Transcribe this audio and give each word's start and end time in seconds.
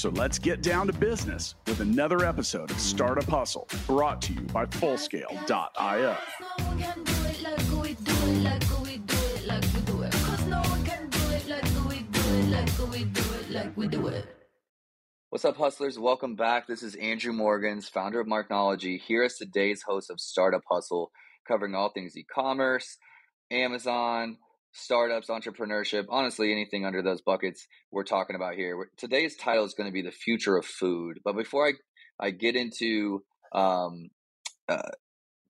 So 0.00 0.08
let's 0.08 0.38
get 0.38 0.62
down 0.62 0.86
to 0.86 0.94
business 0.94 1.56
with 1.66 1.80
another 1.80 2.24
episode 2.24 2.70
of 2.70 2.80
Startup 2.80 3.22
Hustle 3.28 3.68
brought 3.86 4.22
to 4.22 4.32
you 4.32 4.40
by 4.40 4.64
Fullscale.io. 4.64 6.16
What's 15.28 15.44
up, 15.44 15.58
hustlers? 15.58 15.98
Welcome 15.98 16.34
back. 16.34 16.66
This 16.66 16.82
is 16.82 16.94
Andrew 16.94 17.34
Morgans, 17.34 17.90
founder 17.90 18.20
of 18.20 18.26
Marknology, 18.26 18.98
here 18.98 19.22
as 19.24 19.36
today's 19.36 19.82
host 19.82 20.08
of 20.08 20.18
Startup 20.18 20.62
Hustle, 20.70 21.10
covering 21.46 21.74
all 21.74 21.90
things 21.90 22.16
e 22.16 22.24
commerce, 22.24 22.96
Amazon, 23.50 24.38
startups, 24.72 25.28
entrepreneurship, 25.28 26.06
honestly, 26.08 26.52
anything 26.52 26.84
under 26.84 27.02
those 27.02 27.22
buckets 27.22 27.66
we're 27.90 28.04
talking 28.04 28.36
about 28.36 28.54
here. 28.54 28.90
Today's 28.96 29.36
title 29.36 29.64
is 29.64 29.74
going 29.74 29.88
to 29.88 29.92
be 29.92 30.02
the 30.02 30.10
future 30.10 30.56
of 30.56 30.64
food. 30.64 31.18
But 31.24 31.36
before 31.36 31.68
I, 31.68 31.72
I 32.26 32.30
get 32.30 32.56
into 32.56 33.22
um, 33.52 34.10
uh, 34.68 34.90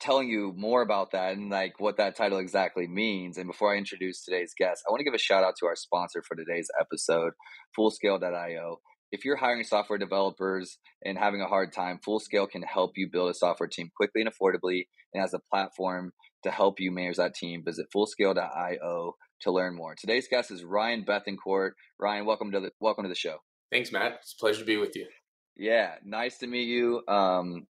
telling 0.01 0.29
you 0.29 0.55
more 0.57 0.83
about 0.83 1.13
that 1.13 1.35
and 1.35 1.51
like 1.51 1.75
what 1.79 1.99
that 1.99 2.17
title 2.17 2.39
exactly 2.39 2.87
means, 2.87 3.37
and 3.37 3.47
before 3.47 3.75
I 3.75 3.79
introduce 3.79 4.25
today's 4.25 4.55
guest, 4.57 4.83
I 4.87 4.91
want 4.91 5.01
to 5.01 5.05
give 5.05 5.15
a 5.15 5.19
shout 5.19 5.45
out 5.45 5.55
to 5.61 5.67
our 5.67 5.77
sponsor 5.77 6.23
for 6.27 6.35
today's 6.35 6.69
episode, 6.81 7.33
Fullscale.io. 7.79 8.81
If 9.13 9.25
you're 9.25 9.37
hiring 9.37 9.65
software 9.65 9.99
developers 9.99 10.79
and 11.05 11.19
having 11.19 11.43
a 11.43 11.49
hard 11.49 11.73
time, 11.73 11.99
Fullscale 12.07 12.49
can 12.49 12.63
help 12.63 12.93
you 12.97 13.09
build 13.11 13.31
a 13.31 13.35
software 13.35 13.69
team 13.69 13.91
quickly 13.95 14.23
and 14.23 14.31
affordably 14.31 14.85
and 15.13 15.23
as 15.23 15.35
a 15.35 15.41
platform 15.51 16.13
to 16.43 16.51
help 16.51 16.81
you 16.81 16.91
manage 16.91 17.17
that 17.17 17.35
team. 17.35 17.63
Visit 17.65 17.87
fullscale.io 17.95 19.15
to 19.41 19.51
learn 19.51 19.75
more. 19.75 19.95
Today's 19.99 20.29
guest 20.29 20.51
is 20.51 20.65
Ryan 20.65 21.05
Bethencourt. 21.05 21.71
Ryan, 21.99 22.27
welcome 22.27 22.53
to 22.53 22.61
the 22.61 22.71
welcome 22.81 23.05
to 23.05 23.09
the 23.09 23.15
show. 23.15 23.39
Thanks, 23.73 23.93
Matt. 23.93 24.19
It's 24.21 24.35
a 24.35 24.41
pleasure 24.41 24.61
to 24.61 24.65
be 24.65 24.77
with 24.77 24.97
you. 24.97 25.07
Yeah, 25.57 25.95
nice 26.05 26.39
to 26.39 26.47
meet 26.47 26.69
you. 26.69 27.03
Um, 27.07 27.67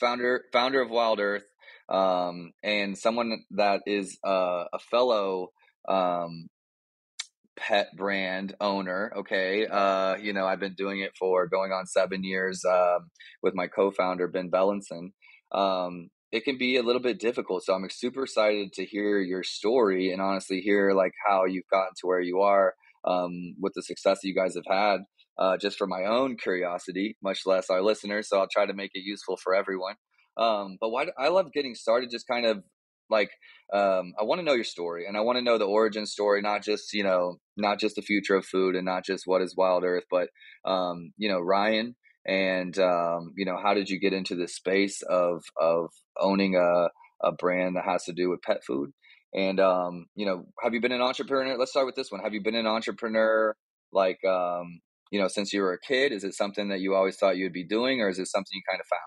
founder 0.00 0.44
founder 0.52 0.80
of 0.80 0.90
Wild 0.90 1.20
Earth, 1.20 1.44
um, 1.88 2.52
and 2.62 2.96
someone 2.96 3.44
that 3.52 3.82
is 3.86 4.18
uh, 4.26 4.64
a 4.72 4.78
fellow 4.90 5.48
um, 5.88 6.48
pet 7.56 7.88
brand 7.96 8.54
owner. 8.60 9.12
Okay, 9.18 9.66
uh, 9.66 10.16
you 10.16 10.32
know 10.32 10.46
I've 10.46 10.60
been 10.60 10.74
doing 10.74 11.00
it 11.00 11.12
for 11.18 11.46
going 11.46 11.72
on 11.72 11.86
seven 11.86 12.24
years 12.24 12.64
um, 12.64 13.10
with 13.42 13.54
my 13.54 13.66
co-founder 13.68 14.28
Ben 14.28 14.50
Bellinson. 14.50 15.12
Um, 15.52 16.10
it 16.30 16.44
can 16.44 16.58
be 16.58 16.76
a 16.76 16.82
little 16.82 17.02
bit 17.02 17.18
difficult. 17.18 17.64
So 17.64 17.74
I'm 17.74 17.88
super 17.90 18.24
excited 18.24 18.72
to 18.74 18.84
hear 18.84 19.20
your 19.20 19.42
story 19.42 20.12
and 20.12 20.20
honestly 20.20 20.60
hear 20.60 20.92
like 20.92 21.12
how 21.26 21.46
you've 21.46 21.68
gotten 21.70 21.94
to 22.00 22.06
where 22.06 22.20
you 22.20 22.40
are 22.40 22.74
um, 23.04 23.54
with 23.60 23.72
the 23.74 23.82
success 23.82 24.20
that 24.22 24.28
you 24.28 24.34
guys 24.34 24.54
have 24.54 24.66
had. 24.68 25.00
Uh, 25.38 25.56
just 25.56 25.78
for 25.78 25.86
my 25.86 26.02
own 26.04 26.36
curiosity, 26.36 27.16
much 27.22 27.46
less 27.46 27.70
our 27.70 27.80
listeners. 27.80 28.28
So 28.28 28.40
I'll 28.40 28.48
try 28.50 28.66
to 28.66 28.74
make 28.74 28.90
it 28.94 29.04
useful 29.04 29.36
for 29.36 29.54
everyone. 29.54 29.94
Um, 30.36 30.78
but 30.80 30.90
why 30.90 31.06
I 31.16 31.28
love 31.28 31.52
getting 31.52 31.76
started, 31.76 32.10
just 32.10 32.26
kind 32.26 32.44
of 32.44 32.64
like 33.08 33.30
um, 33.72 34.14
I 34.18 34.24
want 34.24 34.40
to 34.40 34.44
know 34.44 34.54
your 34.54 34.64
story, 34.64 35.06
and 35.06 35.16
I 35.16 35.20
want 35.20 35.38
to 35.38 35.44
know 35.44 35.56
the 35.58 35.64
origin 35.64 36.06
story, 36.06 36.42
not 36.42 36.62
just 36.64 36.92
you 36.92 37.04
know, 37.04 37.36
not 37.56 37.78
just 37.78 37.96
the 37.96 38.02
future 38.02 38.34
of 38.34 38.46
food, 38.46 38.74
and 38.74 38.84
not 38.84 39.04
just 39.04 39.26
what 39.26 39.42
is 39.42 39.56
Wild 39.56 39.84
Earth, 39.84 40.04
but 40.10 40.28
um, 40.64 41.12
you 41.16 41.28
know, 41.28 41.40
Ryan 41.40 41.94
and 42.28 42.78
um, 42.78 43.32
you 43.36 43.46
know 43.46 43.56
how 43.60 43.74
did 43.74 43.88
you 43.88 43.98
get 43.98 44.12
into 44.12 44.36
this 44.36 44.54
space 44.54 45.02
of 45.02 45.42
of 45.58 45.90
owning 46.20 46.54
a, 46.56 46.88
a 47.26 47.32
brand 47.32 47.76
that 47.76 47.86
has 47.86 48.04
to 48.04 48.12
do 48.12 48.28
with 48.28 48.42
pet 48.42 48.62
food? 48.64 48.92
And 49.34 49.58
um, 49.58 50.06
you 50.14 50.26
know 50.26 50.44
have 50.62 50.74
you 50.74 50.80
been 50.80 50.92
an 50.92 51.00
entrepreneur? 51.00 51.56
Let's 51.56 51.70
start 51.70 51.86
with 51.86 51.96
this 51.96 52.12
one. 52.12 52.20
Have 52.20 52.34
you 52.34 52.42
been 52.42 52.54
an 52.54 52.66
entrepreneur 52.66 53.56
like 53.92 54.22
um, 54.24 54.80
you 55.10 55.18
know 55.18 55.26
since 55.26 55.52
you 55.52 55.62
were 55.62 55.72
a 55.72 55.80
kid? 55.80 56.12
Is 56.12 56.22
it 56.22 56.34
something 56.34 56.68
that 56.68 56.80
you 56.80 56.94
always 56.94 57.16
thought 57.16 57.38
you'd 57.38 57.52
be 57.52 57.64
doing 57.64 58.02
or 58.02 58.10
is 58.10 58.18
it 58.18 58.26
something 58.26 58.52
you 58.52 58.62
kind 58.70 58.80
of 58.80 58.86
found? 58.86 59.00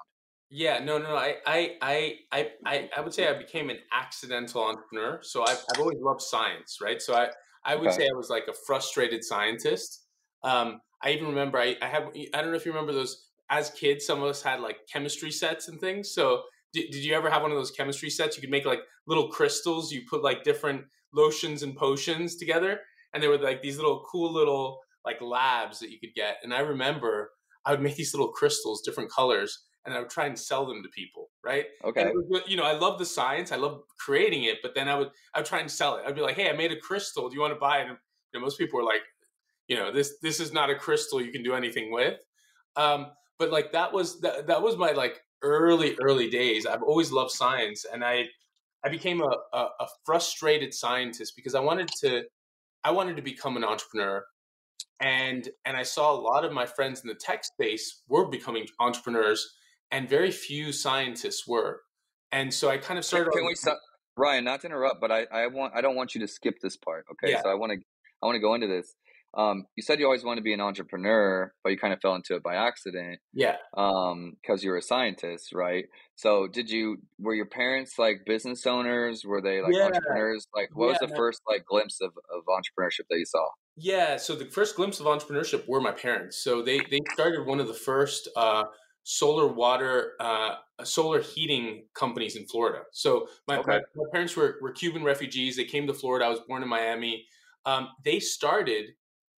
Yeah 0.53 0.83
no 0.83 0.97
no 0.97 1.15
i 1.15 1.35
i 1.45 1.77
i 1.81 2.17
i, 2.65 2.89
I 2.97 2.99
would 2.99 3.13
say 3.13 3.29
i 3.29 3.37
became 3.37 3.69
an 3.69 3.77
accidental 3.93 4.61
entrepreneur 4.61 5.19
so 5.21 5.43
i've, 5.47 5.63
I've 5.73 5.79
always 5.79 5.99
loved 6.01 6.21
science 6.21 6.79
right? 6.83 7.01
So 7.01 7.13
i 7.13 7.29
i 7.63 7.73
would 7.73 7.87
okay. 7.87 7.99
say 7.99 8.03
i 8.03 8.17
was 8.17 8.29
like 8.29 8.47
a 8.49 8.53
frustrated 8.67 9.23
scientist. 9.23 10.07
Um, 10.43 10.81
I 11.03 11.11
even 11.11 11.27
remember 11.27 11.57
I, 11.57 11.75
I 11.81 11.87
have 11.87 12.09
I 12.33 12.41
don't 12.41 12.51
know 12.51 12.57
if 12.57 12.65
you 12.65 12.71
remember 12.71 12.93
those 12.93 13.27
as 13.49 13.69
kids. 13.71 14.05
Some 14.05 14.21
of 14.21 14.29
us 14.29 14.41
had 14.41 14.61
like 14.61 14.77
chemistry 14.91 15.31
sets 15.31 15.67
and 15.67 15.79
things. 15.79 16.13
So 16.13 16.43
did, 16.73 16.91
did 16.91 17.03
you 17.03 17.13
ever 17.13 17.29
have 17.29 17.41
one 17.41 17.51
of 17.51 17.57
those 17.57 17.71
chemistry 17.71 18.09
sets? 18.09 18.37
You 18.37 18.41
could 18.41 18.49
make 18.49 18.65
like 18.65 18.81
little 19.07 19.27
crystals. 19.27 19.91
You 19.91 20.03
put 20.09 20.23
like 20.23 20.43
different 20.43 20.83
lotions 21.13 21.63
and 21.63 21.75
potions 21.75 22.37
together, 22.37 22.79
and 23.13 23.21
there 23.21 23.29
were 23.29 23.37
like 23.37 23.61
these 23.61 23.77
little 23.77 24.05
cool 24.09 24.31
little 24.31 24.79
like 25.05 25.21
labs 25.21 25.79
that 25.79 25.91
you 25.91 25.99
could 25.99 26.13
get. 26.15 26.37
And 26.43 26.53
I 26.53 26.59
remember 26.59 27.31
I 27.65 27.71
would 27.71 27.81
make 27.81 27.95
these 27.95 28.13
little 28.13 28.29
crystals, 28.29 28.81
different 28.81 29.11
colors, 29.11 29.65
and 29.85 29.93
I 29.93 29.99
would 29.99 30.09
try 30.09 30.25
and 30.27 30.37
sell 30.37 30.65
them 30.65 30.81
to 30.83 30.89
people. 30.89 31.29
Right? 31.43 31.65
Okay. 31.83 32.11
Was, 32.29 32.43
you 32.47 32.55
know, 32.55 32.63
I 32.63 32.73
love 32.73 32.99
the 32.99 33.05
science. 33.05 33.51
I 33.51 33.57
love 33.57 33.81
creating 33.99 34.43
it, 34.43 34.59
but 34.61 34.75
then 34.75 34.87
I 34.87 34.95
would 34.95 35.09
I 35.33 35.39
would 35.39 35.45
try 35.45 35.59
and 35.59 35.69
sell 35.69 35.97
it. 35.97 36.03
I'd 36.07 36.15
be 36.15 36.21
like, 36.21 36.35
Hey, 36.35 36.49
I 36.49 36.53
made 36.53 36.71
a 36.71 36.77
crystal. 36.77 37.27
Do 37.27 37.35
you 37.35 37.41
want 37.41 37.53
to 37.53 37.59
buy 37.59 37.79
it? 37.79 37.89
And 37.89 37.97
you 38.33 38.39
know, 38.39 38.45
most 38.45 38.57
people 38.57 38.79
were 38.79 38.85
like, 38.85 39.01
you 39.71 39.77
know 39.77 39.89
this 39.89 40.17
this 40.21 40.41
is 40.41 40.51
not 40.51 40.69
a 40.69 40.75
crystal 40.75 41.21
you 41.21 41.31
can 41.31 41.43
do 41.43 41.53
anything 41.53 41.93
with. 41.93 42.19
Um, 42.75 43.07
but 43.39 43.51
like 43.51 43.71
that 43.71 43.93
was 43.93 44.19
that, 44.19 44.47
that 44.47 44.61
was 44.61 44.75
my 44.75 44.91
like 44.91 45.21
early 45.41 45.95
early 46.01 46.29
days. 46.29 46.65
I've 46.65 46.83
always 46.83 47.09
loved 47.09 47.31
science 47.31 47.85
and 47.91 48.03
i 48.03 48.25
i 48.83 48.89
became 48.89 49.21
a, 49.21 49.33
a, 49.53 49.69
a 49.79 49.87
frustrated 50.05 50.73
scientist 50.73 51.37
because 51.37 51.55
i 51.55 51.61
wanted 51.61 51.87
to 52.01 52.23
i 52.83 52.91
wanted 52.91 53.15
to 53.15 53.21
become 53.21 53.55
an 53.55 53.63
entrepreneur. 53.63 54.25
And 54.99 55.47
and 55.63 55.77
i 55.77 55.83
saw 55.83 56.11
a 56.11 56.19
lot 56.19 56.43
of 56.43 56.51
my 56.51 56.65
friends 56.65 56.99
in 57.01 57.07
the 57.07 57.15
tech 57.15 57.45
space 57.45 58.03
were 58.09 58.27
becoming 58.27 58.65
entrepreneurs 58.81 59.55
and 59.89 60.09
very 60.09 60.31
few 60.31 60.73
scientists 60.73 61.47
were. 61.47 61.81
And 62.33 62.53
so 62.53 62.69
i 62.69 62.77
kind 62.77 62.97
of 62.99 63.05
started 63.05 63.31
can, 63.31 63.45
we 63.45 63.55
stop 63.55 63.79
ryan 64.17 64.43
not 64.43 64.59
to 64.61 64.67
interrupt 64.67 64.99
but 64.99 65.11
i 65.11 65.21
i 65.31 65.47
want 65.47 65.73
i 65.73 65.79
don't 65.79 65.95
want 65.95 66.13
you 66.13 66.19
to 66.19 66.27
skip 66.27 66.55
this 66.61 66.75
part 66.75 67.05
okay? 67.11 67.31
Yeah. 67.31 67.41
so 67.41 67.49
i 67.49 67.53
want 67.53 67.71
to 67.71 67.79
i 68.21 68.25
want 68.25 68.35
to 68.35 68.41
go 68.41 68.53
into 68.53 68.67
this 68.67 68.95
um, 69.33 69.65
you 69.75 69.83
said 69.83 69.99
you 69.99 70.05
always 70.05 70.23
wanted 70.23 70.41
to 70.41 70.43
be 70.43 70.53
an 70.53 70.59
entrepreneur, 70.61 71.53
but 71.63 71.69
you 71.69 71.77
kind 71.77 71.93
of 71.93 72.01
fell 72.01 72.15
into 72.15 72.35
it 72.35 72.43
by 72.43 72.55
accident. 72.55 73.19
Yeah. 73.33 73.55
Um, 73.77 74.33
because 74.41 74.63
you 74.63 74.71
were 74.71 74.77
a 74.77 74.81
scientist, 74.81 75.53
right? 75.53 75.85
So 76.15 76.47
did 76.47 76.69
you? 76.69 76.97
Were 77.19 77.33
your 77.33 77.45
parents 77.45 77.97
like 77.97 78.21
business 78.25 78.65
owners? 78.67 79.23
Were 79.23 79.41
they 79.41 79.61
like 79.61 79.73
yeah. 79.73 79.85
entrepreneurs? 79.85 80.47
Like, 80.53 80.69
what 80.73 80.87
yeah, 80.87 80.97
was 80.99 81.09
the 81.09 81.15
first 81.15 81.41
like 81.47 81.65
glimpse 81.65 82.01
of, 82.01 82.11
of 82.33 82.43
entrepreneurship 82.45 83.07
that 83.09 83.17
you 83.17 83.25
saw? 83.25 83.45
Yeah. 83.77 84.17
So 84.17 84.35
the 84.35 84.45
first 84.45 84.75
glimpse 84.75 84.99
of 84.99 85.05
entrepreneurship 85.05 85.67
were 85.67 85.79
my 85.79 85.91
parents. 85.91 86.43
So 86.43 86.61
they 86.61 86.79
they 86.89 86.99
started 87.13 87.45
one 87.45 87.61
of 87.61 87.67
the 87.67 87.73
first 87.73 88.27
uh, 88.35 88.63
solar 89.03 89.47
water 89.47 90.13
uh, 90.19 90.55
solar 90.83 91.21
heating 91.21 91.85
companies 91.95 92.35
in 92.35 92.45
Florida. 92.47 92.83
So 92.91 93.27
my, 93.47 93.59
okay. 93.59 93.71
my, 93.71 93.79
my 93.95 94.05
parents 94.11 94.35
were 94.35 94.57
were 94.61 94.71
Cuban 94.71 95.03
refugees. 95.03 95.55
They 95.55 95.63
came 95.63 95.87
to 95.87 95.93
Florida. 95.93 96.25
I 96.25 96.29
was 96.29 96.41
born 96.47 96.63
in 96.63 96.69
Miami. 96.69 97.25
Um, 97.65 97.89
they 98.03 98.19
started 98.19 98.87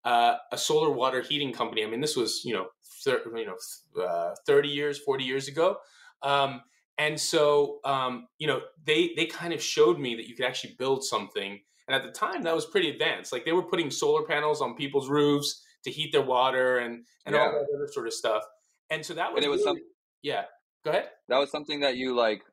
uh, 0.05 0.35
a 0.51 0.57
solar 0.57 0.89
water 0.89 1.21
heating 1.21 1.53
company. 1.53 1.83
I 1.83 1.87
mean, 1.87 2.01
this 2.01 2.15
was 2.15 2.43
you 2.43 2.53
know 2.53 2.67
thir- 3.03 3.21
you 3.35 3.45
know 3.45 4.03
uh, 4.03 4.35
thirty 4.45 4.69
years, 4.69 4.99
forty 4.99 5.23
years 5.23 5.47
ago, 5.47 5.77
um, 6.21 6.61
and 6.97 7.19
so 7.19 7.79
um, 7.85 8.27
you 8.37 8.47
know 8.47 8.61
they 8.85 9.13
they 9.15 9.25
kind 9.25 9.53
of 9.53 9.61
showed 9.61 9.99
me 9.99 10.15
that 10.15 10.27
you 10.27 10.35
could 10.35 10.45
actually 10.45 10.75
build 10.77 11.03
something. 11.03 11.59
And 11.87 11.95
at 11.95 12.03
the 12.03 12.11
time, 12.11 12.43
that 12.43 12.55
was 12.55 12.65
pretty 12.65 12.89
advanced. 12.89 13.33
Like 13.33 13.43
they 13.43 13.51
were 13.51 13.63
putting 13.63 13.91
solar 13.91 14.23
panels 14.23 14.61
on 14.61 14.75
people's 14.75 15.09
roofs 15.09 15.61
to 15.83 15.91
heat 15.91 16.11
their 16.11 16.21
water 16.21 16.77
and 16.77 17.05
and 17.25 17.35
yeah. 17.35 17.41
all 17.41 17.51
that 17.51 17.67
other 17.75 17.87
sort 17.91 18.07
of 18.07 18.13
stuff. 18.13 18.43
And 18.89 19.05
so 19.05 19.13
that 19.15 19.31
was, 19.31 19.37
and 19.37 19.45
it 19.45 19.49
was 19.49 19.61
really, 19.65 19.79
some, 19.79 19.85
yeah. 20.21 20.43
Go 20.85 20.91
ahead. 20.91 21.09
That 21.29 21.37
was 21.37 21.51
something 21.51 21.81
that 21.81 21.95
you 21.95 22.15
like 22.15 22.43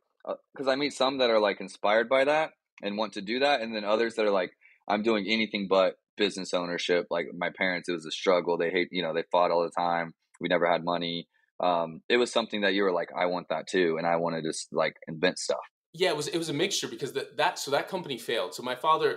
because 0.53 0.69
uh, 0.69 0.71
I 0.71 0.77
meet 0.77 0.93
some 0.93 1.19
that 1.19 1.31
are 1.31 1.41
like 1.41 1.61
inspired 1.61 2.09
by 2.09 2.25
that 2.25 2.53
and 2.83 2.97
want 2.97 3.15
to 3.15 3.23
do 3.23 3.41
that, 3.41 3.61
and 3.61 3.75
then 3.75 3.85
others 3.85 4.15
that 4.15 4.25
are 4.25 4.31
like, 4.31 4.53
I'm 4.89 5.03
doing 5.03 5.27
anything 5.29 5.69
but 5.69 5.97
business 6.21 6.55
ownership. 6.55 7.07
Like 7.11 7.27
my 7.37 7.51
parents, 7.63 7.89
it 7.89 7.93
was 7.93 8.07
a 8.07 8.13
struggle. 8.13 8.57
They 8.57 8.71
hate, 8.71 8.89
you 8.93 9.03
know, 9.03 9.13
they 9.13 9.25
fought 9.33 9.51
all 9.51 9.65
the 9.65 9.77
time. 9.77 10.13
We 10.41 10.49
never 10.49 10.71
had 10.71 10.85
money. 10.85 11.27
Um, 11.59 12.03
it 12.09 12.19
was 12.19 12.33
something 12.33 12.61
that 12.61 12.75
you 12.75 12.85
were 12.85 12.93
like, 13.01 13.11
I 13.23 13.27
want 13.27 13.49
that 13.51 13.67
too, 13.67 13.97
and 13.99 14.07
I 14.07 14.17
wanted 14.17 14.43
to 14.45 14.53
like 14.73 14.95
invent 15.09 15.39
stuff. 15.39 15.67
Yeah, 15.93 16.11
it 16.11 16.17
was 16.17 16.29
it 16.29 16.39
was 16.39 16.49
a 16.49 16.55
mixture 16.55 16.89
because 16.89 17.13
that 17.15 17.37
that 17.39 17.59
so 17.59 17.71
that 17.73 17.89
company 17.89 18.19
failed. 18.19 18.55
So 18.55 18.63
my 18.63 18.77
father, 18.77 19.11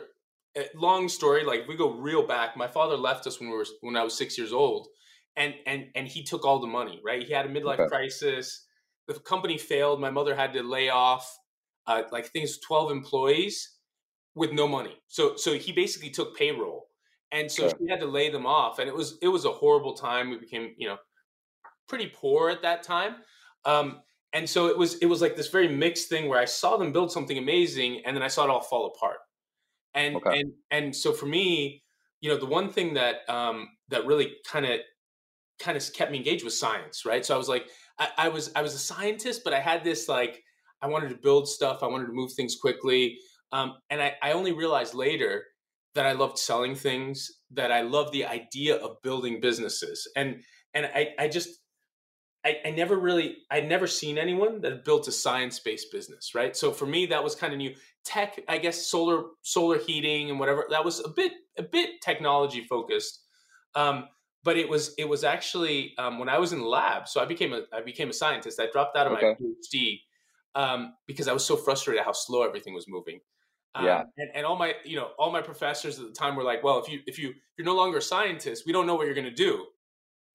eh, 0.56 0.66
long 0.76 1.08
story, 1.08 1.44
like 1.46 1.68
we 1.68 1.76
go 1.78 1.92
real 1.92 2.26
back. 2.26 2.58
My 2.58 2.68
father 2.68 2.98
left 2.98 3.28
us 3.28 3.40
when 3.40 3.50
we 3.50 3.56
were 3.56 3.68
when 3.82 3.96
I 3.96 4.04
was 4.04 4.18
six 4.18 4.38
years 4.38 4.52
old, 4.52 4.88
and 5.36 5.54
and 5.68 5.86
and 5.96 6.08
he 6.08 6.24
took 6.24 6.44
all 6.46 6.60
the 6.60 6.74
money. 6.80 7.00
Right, 7.06 7.24
he 7.24 7.34
had 7.34 7.46
a 7.46 7.50
midlife 7.50 7.80
okay. 7.80 7.90
crisis. 7.90 8.66
The 9.08 9.16
company 9.20 9.58
failed. 9.58 10.02
My 10.02 10.10
mother 10.10 10.36
had 10.36 10.54
to 10.54 10.64
lay 10.64 10.90
off. 10.90 11.26
uh, 11.88 12.04
like 12.12 12.28
things 12.28 12.60
12 12.60 12.92
employees 12.92 13.78
with 14.36 14.52
no 14.52 14.68
money. 14.68 14.96
So 15.08 15.36
so 15.36 15.54
he 15.54 15.72
basically 15.72 16.10
took 16.10 16.36
payroll, 16.38 16.88
and 17.34 17.52
so 17.52 17.64
sure. 17.68 17.78
she 17.80 17.90
had 17.90 18.00
to 18.00 18.06
lay 18.06 18.30
them 18.30 18.46
off, 18.46 18.80
and 18.80 18.88
it 18.88 18.96
was 18.96 19.18
it 19.22 19.28
was 19.28 19.44
a 19.46 19.52
horrible 19.52 19.94
time. 19.94 20.30
We 20.30 20.38
became 20.38 20.74
you 20.78 20.88
know 20.88 20.98
pretty 21.90 22.12
poor 22.16 22.50
at 22.50 22.62
that 22.62 22.84
time. 22.84 23.16
Um, 23.66 24.02
and 24.34 24.50
so 24.50 24.68
it 24.68 24.78
was 24.78 24.96
it 24.96 25.08
was 25.08 25.22
like 25.22 25.36
this 25.36 25.50
very 25.50 25.68
mixed 25.68 26.10
thing 26.10 26.30
where 26.30 26.40
I 26.40 26.46
saw 26.46 26.78
them 26.78 26.94
build 26.94 27.12
something 27.12 27.38
amazing, 27.38 28.02
and 28.06 28.16
then 28.16 28.24
I 28.24 28.28
saw 28.28 28.46
it 28.46 28.50
all 28.50 28.62
fall 28.62 28.94
apart. 28.96 29.18
And 29.96 30.16
okay. 30.18 30.40
and 30.40 30.52
and 30.72 30.96
so 30.96 31.12
for 31.12 31.26
me, 31.26 31.84
you 32.22 32.30
know, 32.30 32.38
the 32.38 32.46
one 32.46 32.70
thing 32.70 32.94
that 32.94 33.28
um, 33.28 33.68
that 33.90 34.06
really 34.06 34.34
kind 34.48 34.66
of 34.66 34.80
kind 35.60 35.76
of 35.76 35.94
kept 35.94 36.12
me 36.12 36.18
engaged 36.18 36.44
with 36.44 36.54
science, 36.54 37.06
right? 37.06 37.26
So 37.26 37.34
I 37.34 37.38
was 37.38 37.50
like, 37.50 37.66
I, 38.00 38.10
I 38.18 38.30
was 38.30 38.52
I 38.56 38.62
was 38.62 38.74
a 38.74 38.80
scientist, 38.80 39.42
but 39.44 39.54
I 39.54 39.60
had 39.60 39.84
this 39.84 40.08
like 40.08 40.42
I 40.82 40.88
wanted 40.88 41.10
to 41.10 41.16
build 41.16 41.48
stuff, 41.48 41.82
I 41.82 41.88
wanted 41.88 42.08
to 42.08 42.14
move 42.14 42.32
things 42.34 42.58
quickly, 42.60 43.18
um, 43.52 43.76
and 43.90 44.02
I, 44.02 44.16
I 44.22 44.34
only 44.34 44.52
realized 44.52 44.94
later 44.94 45.46
that 45.96 46.06
I 46.06 46.14
loved 46.14 46.38
selling 46.38 46.76
things, 46.76 47.32
that 47.52 47.72
I 47.72 47.82
loved 47.82 48.14
the 48.14 48.26
idea 48.26 48.76
of 48.78 49.02
building 49.02 49.40
businesses, 49.42 50.10
and 50.16 50.42
and 50.74 50.86
I 50.86 51.10
I 51.20 51.28
just 51.28 51.50
I, 52.46 52.58
I 52.66 52.72
never 52.72 52.98
really 52.98 53.38
I'd 53.50 53.70
never 53.70 53.88
seen 53.88 54.18
anyone 54.18 54.62
that 54.62 54.86
built 54.86 55.08
a 55.08 55.12
science-based 55.12 55.92
business, 55.92 56.36
right? 56.36 56.56
So 56.56 56.72
for 56.72 56.86
me, 56.86 57.06
that 57.08 57.24
was 57.24 57.36
kind 57.36 57.54
of 57.54 57.58
new. 57.58 57.74
Tech, 58.06 58.38
I 58.50 58.58
guess, 58.58 58.88
solar 58.88 59.24
solar 59.44 59.78
heating 59.78 60.30
and 60.30 60.38
whatever. 60.38 60.66
That 60.70 60.84
was 60.84 61.00
a 61.00 61.08
bit 61.08 61.32
a 61.58 61.64
bit 61.64 62.02
technology 62.02 62.62
focused, 62.62 63.22
um, 63.76 64.10
but 64.44 64.58
it 64.58 64.68
was 64.68 64.94
it 64.98 65.08
was 65.08 65.24
actually 65.24 65.94
um, 65.98 66.20
when 66.20 66.28
I 66.28 66.38
was 66.38 66.52
in 66.52 66.60
the 66.60 66.68
lab. 66.68 67.08
So 67.08 67.22
I 67.22 67.26
became 67.26 67.54
a 67.54 67.62
I 67.72 67.82
became 67.82 68.10
a 68.10 68.14
scientist. 68.14 68.60
I 68.60 68.68
dropped 68.70 68.98
out 68.98 69.08
of 69.08 69.14
okay. 69.14 69.28
my 69.28 69.36
PhD 69.36 70.00
um, 70.56 70.96
because 71.08 71.30
I 71.30 71.34
was 71.34 71.46
so 71.46 71.56
frustrated 71.56 72.04
how 72.04 72.12
slow 72.12 72.44
everything 72.44 72.74
was 72.74 72.90
moving. 72.90 73.22
Um, 73.76 73.86
yeah, 73.86 74.04
and, 74.18 74.30
and 74.36 74.46
all 74.46 74.56
my 74.56 74.74
you 74.86 74.96
know 74.96 75.12
all 75.18 75.32
my 75.32 75.42
professors 75.42 76.00
at 76.00 76.06
the 76.06 76.14
time 76.14 76.36
were 76.36 76.44
like, 76.44 76.64
well, 76.64 76.80
if 76.80 76.92
you 76.92 77.00
if 77.08 77.18
you 77.18 77.30
if 77.30 77.36
you're 77.58 77.66
no 77.66 77.76
longer 77.76 77.98
a 77.98 78.02
scientist, 78.02 78.64
we 78.66 78.72
don't 78.72 78.86
know 78.86 78.96
what 78.96 79.06
you're 79.06 79.16
going 79.16 79.26
to 79.26 79.32
do 79.32 79.66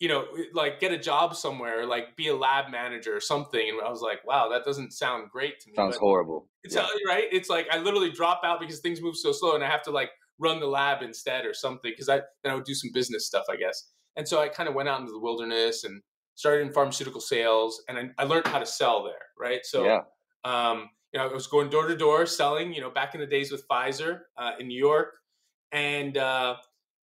you 0.01 0.09
know, 0.09 0.27
like 0.55 0.79
get 0.79 0.93
a 0.93 0.99
job 0.99 1.35
somewhere, 1.35 1.85
like 1.85 2.17
be 2.17 2.29
a 2.29 2.37
lab 2.37 2.71
manager 2.71 3.17
or 3.17 3.21
something. 3.21 3.69
And 3.69 3.81
I 3.85 3.91
was 3.91 4.01
like, 4.01 4.25
wow, 4.25 4.49
that 4.49 4.65
doesn't 4.65 4.93
sound 4.93 5.31
great 5.31 5.59
to 5.61 5.71
me. 5.71 5.75
Sounds 5.75 5.97
horrible. 5.97 6.49
It's 6.63 6.77
yeah. 6.77 6.87
right. 7.07 7.25
It's 7.33 7.49
like 7.49 7.67
I 7.73 7.79
literally 7.79 8.11
drop 8.11 8.43
out 8.45 8.61
because 8.61 8.79
things 8.79 9.03
move 9.03 9.17
so 9.17 9.33
slow, 9.33 9.55
and 9.55 9.65
I 9.65 9.69
have 9.69 9.83
to 9.85 9.91
like 9.91 10.11
run 10.39 10.61
the 10.61 10.67
lab 10.67 11.03
instead 11.03 11.45
or 11.45 11.53
something 11.53 11.91
because 11.91 12.09
I 12.09 12.21
then 12.45 12.53
I 12.53 12.55
would 12.55 12.65
do 12.65 12.75
some 12.75 12.91
business 12.95 13.27
stuff, 13.27 13.45
I 13.51 13.57
guess. 13.57 13.91
And 14.17 14.27
so 14.27 14.41
I 14.41 14.49
kind 14.49 14.69
of 14.69 14.75
went 14.75 14.89
out 14.89 15.01
into 15.01 15.13
the 15.13 15.21
wilderness 15.21 15.85
and 15.85 16.01
started 16.37 16.67
in 16.67 16.73
pharmaceutical 16.73 17.21
sales, 17.21 17.83
and 17.89 17.99
I, 17.99 18.23
I 18.23 18.25
learned 18.25 18.47
how 18.47 18.61
to 18.61 18.67
sell 18.67 19.03
there. 19.03 19.15
Right. 19.39 19.67
So 19.67 19.85
yeah. 19.85 20.01
Um, 20.45 20.91
you 21.13 21.19
know, 21.19 21.29
I 21.29 21.33
was 21.33 21.47
going 21.47 21.71
door 21.71 21.87
to 21.87 21.97
door 21.97 22.27
selling. 22.27 22.73
You 22.73 22.81
know, 22.81 22.91
back 22.91 23.15
in 23.15 23.21
the 23.21 23.27
days 23.27 23.51
with 23.51 23.67
Pfizer 23.69 24.21
uh, 24.37 24.53
in 24.59 24.69
New 24.69 24.79
York, 24.79 25.17
and 25.73 26.17
uh, 26.17 26.57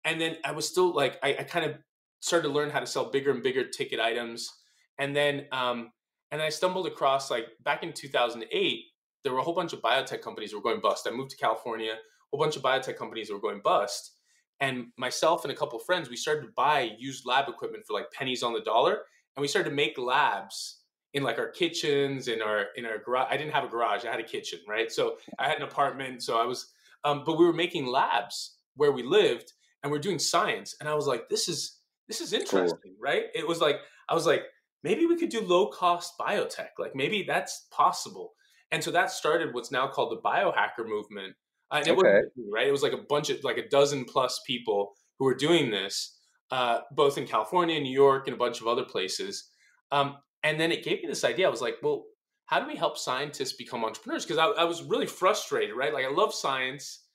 and 0.04 0.20
then 0.20 0.36
I 0.44 0.52
was 0.52 0.68
still 0.68 0.94
like 0.94 1.18
I, 1.22 1.36
I 1.40 1.42
kind 1.44 1.64
of 1.64 1.76
started 2.20 2.48
to 2.48 2.54
learn 2.54 2.70
how 2.70 2.80
to 2.80 2.86
sell 2.86 3.10
bigger 3.10 3.30
and 3.30 3.42
bigger 3.42 3.68
ticket 3.68 4.00
items. 4.00 4.50
And 4.98 5.14
then, 5.14 5.46
um, 5.52 5.90
and 6.30 6.40
I 6.40 6.48
stumbled 6.48 6.86
across 6.86 7.30
like 7.30 7.46
back 7.62 7.82
in 7.82 7.92
2008, 7.92 8.80
there 9.22 9.32
were 9.32 9.40
a 9.40 9.42
whole 9.42 9.54
bunch 9.54 9.74
of 9.74 9.82
biotech 9.82 10.22
companies 10.22 10.54
were 10.54 10.62
going 10.62 10.80
bust. 10.80 11.06
I 11.06 11.10
moved 11.10 11.30
to 11.32 11.36
California, 11.36 11.92
a 11.92 11.96
whole 12.30 12.42
bunch 12.42 12.56
of 12.56 12.62
biotech 12.62 12.96
companies 12.96 13.30
were 13.30 13.40
going 13.40 13.60
bust. 13.62 14.12
And 14.60 14.86
myself 14.96 15.44
and 15.44 15.52
a 15.52 15.56
couple 15.56 15.78
of 15.78 15.84
friends, 15.84 16.08
we 16.08 16.16
started 16.16 16.42
to 16.42 16.52
buy 16.56 16.92
used 16.98 17.26
lab 17.26 17.48
equipment 17.48 17.84
for 17.86 17.92
like 17.92 18.10
pennies 18.12 18.42
on 18.42 18.54
the 18.54 18.60
dollar. 18.60 19.02
And 19.36 19.42
we 19.42 19.48
started 19.48 19.68
to 19.68 19.74
make 19.74 19.98
labs 19.98 20.83
in 21.14 21.22
like 21.22 21.38
our 21.38 21.48
kitchens, 21.48 22.28
in 22.28 22.42
our 22.42 22.66
in 22.76 22.84
our 22.84 22.98
garage. 22.98 23.28
I 23.30 23.36
didn't 23.36 23.52
have 23.52 23.64
a 23.64 23.68
garage, 23.68 24.04
I 24.04 24.10
had 24.10 24.20
a 24.20 24.24
kitchen, 24.24 24.58
right? 24.68 24.92
So 24.92 25.16
I 25.38 25.48
had 25.48 25.56
an 25.56 25.62
apartment. 25.62 26.22
So 26.22 26.38
I 26.38 26.44
was 26.44 26.72
um, 27.04 27.22
but 27.24 27.38
we 27.38 27.46
were 27.46 27.52
making 27.52 27.86
labs 27.86 28.56
where 28.76 28.92
we 28.92 29.02
lived 29.02 29.52
and 29.82 29.92
we're 29.92 29.98
doing 29.98 30.18
science. 30.18 30.74
And 30.80 30.88
I 30.88 30.94
was 30.94 31.06
like, 31.06 31.28
this 31.28 31.48
is 31.48 31.78
this 32.08 32.20
is 32.20 32.32
interesting, 32.32 32.78
cool. 32.84 32.92
right? 33.00 33.24
It 33.34 33.46
was 33.46 33.60
like 33.60 33.76
I 34.08 34.14
was 34.14 34.26
like, 34.26 34.42
maybe 34.82 35.06
we 35.06 35.16
could 35.16 35.30
do 35.30 35.40
low 35.40 35.68
cost 35.68 36.14
biotech. 36.20 36.70
Like 36.78 36.94
maybe 36.94 37.22
that's 37.22 37.66
possible. 37.70 38.32
And 38.72 38.82
so 38.82 38.90
that 38.90 39.10
started 39.10 39.54
what's 39.54 39.70
now 39.70 39.86
called 39.86 40.10
the 40.10 40.20
biohacker 40.20 40.86
movement. 40.86 41.34
Uh, 41.70 41.76
and 41.76 41.86
it 41.86 41.92
okay. 41.92 42.00
was 42.02 42.24
right. 42.52 42.66
It 42.66 42.72
was 42.72 42.82
like 42.82 42.92
a 42.92 43.04
bunch 43.08 43.30
of 43.30 43.42
like 43.44 43.56
a 43.56 43.68
dozen 43.68 44.04
plus 44.04 44.40
people 44.46 44.94
who 45.18 45.26
were 45.26 45.34
doing 45.34 45.70
this, 45.70 46.18
uh, 46.50 46.80
both 46.90 47.16
in 47.16 47.26
California, 47.26 47.78
New 47.78 47.92
York, 47.92 48.26
and 48.26 48.34
a 48.34 48.38
bunch 48.38 48.60
of 48.60 48.66
other 48.66 48.84
places. 48.84 49.50
Um, 49.92 50.16
and 50.44 50.60
then 50.60 50.70
it 50.70 50.84
gave 50.84 51.02
me 51.02 51.08
this 51.08 51.24
idea. 51.24 51.46
I 51.46 51.50
was 51.50 51.62
like, 51.62 51.78
well, 51.82 52.04
how 52.46 52.60
do 52.60 52.66
we 52.66 52.76
help 52.76 52.98
scientists 52.98 53.54
become 53.54 53.84
entrepreneurs? 53.84 54.24
Because 54.24 54.38
I, 54.38 54.46
I 54.60 54.64
was 54.64 54.82
really 54.82 55.06
frustrated, 55.06 55.74
right? 55.74 55.92
Like 55.92 56.04
I 56.04 56.10
love 56.10 56.34
science, 56.34 57.06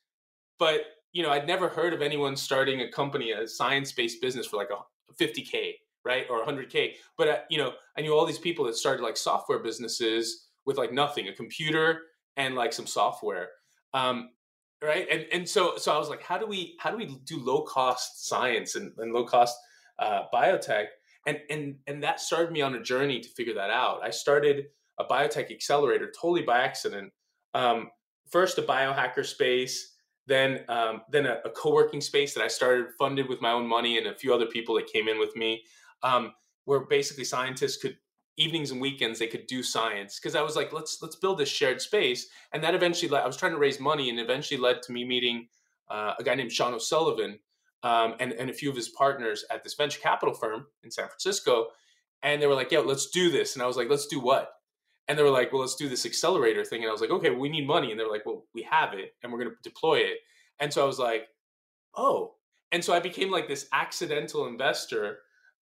but 0.58 0.82
you 1.14 1.24
know, 1.24 1.30
I'd 1.30 1.48
never 1.48 1.70
heard 1.70 1.94
of 1.94 2.02
anyone 2.02 2.36
starting 2.36 2.82
a 2.82 2.92
company, 2.92 3.32
a 3.32 3.48
science-based 3.48 4.22
business 4.22 4.48
for 4.48 4.58
like 4.58 4.70
a 4.72 5.24
50k, 5.24 5.74
right, 6.04 6.26
or 6.30 6.44
100k. 6.44 6.94
But 7.18 7.28
uh, 7.28 7.38
you 7.50 7.60
know, 7.60 7.74
I 7.98 8.02
knew 8.02 8.14
all 8.14 8.26
these 8.26 8.40
people 8.40 8.66
that 8.66 8.76
started 8.76 9.04
like 9.04 9.18
software 9.18 9.60
businesses 9.60 10.48
with 10.66 10.78
like 10.78 10.92
nothing, 10.92 11.28
a 11.28 11.34
computer 11.34 12.02
and 12.36 12.56
like 12.56 12.74
some 12.74 12.88
software, 12.88 13.50
um, 13.94 14.30
right? 14.84 15.08
And 15.12 15.26
and 15.32 15.48
so 15.48 15.78
so 15.78 15.94
I 15.94 16.00
was 16.00 16.10
like, 16.10 16.24
how 16.24 16.38
do 16.38 16.48
we 16.48 16.76
how 16.80 16.90
do 16.90 16.98
we 16.98 17.06
do 17.26 17.40
low 17.40 17.64
cost 17.64 18.28
science 18.28 18.76
and, 18.76 18.92
and 18.98 19.14
low 19.14 19.26
cost 19.26 19.56
uh, 20.00 20.24
biotech? 20.34 20.86
And 21.30 21.40
and 21.50 21.76
and 21.88 22.04
that 22.04 22.20
started 22.20 22.52
me 22.52 22.62
on 22.62 22.76
a 22.76 22.82
journey 22.82 23.20
to 23.20 23.30
figure 23.30 23.54
that 23.54 23.70
out. 23.70 24.02
I 24.04 24.10
started 24.10 24.68
a 24.98 25.06
biotech 25.06 25.52
accelerator 25.52 26.12
totally 26.20 26.42
by 26.42 26.60
accident. 26.60 27.14
Um, 27.54 27.92
first, 28.30 28.58
a 28.58 28.64
biohacker 28.64 29.26
space 29.26 29.96
then 30.30 30.64
um, 30.70 31.02
then 31.10 31.26
a, 31.26 31.40
a, 31.44 31.50
co-working 31.50 32.00
space 32.00 32.36
that 32.36 32.44
I 32.44 32.48
started 32.48 32.94
funded 33.00 33.28
with 33.28 33.42
my 33.42 33.52
own 33.52 33.68
money 33.68 33.98
and 33.98 34.08
a 34.08 34.14
few 34.14 34.34
other 34.34 34.46
people 34.46 34.76
that 34.76 34.86
came 34.86 35.08
in 35.08 35.20
with 35.20 35.36
me, 35.36 35.64
um, 36.04 36.34
where 36.66 36.82
basically 36.82 37.24
scientists 37.24 37.78
could 37.78 37.98
evenings 38.38 38.72
and 38.72 38.80
weekends 38.80 39.20
they 39.20 39.28
could 39.28 39.48
do 39.48 39.62
science 39.62 40.18
because 40.18 40.34
I 40.36 40.42
was 40.42 40.56
like 40.56 40.72
let's 40.72 41.02
let's 41.02 41.18
build 41.18 41.40
this 41.40 41.50
shared 41.50 41.82
space 41.82 42.30
and 42.54 42.64
that 42.64 42.74
eventually 42.74 43.10
led, 43.10 43.24
I 43.24 43.28
was 43.28 43.36
trying 43.36 43.52
to 43.52 43.58
raise 43.58 43.82
money 43.82 44.10
and 44.10 44.18
eventually 44.18 44.58
led 44.58 44.82
to 44.84 44.94
me 44.94 45.04
meeting 45.04 45.48
uh, 45.90 46.14
a 46.18 46.24
guy 46.24 46.36
named 46.36 46.52
Sean 46.52 46.74
O'Sullivan 46.74 47.40
um, 47.84 48.16
and 48.20 48.34
and 48.34 48.50
a 48.50 48.54
few 48.54 48.70
of 48.70 48.76
his 48.76 48.90
partners 48.90 49.46
at 49.52 49.64
this 49.64 49.74
venture 49.74 50.00
capital 50.00 50.34
firm 50.34 50.68
in 50.84 50.92
San 50.92 51.08
Francisco 51.08 51.68
and 52.24 52.42
they 52.42 52.48
were 52.48 52.56
like 52.56 52.72
yeah 52.72 52.80
let's 52.80 53.10
do 53.10 53.30
this 53.32 53.56
and 53.56 53.64
I 53.64 53.68
was 53.68 53.78
like 53.78 53.90
let's 53.90 54.08
do 54.08 54.20
what 54.20 54.52
and 55.10 55.18
they 55.18 55.24
were 55.24 55.32
like, 55.32 55.52
well, 55.52 55.62
let's 55.62 55.76
do 55.76 55.90
this 55.90 56.06
accelerator 56.06 56.64
thing. 56.64 56.84
And 56.84 56.90
I 56.90 56.92
was 56.92 57.02
like, 57.02 57.10
okay, 57.10 57.32
well, 57.32 57.40
we 57.40 57.50
need 57.50 57.66
money. 57.66 57.90
And 57.90 58.00
they're 58.00 58.10
like, 58.10 58.28
well, 58.28 58.46
we 58.54 58.62
have 58.70 58.94
it 58.94 59.16
and 59.22 59.34
we're 59.34 59.40
going 59.40 59.50
to 59.50 59.58
deploy 59.64 59.96
it. 59.96 60.20
And 60.60 60.72
so 60.72 60.84
I 60.84 60.86
was 60.86 61.00
like, 61.00 61.28
oh. 61.98 62.36
And 62.72 62.86
so 62.86 62.94
I 62.94 63.00
became 63.00 63.32
like 63.32 63.48
this 63.48 63.68
accidental 63.74 64.46
investor. 64.46 65.18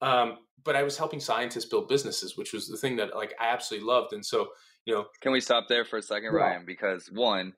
Um, 0.02 0.38
but 0.64 0.78
I 0.78 0.84
was 0.84 0.98
helping 0.98 1.20
scientists 1.20 1.66
build 1.66 1.90
businesses, 1.90 2.38
which 2.38 2.54
was 2.54 2.70
the 2.70 2.78
thing 2.78 2.96
that 2.96 3.14
like 3.18 3.34
I 3.38 3.48
absolutely 3.48 3.86
loved. 3.86 4.14
And 4.14 4.26
so, 4.26 4.48
you 4.86 4.94
know, 4.94 5.08
can 5.20 5.34
we 5.34 5.42
stop 5.42 5.66
there 5.68 5.84
for 5.84 5.98
a 5.98 6.02
second, 6.02 6.32
yeah. 6.34 6.40
Ryan? 6.40 6.64
Because 6.66 7.10
one, 7.12 7.54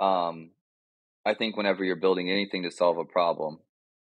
um, 0.00 0.52
I 1.26 1.34
think 1.34 1.58
whenever 1.58 1.84
you're 1.84 1.96
building 1.96 2.30
anything 2.30 2.62
to 2.62 2.70
solve 2.70 2.96
a 2.96 3.04
problem, 3.04 3.58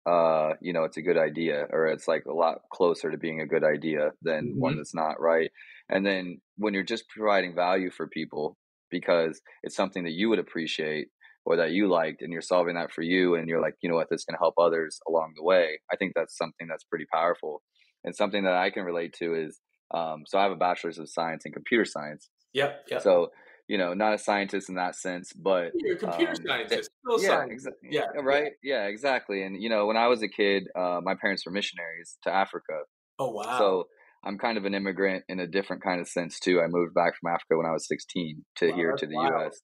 uh, 0.07 0.55
you 0.61 0.73
know, 0.73 0.85
it's 0.85 0.97
a 0.97 1.03
good 1.03 1.17
idea, 1.17 1.67
or 1.71 1.87
it's 1.87 2.09
like 2.09 2.25
a 2.27 2.33
lot 2.33 2.59
closer 2.73 3.11
to 3.11 3.19
being 3.19 3.41
a 3.41 3.47
good 3.47 3.65
idea 3.65 4.11
than 4.23 4.49
mm-hmm. 4.49 4.61
one 4.61 4.77
that's 4.77 4.95
not 4.95 5.21
right. 5.21 5.51
And 5.89 6.05
then 6.05 6.41
when 6.57 6.75
you're 6.75 6.83
just 6.83 7.09
providing 7.09 7.55
value 7.55 7.91
for 7.91 8.07
people 8.07 8.57
because 8.91 9.41
it's 9.63 9.77
something 9.77 10.05
that 10.05 10.13
you 10.13 10.29
would 10.29 10.39
appreciate 10.39 11.09
or 11.47 11.57
that 11.57 11.73
you 11.73 11.89
liked 11.89 12.23
and 12.23 12.33
you're 12.33 12.43
solving 12.43 12.75
that 12.75 12.93
for 12.93 13.03
you 13.03 13.35
and 13.35 13.49
you're 13.49 13.61
like, 13.61 13.75
you 13.83 13.89
know 13.89 13.97
what, 13.97 14.09
this 14.11 14.25
can 14.25 14.37
help 14.37 14.55
others 14.59 15.01
along 15.09 15.33
the 15.37 15.43
way. 15.43 15.81
I 15.93 15.97
think 15.97 16.13
that's 16.15 16.37
something 16.37 16.67
that's 16.69 16.85
pretty 16.85 17.07
powerful. 17.13 17.63
And 18.05 18.15
something 18.15 18.45
that 18.45 18.55
I 18.55 18.71
can 18.71 18.85
relate 18.85 19.15
to 19.19 19.35
is 19.35 19.61
um, 19.93 20.25
so 20.27 20.39
I 20.39 20.43
have 20.43 20.53
a 20.53 20.57
bachelor's 20.57 20.99
of 20.99 21.09
science 21.09 21.45
in 21.45 21.53
computer 21.53 21.85
science. 21.85 22.29
Yep. 22.53 22.87
yep. 22.91 23.03
So, 23.03 23.31
you 23.69 23.79
know, 23.79 23.95
not 23.95 24.15
a 24.15 24.19
scientist 24.19 24.69
in 24.69 24.75
that 24.75 24.97
sense, 24.97 25.33
but 25.33 25.73
you're 25.75 25.97
a 25.97 25.99
computer 25.99 26.33
um, 26.33 26.47
scientist. 26.47 26.91
Still 27.01 27.23
yeah, 27.23 27.29
science. 27.29 27.67
Yeah, 27.83 28.07
right. 28.23 28.53
Yeah, 28.63 28.87
exactly. 28.87 29.43
And 29.43 29.63
you 29.63 29.69
know, 29.69 29.87
when 29.87 29.97
I 29.97 30.09
was 30.09 30.23
a 30.23 30.29
kid, 30.29 30.65
uh, 30.77 31.01
my 31.03 31.15
parents 31.15 31.47
were 31.47 31.53
missionaries 31.53 32.19
to 32.25 32.31
Africa. 32.31 32.81
Oh 33.19 33.31
wow! 33.31 33.59
So 33.59 33.85
I'm 34.25 34.39
kind 34.39 34.59
of 34.59 34.65
an 34.65 34.75
immigrant 34.75 35.25
in 35.29 35.41
a 35.41 35.47
different 35.47 35.83
kind 35.83 36.01
of 36.01 36.09
sense 36.09 36.39
too. 36.39 36.61
I 36.61 36.67
moved 36.69 36.95
back 36.95 37.15
from 37.19 37.33
Africa 37.33 37.57
when 37.57 37.67
I 37.67 37.73
was 37.73 37.87
16 37.89 38.45
to 38.57 38.69
wow, 38.69 38.75
here 38.75 38.97
to 38.97 39.07
the. 39.07 39.17
US. 39.17 39.61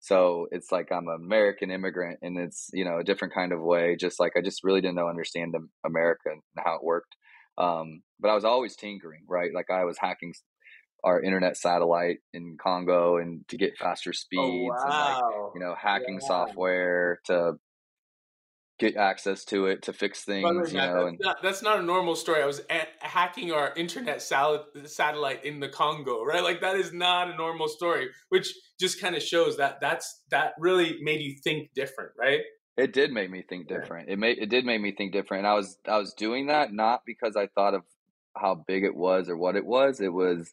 So 0.00 0.48
it's 0.50 0.70
like 0.70 0.92
I'm 0.92 1.08
an 1.08 1.18
American 1.24 1.70
immigrant 1.70 2.18
and 2.20 2.38
it's, 2.38 2.68
you 2.74 2.84
know, 2.84 2.98
a 2.98 3.04
different 3.04 3.32
kind 3.32 3.52
of 3.52 3.62
way. 3.62 3.96
Just 3.98 4.20
like 4.20 4.32
I 4.36 4.42
just 4.42 4.62
really 4.62 4.82
didn't 4.82 4.96
know 4.96 5.08
understand 5.08 5.54
America 5.84 6.24
and 6.26 6.42
how 6.58 6.74
it 6.74 6.84
worked. 6.84 7.16
Um, 7.56 8.02
but 8.20 8.28
I 8.28 8.34
was 8.34 8.44
always 8.44 8.76
tinkering, 8.76 9.24
right? 9.26 9.50
Like 9.54 9.70
I 9.70 9.84
was 9.84 9.96
hacking 9.98 10.34
our 11.04 11.20
internet 11.20 11.56
satellite 11.56 12.18
in 12.32 12.56
Congo 12.60 13.18
and 13.18 13.46
to 13.48 13.56
get 13.56 13.76
faster 13.76 14.10
oh, 14.10 14.12
speeds 14.12 14.42
oh, 14.42 14.88
wow. 14.88 15.06
and 15.06 15.42
like, 15.44 15.50
you 15.54 15.60
know, 15.60 15.74
hacking 15.80 16.18
yeah. 16.20 16.26
software 16.26 17.20
to 17.26 17.54
get 18.78 18.96
access 18.96 19.44
to 19.44 19.66
it 19.66 19.82
to 19.82 19.92
fix 19.92 20.24
things. 20.24 20.72
you 20.72 20.78
know, 20.78 20.94
that's, 20.94 21.08
and 21.08 21.18
not, 21.20 21.36
that's 21.42 21.62
not 21.62 21.78
a 21.78 21.82
normal 21.82 22.16
story. 22.16 22.42
I 22.42 22.46
was 22.46 22.62
a- 22.70 22.88
hacking 22.98 23.52
our 23.52 23.72
internet 23.76 24.20
sal- 24.20 24.66
satellite 24.84 25.44
in 25.44 25.60
the 25.60 25.68
Congo, 25.68 26.24
right? 26.24 26.42
Like 26.42 26.60
that 26.62 26.76
is 26.76 26.92
not 26.92 27.30
a 27.30 27.36
normal 27.36 27.68
story, 27.68 28.08
which 28.30 28.52
just 28.80 29.00
kind 29.00 29.14
of 29.14 29.22
shows 29.22 29.58
that 29.58 29.80
that's 29.80 30.22
that 30.30 30.54
really 30.58 30.98
made 31.02 31.20
you 31.20 31.36
think 31.44 31.70
different, 31.74 32.12
right? 32.18 32.40
It 32.76 32.92
did 32.92 33.12
make 33.12 33.30
me 33.30 33.44
think 33.48 33.68
different. 33.68 34.08
It 34.08 34.18
made 34.18 34.38
it 34.38 34.48
did 34.48 34.64
make 34.64 34.80
me 34.80 34.92
think 34.92 35.12
different. 35.12 35.44
And 35.44 35.48
I 35.48 35.54
was 35.54 35.78
I 35.86 35.98
was 35.98 36.12
doing 36.12 36.48
that 36.48 36.72
not 36.72 37.02
because 37.06 37.36
I 37.36 37.46
thought 37.54 37.74
of 37.74 37.82
how 38.36 38.64
big 38.66 38.82
it 38.82 38.96
was 38.96 39.28
or 39.28 39.36
what 39.36 39.54
it 39.54 39.64
was. 39.64 40.00
It 40.00 40.12
was 40.12 40.52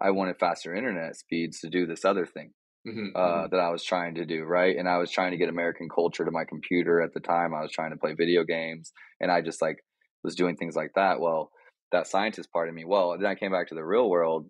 I 0.00 0.10
wanted 0.10 0.38
faster 0.38 0.74
internet 0.74 1.16
speeds 1.16 1.60
to 1.60 1.68
do 1.68 1.86
this 1.86 2.04
other 2.04 2.26
thing 2.26 2.52
Mm-hmm, 2.88 3.14
uh, 3.14 3.20
mm-hmm. 3.20 3.46
that 3.50 3.60
I 3.60 3.68
was 3.68 3.84
trying 3.84 4.14
to 4.14 4.24
do, 4.24 4.44
right? 4.44 4.74
And 4.74 4.88
I 4.88 4.96
was 4.96 5.10
trying 5.10 5.32
to 5.32 5.36
get 5.36 5.50
American 5.50 5.90
culture 5.90 6.24
to 6.24 6.30
my 6.30 6.44
computer 6.44 7.02
at 7.02 7.12
the 7.12 7.20
time. 7.20 7.52
I 7.52 7.60
was 7.60 7.72
trying 7.72 7.90
to 7.90 7.98
play 7.98 8.14
video 8.14 8.42
games, 8.42 8.92
and 9.20 9.30
I 9.30 9.42
just 9.42 9.60
like 9.60 9.84
was 10.24 10.34
doing 10.34 10.56
things 10.56 10.76
like 10.76 10.92
that. 10.94 11.20
Well, 11.20 11.50
that 11.92 12.06
scientist 12.06 12.50
part 12.50 12.70
of 12.70 12.74
me. 12.74 12.84
Well, 12.86 13.18
then 13.18 13.26
I 13.26 13.34
came 13.34 13.52
back 13.52 13.68
to 13.68 13.74
the 13.74 13.84
real 13.84 14.08
world 14.08 14.48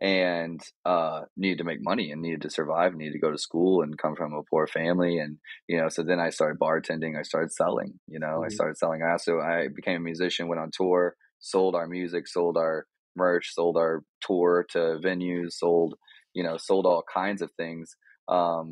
and 0.00 0.62
uh, 0.86 1.22
needed 1.36 1.58
to 1.58 1.64
make 1.64 1.82
money 1.82 2.10
and 2.10 2.22
needed 2.22 2.40
to 2.42 2.50
survive, 2.50 2.94
needed 2.94 3.12
to 3.12 3.18
go 3.18 3.30
to 3.30 3.36
school 3.36 3.82
and 3.82 3.98
come 3.98 4.16
from 4.16 4.32
a 4.32 4.42
poor 4.48 4.66
family. 4.66 5.18
And, 5.18 5.36
you 5.68 5.78
know, 5.78 5.90
so 5.90 6.02
then 6.02 6.20
I 6.20 6.30
started 6.30 6.58
bartending, 6.58 7.18
I 7.18 7.22
started 7.22 7.52
selling, 7.52 8.00
you 8.08 8.18
know, 8.18 8.26
Mm-hmm. 8.26 8.44
I 8.44 8.48
started 8.48 8.78
selling. 8.78 9.02
I 9.02 9.12
also, 9.12 9.40
I 9.40 9.68
became 9.68 9.96
a 9.96 10.00
musician, 10.00 10.48
went 10.48 10.60
on 10.60 10.70
tour, 10.72 11.16
sold 11.38 11.74
our 11.74 11.86
music, 11.86 12.28
sold 12.28 12.56
our 12.56 12.86
merch, 13.24 13.46
sold 13.54 13.76
our 13.76 14.02
tour 14.26 14.66
to 14.72 14.82
venues, 15.04 15.52
sold, 15.62 15.94
you 16.36 16.42
know, 16.42 16.56
sold 16.58 16.86
all 16.86 17.04
kinds 17.22 17.42
of 17.42 17.50
things. 17.56 17.86
Um, 18.28 18.66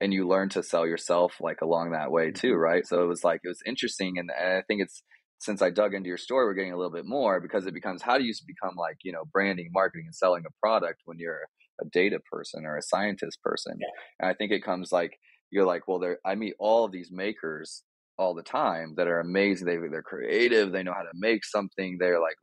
and 0.00 0.12
you 0.12 0.26
learn 0.28 0.48
to 0.50 0.62
sell 0.62 0.86
yourself 0.86 1.30
like 1.40 1.60
along 1.62 1.92
that 1.92 2.10
way 2.16 2.26
too, 2.30 2.52
Mm-hmm. 2.54 2.68
right? 2.68 2.86
So 2.86 3.02
it 3.04 3.06
was 3.14 3.24
like, 3.24 3.40
it 3.44 3.48
was 3.54 3.62
interesting. 3.72 4.12
And, 4.18 4.30
and 4.38 4.58
I 4.58 4.62
think 4.68 4.82
it's, 4.82 5.02
since 5.38 5.60
I 5.62 5.70
dug 5.70 5.94
into 5.94 6.08
your 6.08 6.18
story, 6.26 6.44
we're 6.46 6.54
getting 6.60 6.72
a 6.72 6.76
little 6.76 6.92
bit 6.98 7.06
more 7.06 7.40
because 7.40 7.66
it 7.66 7.74
becomes 7.74 8.02
how 8.02 8.16
do 8.18 8.24
you 8.24 8.32
become 8.46 8.76
like, 8.76 8.96
you 9.04 9.12
know, 9.12 9.24
branding, 9.32 9.70
marketing, 9.72 10.06
and 10.06 10.14
selling 10.14 10.44
a 10.46 10.54
product 10.64 11.00
when 11.04 11.18
you're 11.18 11.42
a 11.82 11.86
data 11.92 12.18
person 12.32 12.64
or 12.64 12.76
a 12.76 12.82
scientist 12.82 13.38
person. 13.42 13.74
Yeah. 13.78 13.86
And 14.20 14.30
I 14.30 14.34
think 14.34 14.52
it 14.52 14.64
comes 14.64 14.92
like, 14.92 15.12
you're 15.50 15.66
like, 15.66 15.86
well, 15.86 15.98
there, 15.98 16.18
I 16.24 16.34
meet 16.34 16.54
all 16.58 16.84
of 16.84 16.92
these 16.92 17.10
makers 17.12 17.82
all 18.16 18.34
the 18.34 18.42
time 18.42 18.94
that 18.96 19.08
are 19.08 19.20
amazing. 19.20 19.66
They, 19.66 19.76
they're 19.90 20.02
creative. 20.14 20.72
They 20.72 20.84
know 20.84 20.94
how 20.94 21.02
to 21.02 21.18
make 21.28 21.44
something. 21.44 21.98
They're 21.98 22.20
like, 22.20 22.36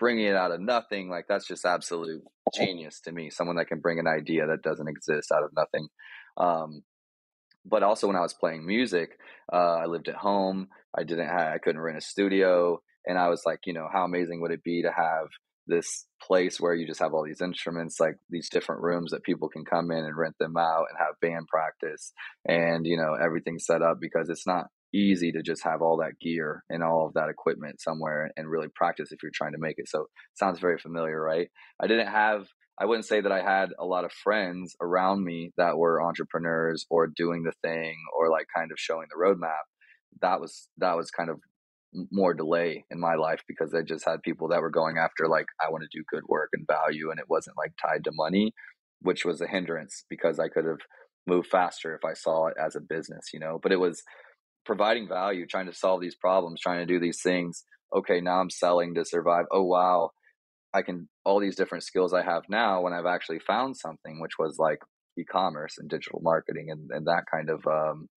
bringing 0.00 0.26
it 0.26 0.34
out 0.34 0.50
of 0.50 0.60
nothing. 0.60 1.08
Like 1.08 1.26
that's 1.28 1.46
just 1.46 1.64
absolute 1.64 2.22
genius 2.56 3.00
to 3.02 3.12
me. 3.12 3.30
Someone 3.30 3.56
that 3.56 3.68
can 3.68 3.78
bring 3.78 4.00
an 4.00 4.08
idea 4.08 4.46
that 4.46 4.62
doesn't 4.62 4.88
exist 4.88 5.30
out 5.30 5.44
of 5.44 5.50
nothing. 5.54 5.88
Um, 6.36 6.82
but 7.64 7.82
also 7.82 8.06
when 8.06 8.16
I 8.16 8.20
was 8.22 8.34
playing 8.34 8.66
music, 8.66 9.10
uh, 9.52 9.76
I 9.82 9.86
lived 9.86 10.08
at 10.08 10.16
home. 10.16 10.68
I 10.98 11.04
didn't 11.04 11.28
have, 11.28 11.52
I 11.52 11.58
couldn't 11.58 11.80
rent 11.80 11.98
a 11.98 12.00
studio. 12.00 12.80
And 13.06 13.18
I 13.18 13.28
was 13.28 13.42
like, 13.46 13.60
you 13.66 13.74
know, 13.74 13.86
how 13.92 14.04
amazing 14.04 14.40
would 14.40 14.50
it 14.50 14.64
be 14.64 14.82
to 14.82 14.90
have 14.90 15.28
this 15.66 16.06
place 16.22 16.58
where 16.58 16.74
you 16.74 16.86
just 16.86 17.00
have 17.00 17.12
all 17.12 17.24
these 17.24 17.42
instruments, 17.42 18.00
like 18.00 18.16
these 18.30 18.48
different 18.48 18.82
rooms 18.82 19.12
that 19.12 19.22
people 19.22 19.48
can 19.48 19.64
come 19.64 19.90
in 19.90 20.04
and 20.04 20.16
rent 20.16 20.34
them 20.40 20.56
out 20.56 20.86
and 20.88 20.98
have 20.98 21.20
band 21.20 21.46
practice 21.46 22.12
and, 22.46 22.86
you 22.86 22.96
know, 22.96 23.14
everything 23.14 23.58
set 23.58 23.82
up 23.82 23.98
because 24.00 24.28
it's 24.30 24.46
not 24.46 24.66
easy 24.94 25.32
to 25.32 25.42
just 25.42 25.62
have 25.64 25.82
all 25.82 25.98
that 25.98 26.18
gear 26.20 26.64
and 26.68 26.82
all 26.82 27.06
of 27.06 27.14
that 27.14 27.28
equipment 27.28 27.80
somewhere 27.80 28.30
and 28.36 28.48
really 28.48 28.68
practice 28.74 29.12
if 29.12 29.22
you're 29.22 29.32
trying 29.34 29.52
to 29.52 29.58
make 29.58 29.76
it. 29.78 29.88
So 29.88 30.06
sounds 30.34 30.58
very 30.58 30.78
familiar, 30.78 31.20
right? 31.20 31.48
I 31.80 31.86
didn't 31.86 32.08
have 32.08 32.46
I 32.80 32.86
wouldn't 32.86 33.04
say 33.04 33.20
that 33.20 33.30
I 33.30 33.42
had 33.42 33.70
a 33.78 33.84
lot 33.84 34.06
of 34.06 34.12
friends 34.12 34.74
around 34.80 35.22
me 35.22 35.52
that 35.58 35.76
were 35.76 36.02
entrepreneurs 36.02 36.86
or 36.88 37.06
doing 37.06 37.42
the 37.42 37.52
thing 37.62 37.94
or 38.16 38.30
like 38.30 38.46
kind 38.56 38.72
of 38.72 38.78
showing 38.78 39.06
the 39.10 39.22
roadmap. 39.22 39.64
That 40.22 40.40
was 40.40 40.68
that 40.78 40.96
was 40.96 41.10
kind 41.10 41.28
of 41.28 41.40
more 42.10 42.32
delay 42.32 42.84
in 42.90 42.98
my 42.98 43.16
life 43.16 43.42
because 43.46 43.74
I 43.74 43.82
just 43.82 44.06
had 44.06 44.22
people 44.22 44.48
that 44.48 44.62
were 44.62 44.70
going 44.70 44.96
after 44.96 45.28
like 45.28 45.46
I 45.60 45.70
want 45.70 45.82
to 45.82 45.98
do 45.98 46.04
good 46.10 46.22
work 46.28 46.50
and 46.54 46.66
value 46.66 47.10
and 47.10 47.20
it 47.20 47.28
wasn't 47.28 47.58
like 47.58 47.72
tied 47.80 48.04
to 48.04 48.12
money, 48.14 48.52
which 49.02 49.26
was 49.26 49.42
a 49.42 49.46
hindrance 49.46 50.04
because 50.08 50.38
I 50.38 50.48
could 50.48 50.64
have 50.64 50.80
moved 51.26 51.48
faster 51.48 51.94
if 51.94 52.04
I 52.04 52.14
saw 52.14 52.46
it 52.46 52.54
as 52.58 52.76
a 52.76 52.80
business, 52.80 53.26
you 53.34 53.40
know. 53.40 53.58
But 53.62 53.72
it 53.72 53.80
was 53.80 54.02
providing 54.64 55.08
value, 55.08 55.46
trying 55.46 55.66
to 55.66 55.74
solve 55.74 56.00
these 56.00 56.16
problems, 56.16 56.60
trying 56.60 56.80
to 56.80 56.92
do 56.92 57.00
these 57.00 57.20
things. 57.22 57.64
Okay, 57.94 58.20
now 58.20 58.40
I'm 58.40 58.50
selling 58.50 58.94
to 58.94 59.04
survive. 59.04 59.46
Oh 59.50 59.64
wow, 59.64 60.10
I 60.72 60.82
can 60.82 61.08
all 61.24 61.40
these 61.40 61.56
different 61.56 61.84
skills 61.84 62.12
I 62.14 62.22
have 62.22 62.42
now 62.48 62.82
when 62.82 62.92
I've 62.92 63.06
actually 63.06 63.40
found 63.40 63.76
something, 63.76 64.20
which 64.20 64.38
was 64.38 64.56
like 64.58 64.78
e-commerce 65.18 65.74
and 65.78 65.88
digital 65.88 66.20
marketing 66.22 66.68
and, 66.70 66.90
and 66.90 67.06
that 67.06 67.24
kind 67.30 67.50
of 67.50 67.66
um, 67.66 68.08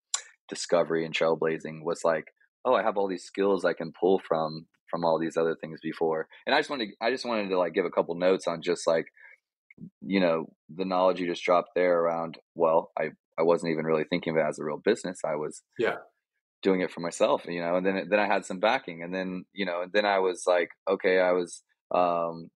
discovery 0.47 1.05
and 1.05 1.15
trailblazing 1.15 1.83
was 1.83 2.01
like, 2.03 2.25
oh, 2.65 2.75
I 2.75 2.83
have 2.83 2.97
all 2.97 3.07
these 3.07 3.23
skills 3.23 3.65
I 3.65 3.73
can 3.73 3.91
pull 3.99 4.21
from 4.27 4.67
from 4.89 5.03
all 5.03 5.19
these 5.19 5.37
other 5.37 5.55
things 5.59 5.79
before. 5.81 6.27
And 6.45 6.53
I 6.53 6.59
just 6.59 6.69
wanted 6.69 6.89
to, 6.89 6.91
I 7.01 7.09
just 7.09 7.25
wanted 7.25 7.49
to 7.49 7.57
like 7.57 7.73
give 7.73 7.85
a 7.85 7.89
couple 7.89 8.13
notes 8.13 8.47
on 8.47 8.61
just 8.61 8.85
like 8.85 9.05
you 10.01 10.19
know 10.19 10.45
the 10.73 10.85
knowledge 10.85 11.19
you 11.19 11.27
just 11.27 11.43
dropped 11.43 11.69
there 11.75 11.99
around. 11.99 12.37
Well, 12.55 12.91
I 12.97 13.09
I 13.37 13.43
wasn't 13.43 13.71
even 13.71 13.85
really 13.85 14.05
thinking 14.09 14.33
of 14.33 14.37
it 14.37 14.47
as 14.47 14.59
a 14.59 14.63
real 14.63 14.81
business. 14.83 15.19
I 15.25 15.35
was 15.35 15.63
yeah 15.79 15.95
doing 16.63 16.81
it 16.81 16.91
for 16.91 17.01
myself, 17.01 17.45
you 17.47 17.61
know. 17.61 17.75
And 17.75 17.85
then 17.85 18.07
then 18.09 18.19
I 18.19 18.27
had 18.27 18.45
some 18.45 18.59
backing, 18.59 19.03
and 19.03 19.13
then 19.13 19.45
you 19.53 19.65
know, 19.65 19.81
and 19.83 19.91
then 19.91 20.05
I 20.05 20.19
was 20.19 20.43
like, 20.47 20.69
okay, 20.89 21.19
I 21.19 21.31
was 21.33 21.61
um, 21.93 22.49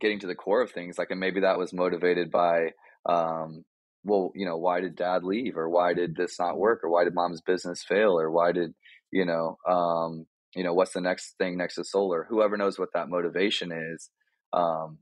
getting 0.00 0.18
to 0.20 0.26
the 0.26 0.34
core 0.34 0.62
of 0.62 0.72
things 0.72 0.98
like 0.98 1.10
and 1.10 1.20
maybe 1.20 1.40
that 1.40 1.58
was 1.58 1.72
motivated 1.72 2.30
by 2.30 2.70
um, 3.08 3.64
well 4.04 4.32
you 4.34 4.44
know 4.44 4.56
why 4.56 4.80
did 4.80 4.96
dad 4.96 5.22
leave 5.22 5.56
or 5.56 5.70
why 5.70 5.94
did 5.94 6.16
this 6.16 6.38
not 6.38 6.58
work 6.58 6.80
or 6.82 6.90
why 6.90 7.04
did 7.04 7.14
mom's 7.14 7.40
business 7.40 7.84
fail 7.86 8.18
or 8.18 8.30
why 8.30 8.52
did 8.52 8.74
you 9.12 9.24
know 9.24 9.56
um, 9.68 10.26
you 10.54 10.64
know 10.64 10.74
what's 10.74 10.92
the 10.92 11.00
next 11.00 11.34
thing 11.38 11.56
next 11.56 11.76
to 11.76 11.84
solar 11.84 12.26
whoever 12.28 12.56
knows 12.56 12.78
what 12.78 12.88
that 12.94 13.08
motivation 13.08 13.70
is 13.70 14.10
um, 14.52 14.98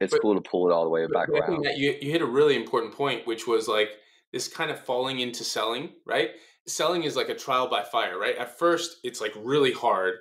it's 0.00 0.12
But- 0.12 0.22
cool 0.22 0.34
to 0.34 0.48
pull 0.48 0.68
it 0.68 0.72
all 0.72 0.84
the 0.84 0.90
way 0.90 1.06
back 1.06 1.28
But 1.30 1.42
I 1.42 1.46
think 1.46 1.48
around 1.48 1.64
that 1.64 1.78
you, 1.78 1.96
you 2.00 2.10
hit 2.10 2.22
a 2.22 2.26
really 2.26 2.56
important 2.56 2.94
point, 2.94 3.26
which 3.26 3.46
was 3.46 3.68
like 3.68 3.90
this 4.32 4.48
kind 4.48 4.70
of 4.70 4.80
falling 4.80 5.20
into 5.20 5.44
selling, 5.44 5.90
right? 6.04 6.30
Selling 6.66 7.04
is 7.04 7.16
like 7.16 7.28
a 7.28 7.34
trial 7.34 7.68
by 7.68 7.82
fire, 7.82 8.18
right? 8.18 8.36
At 8.36 8.58
first, 8.58 8.98
it's 9.04 9.20
like 9.20 9.32
really 9.36 9.72
hard, 9.72 10.14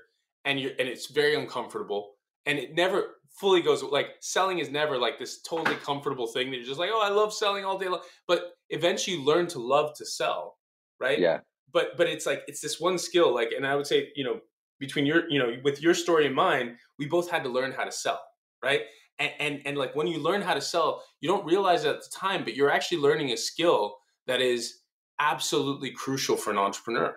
and 0.45 0.59
you 0.59 0.71
and 0.79 0.87
it's 0.87 1.07
very 1.07 1.35
uncomfortable, 1.35 2.15
and 2.45 2.59
it 2.59 2.75
never 2.75 3.15
fully 3.29 3.61
goes 3.61 3.81
like 3.81 4.07
selling 4.19 4.59
is 4.59 4.69
never 4.69 4.97
like 4.97 5.17
this 5.17 5.41
totally 5.41 5.75
comfortable 5.77 6.27
thing 6.27 6.51
that 6.51 6.57
you're 6.57 6.65
just 6.65 6.79
like, 6.79 6.91
oh, 6.93 7.01
I 7.01 7.09
love 7.09 7.33
selling 7.33 7.65
all 7.65 7.77
day 7.77 7.87
long. 7.87 8.01
But 8.27 8.51
eventually, 8.69 9.17
you 9.17 9.23
learn 9.23 9.47
to 9.47 9.59
love 9.59 9.95
to 9.97 10.05
sell, 10.05 10.57
right? 10.99 11.19
yeah 11.19 11.39
but 11.73 11.97
but 11.97 12.07
it's 12.07 12.25
like 12.25 12.43
it's 12.47 12.61
this 12.61 12.79
one 12.79 12.97
skill 12.97 13.33
like 13.33 13.51
and 13.55 13.67
i 13.67 13.75
would 13.75 13.87
say 13.87 14.09
you 14.15 14.23
know 14.23 14.39
between 14.79 15.05
your 15.05 15.29
you 15.29 15.39
know 15.39 15.55
with 15.63 15.81
your 15.81 15.93
story 15.93 16.25
and 16.25 16.35
mine 16.35 16.77
we 16.99 17.05
both 17.05 17.29
had 17.29 17.43
to 17.43 17.49
learn 17.49 17.71
how 17.71 17.83
to 17.83 17.91
sell 17.91 18.21
right 18.63 18.81
and 19.19 19.31
and, 19.39 19.61
and 19.65 19.77
like 19.77 19.95
when 19.95 20.07
you 20.07 20.19
learn 20.19 20.41
how 20.41 20.53
to 20.53 20.61
sell 20.61 21.03
you 21.19 21.27
don't 21.27 21.45
realize 21.45 21.83
it 21.83 21.89
at 21.89 22.01
the 22.01 22.09
time 22.09 22.43
but 22.43 22.55
you're 22.55 22.71
actually 22.71 22.99
learning 22.99 23.31
a 23.31 23.37
skill 23.37 23.97
that 24.27 24.39
is 24.39 24.82
absolutely 25.31 25.91
crucial 25.91 26.35
for 26.35 26.51
an 26.51 26.57
entrepreneur 26.57 27.15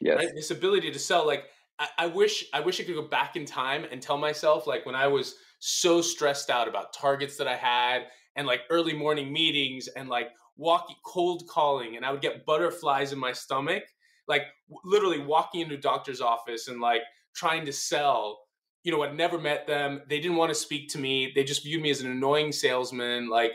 yes. 0.00 0.16
Right 0.16 0.34
this 0.34 0.50
ability 0.50 0.90
to 0.90 0.98
sell 0.98 1.26
like 1.26 1.44
I, 1.78 1.88
I 1.98 2.06
wish 2.06 2.44
i 2.52 2.60
wish 2.60 2.80
i 2.80 2.84
could 2.84 2.94
go 2.94 3.08
back 3.08 3.36
in 3.36 3.44
time 3.44 3.84
and 3.90 4.02
tell 4.02 4.18
myself 4.18 4.66
like 4.66 4.84
when 4.86 4.94
i 4.94 5.06
was 5.06 5.36
so 5.60 6.00
stressed 6.00 6.50
out 6.50 6.68
about 6.68 6.92
targets 6.92 7.36
that 7.36 7.46
i 7.46 7.56
had 7.56 8.06
and 8.36 8.46
like 8.46 8.62
early 8.70 8.92
morning 8.92 9.32
meetings 9.32 9.88
and 9.88 10.08
like 10.08 10.28
walking 10.56 10.96
cold 11.04 11.44
calling 11.48 11.96
and 11.96 12.04
i 12.04 12.10
would 12.10 12.22
get 12.22 12.44
butterflies 12.44 13.12
in 13.12 13.18
my 13.18 13.32
stomach 13.32 13.84
like 14.28 14.42
literally 14.84 15.18
walking 15.18 15.60
into 15.60 15.74
a 15.74 15.78
doctor's 15.78 16.20
office 16.20 16.68
and 16.68 16.80
like 16.80 17.02
trying 17.34 17.64
to 17.64 17.72
sell 17.72 18.40
you 18.82 18.92
know 18.92 19.02
i'd 19.02 19.16
never 19.16 19.38
met 19.38 19.66
them 19.66 20.02
they 20.08 20.20
didn't 20.20 20.36
want 20.36 20.50
to 20.50 20.54
speak 20.54 20.88
to 20.88 20.98
me 20.98 21.32
they 21.34 21.44
just 21.44 21.62
viewed 21.62 21.82
me 21.82 21.90
as 21.90 22.00
an 22.00 22.10
annoying 22.10 22.52
salesman 22.52 23.28
like 23.28 23.52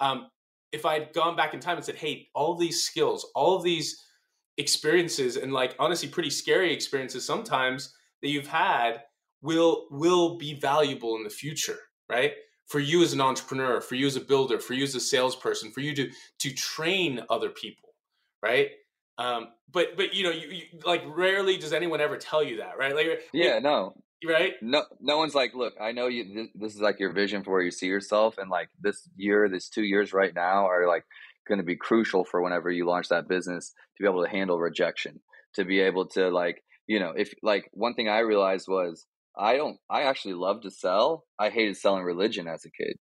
um, 0.00 0.28
if 0.72 0.84
i'd 0.86 1.12
gone 1.12 1.36
back 1.36 1.54
in 1.54 1.60
time 1.60 1.76
and 1.76 1.84
said 1.84 1.96
hey 1.96 2.28
all 2.34 2.54
these 2.54 2.82
skills 2.82 3.26
all 3.34 3.56
of 3.56 3.62
these 3.62 4.04
experiences 4.58 5.36
and 5.36 5.52
like 5.52 5.74
honestly 5.78 6.08
pretty 6.08 6.30
scary 6.30 6.72
experiences 6.72 7.24
sometimes 7.24 7.94
that 8.22 8.28
you've 8.28 8.48
had 8.48 9.02
will 9.40 9.86
will 9.90 10.36
be 10.36 10.54
valuable 10.54 11.16
in 11.16 11.24
the 11.24 11.30
future 11.30 11.78
right? 12.10 12.32
For 12.66 12.80
you 12.80 13.02
as 13.02 13.12
an 13.12 13.20
entrepreneur 13.20 13.80
for 13.80 13.94
you 13.94 14.06
as 14.06 14.16
a 14.16 14.20
builder 14.20 14.58
for 14.58 14.74
you 14.74 14.84
as 14.84 14.94
a 14.94 15.00
salesperson 15.00 15.70
for 15.70 15.80
you 15.80 15.94
to 15.94 16.10
to 16.40 16.52
train 16.52 17.22
other 17.30 17.50
people 17.50 17.90
right? 18.42 18.70
Um 19.16 19.48
but 19.72 19.96
but 19.96 20.14
you 20.14 20.24
know 20.24 20.30
you, 20.30 20.48
you 20.48 20.62
like 20.84 21.02
rarely 21.06 21.56
does 21.56 21.72
anyone 21.72 22.00
ever 22.00 22.16
tell 22.16 22.42
you 22.42 22.58
that 22.58 22.78
right? 22.78 22.94
Like 22.94 23.22
yeah 23.32 23.58
no 23.58 23.94
right 24.26 24.54
no 24.62 24.82
no 25.00 25.16
one's 25.18 25.34
like 25.34 25.54
look 25.54 25.74
i 25.80 25.92
know 25.92 26.08
you 26.08 26.24
this, 26.34 26.48
this 26.54 26.74
is 26.74 26.80
like 26.80 26.98
your 26.98 27.12
vision 27.12 27.44
for 27.44 27.52
where 27.52 27.62
you 27.62 27.70
see 27.70 27.86
yourself 27.86 28.36
and 28.38 28.50
like 28.50 28.68
this 28.80 29.08
year 29.16 29.48
this 29.48 29.68
two 29.68 29.84
years 29.84 30.12
right 30.12 30.34
now 30.34 30.66
are 30.66 30.88
like 30.88 31.04
going 31.46 31.58
to 31.58 31.64
be 31.64 31.76
crucial 31.76 32.24
for 32.24 32.42
whenever 32.42 32.70
you 32.70 32.86
launch 32.86 33.08
that 33.08 33.28
business 33.28 33.72
to 33.96 34.02
be 34.02 34.08
able 34.08 34.24
to 34.24 34.30
handle 34.30 34.58
rejection 34.58 35.20
to 35.54 35.64
be 35.64 35.80
able 35.80 36.06
to 36.06 36.30
like 36.30 36.62
you 36.86 36.98
know 36.98 37.12
if 37.16 37.32
like 37.42 37.70
one 37.72 37.94
thing 37.94 38.08
i 38.08 38.18
realized 38.18 38.66
was 38.68 39.06
i 39.38 39.56
don't 39.56 39.78
i 39.88 40.02
actually 40.02 40.34
love 40.34 40.60
to 40.62 40.70
sell 40.70 41.24
i 41.38 41.48
hated 41.48 41.76
selling 41.76 42.02
religion 42.02 42.48
as 42.48 42.64
a 42.64 42.70
kid 42.70 42.96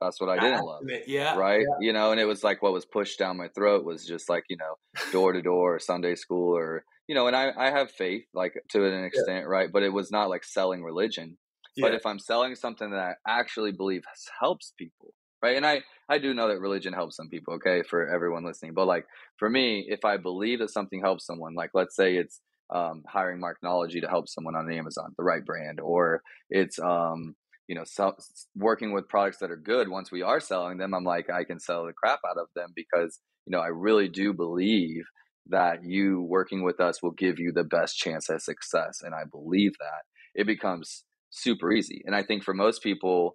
That's 0.00 0.20
what 0.20 0.28
I 0.28 0.38
didn't 0.38 0.66
love. 0.66 0.82
Yeah. 1.06 1.36
Right. 1.36 1.60
Yeah. 1.60 1.86
You 1.86 1.92
know, 1.94 2.10
and 2.12 2.20
it 2.20 2.26
was 2.26 2.44
like 2.44 2.62
what 2.62 2.74
was 2.74 2.84
pushed 2.84 3.18
down 3.18 3.38
my 3.38 3.48
throat 3.48 3.82
was 3.84 4.04
just 4.04 4.28
like, 4.28 4.44
you 4.50 4.58
know, 4.58 4.74
door 5.10 5.32
to 5.32 5.40
door, 5.40 5.78
Sunday 5.78 6.14
school, 6.16 6.54
or, 6.54 6.84
you 7.08 7.14
know, 7.14 7.26
and 7.26 7.36
I, 7.36 7.52
I 7.56 7.70
have 7.70 7.90
faith, 7.90 8.24
like 8.34 8.54
to 8.70 8.84
an 8.84 9.04
extent, 9.04 9.42
yeah. 9.42 9.48
right? 9.48 9.70
But 9.72 9.82
it 9.82 9.92
was 9.92 10.10
not 10.10 10.28
like 10.28 10.44
selling 10.44 10.82
religion. 10.82 11.36
Yeah. 11.76 11.88
But 11.88 11.94
if 11.94 12.06
I'm 12.06 12.18
selling 12.18 12.54
something 12.54 12.90
that 12.90 13.16
I 13.26 13.38
actually 13.40 13.72
believe 13.72 14.02
helps 14.40 14.72
people, 14.78 15.12
right? 15.42 15.56
And 15.56 15.66
I, 15.66 15.82
I 16.08 16.18
do 16.18 16.32
know 16.32 16.48
that 16.48 16.58
religion 16.58 16.92
helps 16.92 17.16
some 17.16 17.28
people, 17.28 17.54
okay, 17.54 17.82
for 17.82 18.08
everyone 18.08 18.46
listening. 18.46 18.72
But 18.74 18.86
like 18.86 19.04
for 19.38 19.50
me, 19.50 19.86
if 19.88 20.04
I 20.04 20.16
believe 20.16 20.60
that 20.60 20.72
something 20.72 21.00
helps 21.02 21.26
someone, 21.26 21.54
like 21.54 21.70
let's 21.74 21.94
say 21.94 22.16
it's 22.16 22.40
um, 22.74 23.02
hiring 23.06 23.40
Marknology 23.40 24.00
to 24.00 24.08
help 24.08 24.28
someone 24.28 24.56
on 24.56 24.72
Amazon, 24.72 25.12
the 25.18 25.24
right 25.24 25.44
brand, 25.44 25.80
or 25.80 26.22
it's 26.50 26.78
um, 26.78 27.36
you 27.68 27.74
know, 27.74 27.84
sell, 27.84 28.16
working 28.56 28.92
with 28.92 29.08
products 29.08 29.38
that 29.38 29.50
are 29.50 29.56
good. 29.56 29.88
Once 29.88 30.10
we 30.10 30.22
are 30.22 30.40
selling 30.40 30.78
them, 30.78 30.94
I'm 30.94 31.04
like, 31.04 31.30
I 31.30 31.44
can 31.44 31.58
sell 31.60 31.84
the 31.84 31.92
crap 31.92 32.20
out 32.28 32.38
of 32.38 32.48
them 32.54 32.72
because, 32.74 33.20
you 33.46 33.50
know, 33.50 33.60
I 33.60 33.68
really 33.68 34.08
do 34.08 34.32
believe 34.32 35.04
that 35.48 35.84
you 35.84 36.22
working 36.22 36.62
with 36.62 36.80
us 36.80 37.02
will 37.02 37.12
give 37.12 37.38
you 37.38 37.52
the 37.52 37.64
best 37.64 37.96
chance 37.96 38.28
at 38.30 38.42
success. 38.42 39.00
And 39.02 39.14
I 39.14 39.24
believe 39.30 39.72
that 39.78 40.02
it 40.34 40.46
becomes 40.46 41.04
super 41.30 41.72
easy. 41.72 42.02
And 42.04 42.14
I 42.14 42.22
think 42.22 42.42
for 42.42 42.54
most 42.54 42.82
people, 42.82 43.34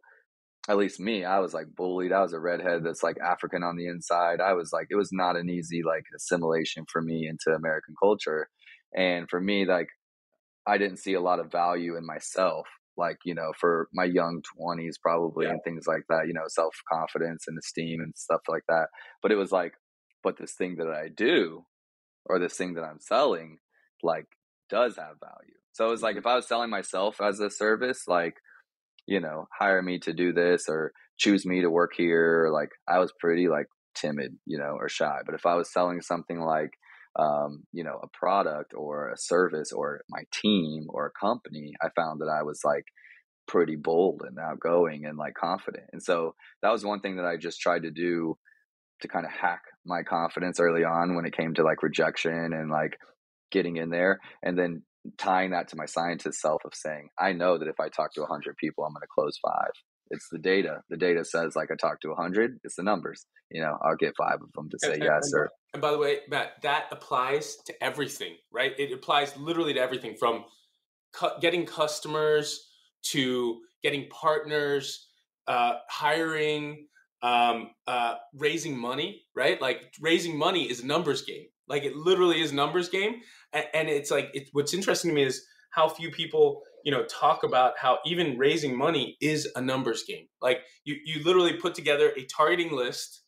at 0.69 0.77
least 0.77 0.99
me, 0.99 1.25
I 1.25 1.39
was 1.39 1.53
like 1.53 1.67
bullied. 1.75 2.11
I 2.11 2.21
was 2.21 2.33
a 2.33 2.39
redhead 2.39 2.83
that's 2.83 3.03
like 3.03 3.17
African 3.19 3.63
on 3.63 3.77
the 3.77 3.87
inside. 3.87 4.41
I 4.41 4.53
was 4.53 4.71
like, 4.71 4.87
it 4.89 4.95
was 4.95 5.09
not 5.11 5.35
an 5.35 5.49
easy 5.49 5.81
like 5.83 6.03
assimilation 6.15 6.85
for 6.91 7.01
me 7.01 7.27
into 7.27 7.55
American 7.55 7.95
culture. 8.01 8.47
And 8.95 9.29
for 9.29 9.39
me, 9.39 9.65
like, 9.65 9.87
I 10.67 10.77
didn't 10.77 10.97
see 10.97 11.13
a 11.13 11.21
lot 11.21 11.39
of 11.39 11.51
value 11.51 11.97
in 11.97 12.05
myself 12.05 12.67
like 12.97 13.17
you 13.25 13.33
know 13.33 13.51
for 13.59 13.87
my 13.93 14.03
young 14.03 14.41
20s 14.59 14.95
probably 15.01 15.45
yeah. 15.45 15.51
and 15.51 15.61
things 15.63 15.85
like 15.87 16.03
that 16.09 16.27
you 16.27 16.33
know 16.33 16.43
self 16.47 16.75
confidence 16.91 17.45
and 17.47 17.57
esteem 17.57 18.01
and 18.01 18.13
stuff 18.15 18.41
like 18.47 18.63
that 18.67 18.87
but 19.21 19.31
it 19.31 19.35
was 19.35 19.51
like 19.51 19.73
but 20.23 20.37
this 20.37 20.53
thing 20.53 20.75
that 20.77 20.87
i 20.87 21.07
do 21.15 21.63
or 22.25 22.39
this 22.39 22.55
thing 22.55 22.73
that 22.73 22.83
i'm 22.83 22.99
selling 22.99 23.57
like 24.03 24.25
does 24.69 24.97
have 24.97 25.19
value 25.19 25.55
so 25.73 25.85
it 25.85 25.91
was 25.91 26.01
like 26.01 26.13
mm-hmm. 26.13 26.19
if 26.19 26.27
i 26.27 26.35
was 26.35 26.47
selling 26.47 26.69
myself 26.69 27.21
as 27.21 27.39
a 27.39 27.49
service 27.49 28.03
like 28.07 28.35
you 29.07 29.19
know 29.19 29.47
hire 29.57 29.81
me 29.81 29.99
to 29.99 30.13
do 30.13 30.33
this 30.33 30.65
or 30.67 30.91
choose 31.17 31.45
me 31.45 31.61
to 31.61 31.69
work 31.69 31.91
here 31.95 32.49
like 32.51 32.69
i 32.87 32.99
was 32.99 33.13
pretty 33.19 33.47
like 33.47 33.67
timid 33.95 34.37
you 34.45 34.57
know 34.57 34.75
or 34.79 34.87
shy 34.87 35.19
but 35.25 35.35
if 35.35 35.45
i 35.45 35.55
was 35.55 35.71
selling 35.71 36.01
something 36.01 36.39
like 36.39 36.71
um, 37.19 37.63
you 37.73 37.83
know, 37.83 37.99
a 38.01 38.07
product 38.07 38.73
or 38.75 39.09
a 39.09 39.17
service 39.17 39.71
or 39.71 40.01
my 40.09 40.23
team 40.31 40.85
or 40.89 41.07
a 41.07 41.19
company, 41.19 41.73
I 41.81 41.89
found 41.95 42.21
that 42.21 42.29
I 42.29 42.43
was 42.43 42.61
like 42.63 42.85
pretty 43.47 43.75
bold 43.75 44.23
and 44.25 44.39
outgoing 44.39 45.05
and 45.05 45.17
like 45.17 45.33
confident. 45.33 45.85
And 45.91 46.01
so 46.01 46.35
that 46.61 46.71
was 46.71 46.85
one 46.85 47.01
thing 47.01 47.17
that 47.17 47.25
I 47.25 47.35
just 47.37 47.59
tried 47.59 47.83
to 47.83 47.91
do 47.91 48.37
to 49.01 49.07
kind 49.07 49.25
of 49.25 49.31
hack 49.31 49.61
my 49.85 50.03
confidence 50.03 50.59
early 50.59 50.83
on 50.83 51.15
when 51.15 51.25
it 51.25 51.35
came 51.35 51.53
to 51.55 51.63
like 51.63 51.83
rejection 51.83 52.53
and 52.53 52.69
like 52.69 52.97
getting 53.51 53.77
in 53.77 53.89
there 53.89 54.19
and 54.43 54.57
then 54.57 54.83
tying 55.17 55.51
that 55.51 55.67
to 55.69 55.75
my 55.75 55.85
scientist 55.85 56.39
self 56.39 56.63
of 56.65 56.73
saying, 56.73 57.09
I 57.19 57.33
know 57.33 57.57
that 57.57 57.67
if 57.67 57.79
I 57.79 57.89
talk 57.89 58.13
to 58.13 58.21
100 58.21 58.55
people, 58.57 58.83
I'm 58.83 58.93
going 58.93 59.01
to 59.01 59.07
close 59.13 59.37
five 59.43 59.71
it's 60.11 60.27
the 60.29 60.37
data. 60.37 60.81
The 60.89 60.97
data 60.97 61.25
says 61.25 61.55
like 61.55 61.69
I 61.71 61.75
talked 61.75 62.03
to 62.03 62.09
100, 62.09 62.59
it's 62.63 62.75
the 62.75 62.83
numbers. 62.83 63.25
You 63.49 63.61
know, 63.61 63.77
I'll 63.83 63.95
get 63.95 64.13
five 64.17 64.39
of 64.41 64.51
them 64.53 64.69
to 64.69 64.77
say 64.79 64.93
and, 64.93 65.03
yes 65.03 65.31
and, 65.33 65.47
And 65.73 65.81
by 65.81 65.91
the 65.91 65.97
way, 65.97 66.19
Matt, 66.29 66.61
that 66.61 66.85
applies 66.91 67.55
to 67.65 67.83
everything, 67.83 68.35
right? 68.51 68.73
It 68.77 68.93
applies 68.93 69.35
literally 69.37 69.73
to 69.73 69.79
everything 69.79 70.15
from 70.19 70.45
cu- 71.13 71.39
getting 71.39 71.65
customers 71.65 72.67
to 73.03 73.61
getting 73.81 74.07
partners, 74.09 75.07
uh, 75.47 75.75
hiring, 75.89 76.87
um, 77.21 77.71
uh, 77.87 78.15
raising 78.33 78.77
money, 78.77 79.23
right? 79.35 79.61
Like 79.61 79.93
raising 80.01 80.37
money 80.37 80.69
is 80.69 80.81
a 80.81 80.85
numbers 80.85 81.21
game. 81.21 81.45
Like 81.67 81.83
it 81.83 81.95
literally 81.95 82.41
is 82.41 82.51
numbers 82.51 82.89
game. 82.89 83.21
And, 83.53 83.65
and 83.73 83.89
it's 83.89 84.11
like, 84.11 84.29
it, 84.33 84.49
what's 84.53 84.73
interesting 84.73 85.09
to 85.11 85.15
me 85.15 85.23
is 85.23 85.45
how 85.71 85.87
few 85.89 86.11
people 86.11 86.61
you 86.83 86.91
know 86.91 87.03
talk 87.05 87.43
about 87.43 87.77
how 87.77 87.99
even 88.05 88.37
raising 88.37 88.77
money 88.77 89.17
is 89.21 89.47
a 89.55 89.61
numbers 89.61 90.03
game 90.03 90.27
like 90.41 90.61
you 90.83 90.95
you 91.05 91.23
literally 91.23 91.53
put 91.53 91.75
together 91.75 92.11
a 92.17 92.25
targeting 92.25 92.71
list 92.75 93.21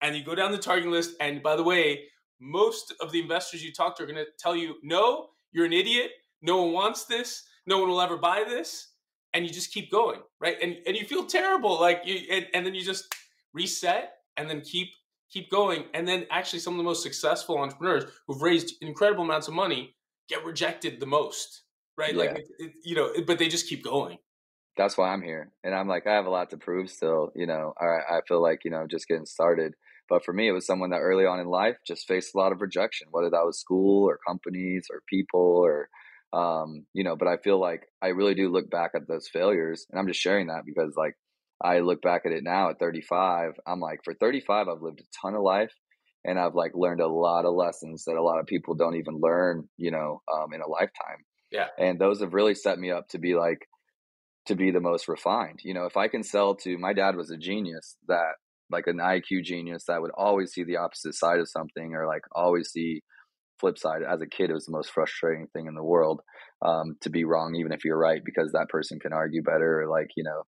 and 0.00 0.16
you 0.16 0.24
go 0.24 0.34
down 0.34 0.52
the 0.52 0.58
targeting 0.58 0.90
list 0.90 1.12
and 1.20 1.42
by 1.42 1.56
the 1.56 1.62
way 1.62 2.04
most 2.40 2.94
of 3.00 3.10
the 3.10 3.20
investors 3.20 3.64
you 3.64 3.72
talk 3.72 3.96
to 3.96 4.02
are 4.02 4.06
going 4.06 4.16
to 4.16 4.26
tell 4.38 4.54
you 4.54 4.74
no 4.82 5.28
you're 5.52 5.66
an 5.66 5.72
idiot 5.72 6.10
no 6.42 6.62
one 6.62 6.72
wants 6.72 7.04
this 7.06 7.44
no 7.66 7.78
one 7.78 7.88
will 7.88 8.00
ever 8.00 8.16
buy 8.16 8.44
this 8.46 8.92
and 9.34 9.44
you 9.44 9.52
just 9.52 9.72
keep 9.72 9.90
going 9.90 10.20
right 10.40 10.56
and 10.62 10.76
and 10.86 10.96
you 10.96 11.04
feel 11.04 11.24
terrible 11.24 11.80
like 11.80 12.02
you 12.04 12.20
and, 12.30 12.46
and 12.54 12.66
then 12.66 12.74
you 12.74 12.82
just 12.82 13.12
reset 13.52 14.14
and 14.36 14.48
then 14.48 14.60
keep 14.60 14.88
keep 15.30 15.50
going 15.50 15.84
and 15.92 16.08
then 16.08 16.26
actually 16.30 16.58
some 16.58 16.72
of 16.74 16.78
the 16.78 16.84
most 16.84 17.02
successful 17.02 17.58
entrepreneurs 17.58 18.04
who've 18.26 18.40
raised 18.40 18.74
incredible 18.80 19.24
amounts 19.24 19.46
of 19.46 19.52
money 19.52 19.94
get 20.28 20.44
rejected 20.44 21.00
the 21.00 21.06
most 21.06 21.64
right? 21.98 22.14
Yeah. 22.14 22.20
Like, 22.20 22.38
it, 22.38 22.46
it, 22.58 22.72
you 22.84 22.94
know, 22.94 23.12
but 23.26 23.38
they 23.38 23.48
just 23.48 23.68
keep 23.68 23.84
going. 23.84 24.18
That's 24.76 24.96
why 24.96 25.08
I'm 25.12 25.22
here. 25.22 25.50
And 25.64 25.74
I'm 25.74 25.88
like, 25.88 26.06
I 26.06 26.14
have 26.14 26.26
a 26.26 26.30
lot 26.30 26.50
to 26.50 26.56
prove 26.56 26.88
still, 26.88 27.32
you 27.34 27.46
know, 27.46 27.74
I, 27.78 28.18
I 28.18 28.20
feel 28.26 28.40
like, 28.40 28.60
you 28.64 28.70
know, 28.70 28.86
just 28.88 29.08
getting 29.08 29.26
started. 29.26 29.74
But 30.08 30.24
for 30.24 30.32
me, 30.32 30.48
it 30.48 30.52
was 30.52 30.64
someone 30.64 30.90
that 30.90 31.00
early 31.00 31.26
on 31.26 31.40
in 31.40 31.48
life 31.48 31.76
just 31.86 32.06
faced 32.06 32.34
a 32.34 32.38
lot 32.38 32.52
of 32.52 32.62
rejection, 32.62 33.08
whether 33.10 33.28
that 33.28 33.44
was 33.44 33.58
school 33.58 34.08
or 34.08 34.20
companies 34.26 34.86
or 34.90 35.02
people 35.08 35.40
or, 35.40 35.88
um, 36.32 36.86
you 36.94 37.02
know, 37.02 37.16
but 37.16 37.28
I 37.28 37.38
feel 37.38 37.58
like 37.58 37.88
I 38.00 38.08
really 38.08 38.34
do 38.34 38.50
look 38.50 38.70
back 38.70 38.92
at 38.94 39.08
those 39.08 39.28
failures 39.28 39.86
and 39.90 39.98
I'm 39.98 40.06
just 40.06 40.20
sharing 40.20 40.46
that 40.46 40.62
because 40.64 40.94
like 40.96 41.16
I 41.62 41.80
look 41.80 42.02
back 42.02 42.22
at 42.24 42.32
it 42.32 42.44
now 42.44 42.70
at 42.70 42.78
35. 42.78 43.52
I'm 43.66 43.80
like, 43.80 44.00
for 44.04 44.14
35, 44.14 44.68
I've 44.68 44.82
lived 44.82 45.00
a 45.00 45.04
ton 45.22 45.34
of 45.34 45.42
life 45.42 45.72
and 46.24 46.38
I've 46.38 46.54
like 46.54 46.72
learned 46.74 47.00
a 47.00 47.08
lot 47.08 47.44
of 47.44 47.54
lessons 47.54 48.04
that 48.04 48.16
a 48.16 48.22
lot 48.22 48.38
of 48.38 48.46
people 48.46 48.74
don't 48.74 48.96
even 48.96 49.20
learn, 49.20 49.68
you 49.76 49.90
know, 49.90 50.22
um, 50.32 50.52
in 50.52 50.60
a 50.60 50.68
lifetime. 50.68 51.24
Yeah. 51.50 51.68
And 51.78 51.98
those 51.98 52.20
have 52.20 52.34
really 52.34 52.54
set 52.54 52.78
me 52.78 52.90
up 52.90 53.08
to 53.08 53.18
be 53.18 53.34
like, 53.34 53.66
to 54.46 54.54
be 54.54 54.70
the 54.70 54.80
most 54.80 55.08
refined. 55.08 55.60
You 55.62 55.74
know, 55.74 55.84
if 55.84 55.96
I 55.96 56.08
can 56.08 56.22
sell 56.22 56.54
to 56.56 56.78
my 56.78 56.92
dad 56.92 57.16
was 57.16 57.30
a 57.30 57.36
genius 57.36 57.96
that 58.06 58.34
like 58.70 58.86
an 58.86 58.98
IQ 58.98 59.44
genius 59.44 59.84
that 59.88 60.00
would 60.00 60.10
always 60.16 60.52
see 60.52 60.64
the 60.64 60.76
opposite 60.76 61.14
side 61.14 61.38
of 61.38 61.48
something 61.48 61.94
or 61.94 62.06
like 62.06 62.22
always 62.32 62.70
see 62.70 63.02
flip 63.60 63.78
side. 63.78 64.02
As 64.08 64.20
a 64.20 64.26
kid, 64.26 64.50
it 64.50 64.54
was 64.54 64.66
the 64.66 64.72
most 64.72 64.90
frustrating 64.90 65.46
thing 65.52 65.66
in 65.66 65.74
the 65.74 65.82
world 65.82 66.20
um, 66.64 66.96
to 67.02 67.10
be 67.10 67.24
wrong, 67.24 67.54
even 67.56 67.72
if 67.72 67.84
you're 67.84 67.98
right, 67.98 68.20
because 68.24 68.52
that 68.52 68.68
person 68.68 68.98
can 69.00 69.12
argue 69.12 69.42
better 69.42 69.82
or 69.82 69.88
like, 69.88 70.08
you 70.16 70.24
know, 70.24 70.42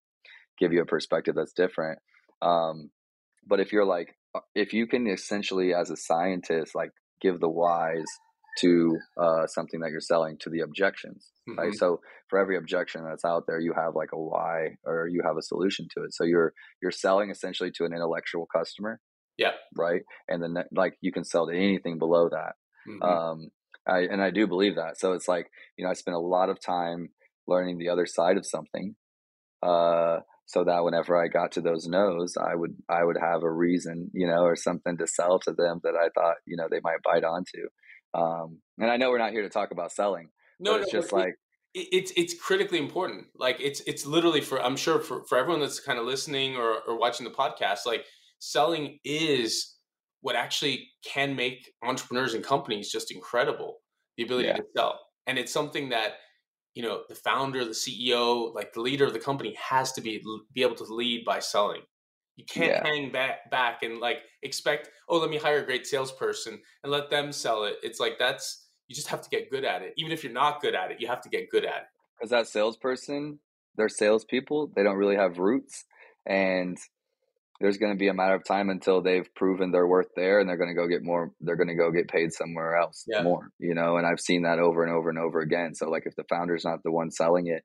give 0.60 0.72
you 0.72 0.82
a 0.82 0.86
perspective 0.86 1.34
that's 1.34 1.52
different. 1.52 1.98
Um, 2.42 2.90
but 3.46 3.60
if 3.60 3.72
you're 3.72 3.86
like, 3.86 4.14
uh, 4.34 4.40
if 4.54 4.72
you 4.72 4.86
can 4.86 5.06
essentially, 5.06 5.74
as 5.74 5.90
a 5.90 5.96
scientist, 5.96 6.74
like 6.74 6.90
give 7.20 7.40
the 7.40 7.48
whys 7.48 8.04
to 8.58 8.98
uh, 9.20 9.46
something 9.46 9.80
that 9.80 9.90
you're 9.90 10.00
selling 10.00 10.36
to 10.40 10.50
the 10.50 10.60
objections 10.60 11.30
mm-hmm. 11.48 11.58
right 11.58 11.74
so 11.74 12.00
for 12.28 12.38
every 12.38 12.56
objection 12.56 13.04
that's 13.04 13.24
out 13.24 13.44
there 13.46 13.60
you 13.60 13.72
have 13.76 13.94
like 13.94 14.10
a 14.12 14.18
why 14.18 14.76
or 14.84 15.06
you 15.08 15.22
have 15.24 15.36
a 15.36 15.42
solution 15.42 15.86
to 15.94 16.04
it 16.04 16.12
so 16.12 16.24
you're 16.24 16.52
you're 16.82 16.90
selling 16.90 17.30
essentially 17.30 17.70
to 17.70 17.84
an 17.84 17.92
intellectual 17.92 18.46
customer 18.54 19.00
yeah 19.36 19.52
right 19.76 20.02
and 20.28 20.42
then 20.42 20.64
like 20.74 20.94
you 21.00 21.12
can 21.12 21.24
sell 21.24 21.46
to 21.46 21.54
anything 21.54 21.98
below 21.98 22.28
that 22.28 22.54
mm-hmm. 22.88 23.02
um 23.02 23.48
I, 23.86 24.00
and 24.00 24.20
i 24.22 24.30
do 24.30 24.46
believe 24.46 24.76
that 24.76 24.98
so 24.98 25.12
it's 25.12 25.28
like 25.28 25.46
you 25.76 25.84
know 25.84 25.90
i 25.90 25.94
spent 25.94 26.16
a 26.16 26.20
lot 26.20 26.50
of 26.50 26.60
time 26.60 27.10
learning 27.46 27.78
the 27.78 27.88
other 27.88 28.06
side 28.06 28.36
of 28.36 28.46
something 28.46 28.94
uh 29.62 30.18
so 30.50 30.64
that 30.64 30.82
whenever 30.82 31.16
I 31.16 31.28
got 31.28 31.52
to 31.52 31.60
those 31.60 31.86
no's, 31.86 32.34
I 32.36 32.56
would 32.56 32.74
I 32.88 33.04
would 33.04 33.16
have 33.16 33.44
a 33.44 33.52
reason, 33.52 34.10
you 34.12 34.26
know, 34.26 34.42
or 34.42 34.56
something 34.56 34.98
to 34.98 35.06
sell 35.06 35.38
to 35.40 35.52
them 35.52 35.80
that 35.84 35.94
I 35.94 36.08
thought, 36.12 36.36
you 36.44 36.56
know, 36.56 36.66
they 36.68 36.80
might 36.82 37.04
bite 37.04 37.22
onto. 37.22 37.68
Um, 38.14 38.58
and 38.76 38.90
I 38.90 38.96
know 38.96 39.10
we're 39.10 39.18
not 39.18 39.30
here 39.30 39.42
to 39.42 39.48
talk 39.48 39.70
about 39.70 39.92
selling. 39.92 40.30
No, 40.58 40.74
it's 40.74 40.92
no, 40.92 41.00
just 41.00 41.12
like 41.12 41.34
it's 41.72 42.12
it's 42.16 42.34
critically 42.34 42.78
important. 42.78 43.26
Like 43.36 43.58
it's 43.60 43.78
it's 43.86 44.04
literally 44.04 44.40
for 44.40 44.60
I'm 44.60 44.76
sure 44.76 44.98
for 44.98 45.24
for 45.28 45.38
everyone 45.38 45.60
that's 45.60 45.78
kind 45.78 46.00
of 46.00 46.04
listening 46.04 46.56
or 46.56 46.78
or 46.84 46.98
watching 46.98 47.22
the 47.22 47.32
podcast, 47.32 47.86
like 47.86 48.04
selling 48.40 48.98
is 49.04 49.76
what 50.20 50.34
actually 50.34 50.88
can 51.06 51.36
make 51.36 51.70
entrepreneurs 51.84 52.34
and 52.34 52.42
companies 52.42 52.90
just 52.90 53.12
incredible. 53.12 53.76
The 54.16 54.24
ability 54.24 54.48
yeah. 54.48 54.56
to 54.56 54.64
sell, 54.76 54.98
and 55.28 55.38
it's 55.38 55.52
something 55.52 55.90
that 55.90 56.14
you 56.74 56.83
know 56.83 57.02
the 57.09 57.14
founder, 57.14 57.64
the 57.64 57.70
CEO, 57.70 58.54
like 58.54 58.72
the 58.72 58.80
leader 58.80 59.04
of 59.04 59.12
the 59.12 59.18
company 59.18 59.56
has 59.61 59.92
to 59.92 60.00
be 60.00 60.22
be 60.54 60.62
able 60.62 60.76
to 60.76 60.85
lead 60.85 61.24
by 61.24 61.38
selling. 61.38 61.83
You 62.37 62.44
can't 62.46 62.70
yeah. 62.70 62.87
hang 62.87 63.12
back 63.12 63.50
back 63.50 63.83
and 63.83 63.98
like 63.98 64.18
expect, 64.42 64.90
oh, 65.09 65.18
let 65.18 65.30
me 65.30 65.37
hire 65.37 65.59
a 65.59 65.66
great 65.66 65.87
salesperson 65.87 66.59
and 66.83 66.92
let 66.92 67.11
them 67.11 67.33
sell 67.33 67.64
it. 67.64 67.76
It's 67.83 68.00
like 68.00 68.18
that's 68.18 68.68
you 68.88 68.94
just 68.94 69.09
have 69.09 69.22
to 69.22 69.30
get 69.30 69.50
good 69.50 69.64
at 69.64 69.83
it. 69.83 69.94
Even 69.96 70.12
if 70.12 70.24
you're 70.24 70.33
not 70.33 70.61
good 70.61 70.74
at 70.74 70.90
it, 70.90 71.00
you 71.00 71.06
have 71.06 71.20
to 71.22 71.28
get 71.28 71.50
good 71.50 71.64
at 71.64 71.83
it. 71.83 71.88
Because 72.18 72.30
that 72.30 72.48
salesperson, 72.48 73.38
they're 73.76 73.88
salespeople. 73.88 74.72
They 74.74 74.83
don't 74.83 74.96
really 74.96 75.16
have 75.16 75.38
roots, 75.38 75.85
and 76.26 76.78
there's 77.60 77.78
going 77.78 77.92
to 77.92 77.98
be 77.98 78.08
a 78.08 78.14
matter 78.14 78.34
of 78.34 78.44
time 78.44 78.70
until 78.70 79.02
they've 79.02 79.28
proven 79.34 79.70
their 79.70 79.86
worth 79.86 80.08
there, 80.16 80.40
and 80.40 80.48
they're 80.48 80.56
going 80.56 80.70
to 80.70 80.74
go 80.74 80.88
get 80.88 81.04
more. 81.04 81.32
They're 81.40 81.56
going 81.56 81.68
to 81.68 81.74
go 81.74 81.90
get 81.90 82.08
paid 82.08 82.32
somewhere 82.32 82.76
else 82.76 83.04
yeah. 83.06 83.22
more, 83.22 83.50
you 83.58 83.74
know. 83.74 83.96
And 83.96 84.06
I've 84.06 84.20
seen 84.20 84.42
that 84.42 84.58
over 84.58 84.82
and 84.82 84.92
over 84.92 85.10
and 85.10 85.18
over 85.18 85.40
again. 85.40 85.74
So 85.74 85.90
like, 85.90 86.04
if 86.06 86.16
the 86.16 86.24
founder's 86.24 86.64
not 86.64 86.82
the 86.82 86.90
one 86.90 87.10
selling 87.10 87.46
it, 87.48 87.62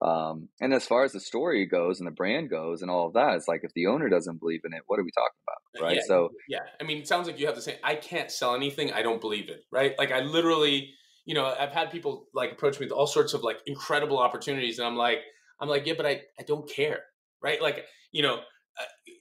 Um, 0.00 0.48
and 0.60 0.72
as 0.72 0.86
far 0.86 1.02
as 1.02 1.12
the 1.12 1.20
story 1.20 1.66
goes 1.66 1.98
and 1.98 2.06
the 2.06 2.12
brand 2.12 2.50
goes 2.50 2.82
and 2.82 2.90
all 2.90 3.08
of 3.08 3.14
that, 3.14 3.34
it's 3.34 3.48
like 3.48 3.62
if 3.64 3.72
the 3.74 3.86
owner 3.88 4.08
doesn't 4.08 4.38
believe 4.38 4.60
in 4.64 4.72
it, 4.72 4.82
what 4.86 5.00
are 5.00 5.02
we 5.02 5.10
talking 5.10 5.40
about, 5.44 5.86
right? 5.88 5.96
Yeah, 5.96 6.02
so 6.06 6.28
yeah, 6.48 6.60
I 6.80 6.84
mean, 6.84 6.98
it 6.98 7.08
sounds 7.08 7.26
like 7.26 7.40
you 7.40 7.46
have 7.46 7.56
the 7.56 7.62
same. 7.62 7.78
I 7.82 7.96
can't 7.96 8.30
sell 8.30 8.54
anything 8.54 8.92
I 8.92 9.02
don't 9.02 9.20
believe 9.20 9.48
in, 9.48 9.58
right? 9.72 9.98
Like 9.98 10.12
I 10.12 10.20
literally, 10.20 10.94
you 11.24 11.34
know, 11.34 11.46
I've 11.46 11.72
had 11.72 11.90
people 11.90 12.28
like 12.32 12.52
approach 12.52 12.78
me 12.78 12.86
with 12.86 12.92
all 12.92 13.08
sorts 13.08 13.34
of 13.34 13.42
like 13.42 13.58
incredible 13.66 14.18
opportunities, 14.18 14.78
and 14.78 14.86
I'm 14.86 14.96
like, 14.96 15.18
I'm 15.60 15.68
like, 15.68 15.84
yeah, 15.84 15.94
but 15.96 16.06
I 16.06 16.22
I 16.38 16.44
don't 16.46 16.70
care, 16.70 17.00
right? 17.42 17.60
Like 17.60 17.84
you 18.12 18.22
know, 18.22 18.36
uh, 18.36 18.40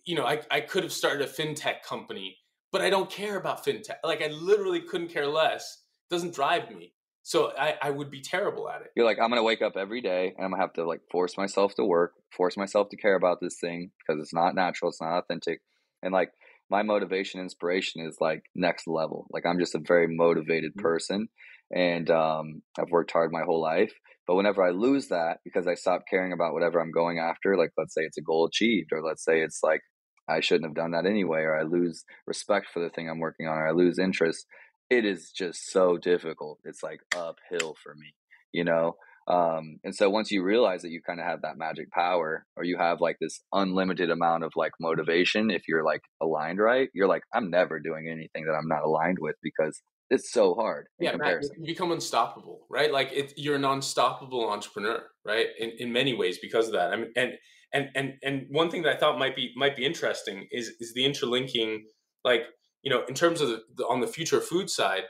you 0.06 0.16
know, 0.16 0.26
I 0.26 0.42
I 0.50 0.62
could 0.62 0.84
have 0.84 0.94
started 0.94 1.28
a 1.28 1.32
fintech 1.32 1.84
company, 1.84 2.38
but 2.72 2.82
I 2.82 2.90
don't 2.90 3.10
care 3.10 3.38
about 3.38 3.66
fintech. 3.66 3.98
Like 4.04 4.22
I 4.22 4.28
literally 4.28 4.82
couldn't 4.82 5.10
care 5.10 5.28
less. 5.28 5.84
It 6.10 6.14
doesn't 6.14 6.34
drive 6.34 6.70
me. 6.70 6.94
So 7.24 7.52
I, 7.60 7.76
I 7.82 7.90
would 7.90 8.10
be 8.10 8.22
terrible 8.22 8.70
at 8.70 8.82
it. 8.82 8.92
You're 8.96 9.06
like, 9.06 9.18
I'm 9.22 9.30
gonna 9.30 9.44
wake 9.44 9.62
up 9.62 9.76
every 9.76 10.00
day 10.00 10.34
and 10.38 10.46
I'm 10.46 10.52
gonna 10.52 10.64
have 10.64 10.72
to 10.74 10.88
like 10.88 11.02
force 11.12 11.38
myself 11.38 11.76
to 11.76 11.84
work, 11.84 12.14
force 12.32 12.56
myself 12.56 12.88
to 12.90 12.98
care 12.98 13.16
about 13.16 13.40
this 13.42 13.60
thing 13.60 13.92
because 14.00 14.22
it's 14.22 14.34
not 14.34 14.56
natural, 14.56 14.90
it's 14.90 15.02
not 15.02 15.18
authentic. 15.18 15.60
And 16.02 16.14
like 16.14 16.32
my 16.70 16.84
motivation, 16.84 17.42
inspiration 17.42 18.06
is 18.06 18.18
like 18.22 18.44
next 18.56 18.88
level. 18.88 19.28
Like 19.30 19.46
I'm 19.46 19.60
just 19.60 19.76
a 19.76 19.82
very 19.86 20.08
motivated 20.08 20.72
mm-hmm. 20.72 20.82
person 20.82 21.28
and 21.70 22.10
um, 22.10 22.62
I've 22.80 22.92
worked 22.92 23.12
hard 23.12 23.34
my 23.34 23.44
whole 23.44 23.62
life. 23.62 23.92
But 24.28 24.36
whenever 24.36 24.62
I 24.62 24.72
lose 24.72 25.08
that 25.08 25.40
because 25.44 25.68
I 25.68 25.76
stop 25.76 26.04
caring 26.10 26.34
about 26.34 26.54
whatever 26.54 26.80
I'm 26.80 26.92
going 26.92 27.18
after, 27.18 27.56
like 27.56 27.72
let's 27.78 27.94
say 27.94 28.02
it's 28.02 28.18
a 28.18 28.22
goal 28.22 28.46
achieved, 28.46 28.90
or 28.92 29.02
let's 29.02 29.24
say 29.24 29.42
it's 29.42 29.62
like 29.64 29.82
I 30.30 30.42
shouldn't 30.42 30.66
have 30.66 30.76
done 30.76 30.92
that 30.92 31.06
anyway, 31.06 31.42
or 31.42 31.58
I 31.58 31.64
lose 31.64 32.04
respect 32.26 32.68
for 32.74 32.82
the 32.82 32.90
thing 32.90 33.10
I'm 33.10 33.20
working 33.20 33.48
on, 33.48 33.58
or 33.58 33.68
I 33.68 33.72
lose 33.72 33.98
interest, 33.98 34.46
it 34.90 35.06
is 35.06 35.32
just 35.32 35.72
so 35.72 35.98
difficult. 35.98 36.60
It's 36.66 36.84
like 36.84 37.00
uphill 37.16 37.76
for 37.82 37.96
me, 37.96 38.14
you 38.52 38.66
know? 38.66 38.98
Um, 39.28 39.80
and 39.84 39.94
so 39.94 40.10
once 40.10 40.32
you 40.32 40.42
realize 40.42 40.82
that 40.84 40.92
you 40.92 41.02
kind 41.02 41.20
of 41.20 41.26
have 41.26 41.42
that 41.42 41.58
magic 41.58 41.92
power 41.92 42.46
or 42.56 42.64
you 42.64 42.78
have 42.78 43.02
like 43.02 43.18
this 43.20 43.42
unlimited 43.52 44.10
amount 44.10 44.46
of 44.46 44.54
like 44.56 44.72
motivation, 44.80 45.50
if 45.50 45.64
you're 45.68 45.84
like 45.84 46.02
aligned 46.22 46.60
right, 46.60 46.90
you're 46.94 47.10
like, 47.10 47.24
I'm 47.34 47.50
never 47.50 47.80
doing 47.80 48.08
anything 48.10 48.46
that 48.46 48.54
I'm 48.54 48.70
not 48.70 48.84
aligned 48.84 49.18
with 49.20 49.36
because 49.44 49.82
it's 50.10 50.32
so 50.32 50.54
hard. 50.54 50.88
yeah, 51.00 51.16
Matt, 51.16 51.44
you 51.58 51.66
become 51.66 51.92
unstoppable, 51.92 52.66
right? 52.70 52.92
Like 52.92 53.12
it, 53.12 53.34
you're 53.36 53.56
an 53.56 53.66
unstoppable 53.66 54.50
entrepreneur, 54.50 55.04
right? 55.26 55.48
In, 55.60 55.72
in 55.80 55.92
many 55.92 56.14
ways 56.14 56.38
because 56.42 56.68
of 56.68 56.74
that. 56.74 56.94
I 56.94 56.96
mean, 56.96 57.12
and, 57.16 57.34
and, 57.74 57.90
and, 57.96 58.14
and 58.24 58.46
one 58.50 58.70
thing 58.70 58.84
that 58.84 58.96
I 58.96 58.98
thought 58.98 59.20
might 59.20 59.36
be, 59.36 59.52
might 59.56 59.76
be 59.76 59.86
interesting 59.86 60.48
is, 60.52 60.72
is 60.80 60.94
the 60.94 61.04
interlinking, 61.04 61.86
like 62.24 62.44
you 62.84 62.92
know, 62.92 63.04
in 63.10 63.14
terms 63.14 63.42
of 63.42 63.50
the, 63.50 63.64
the, 63.76 63.84
on 63.86 64.00
the 64.00 64.08
future 64.08 64.40
food 64.40 64.70
side, 64.70 65.04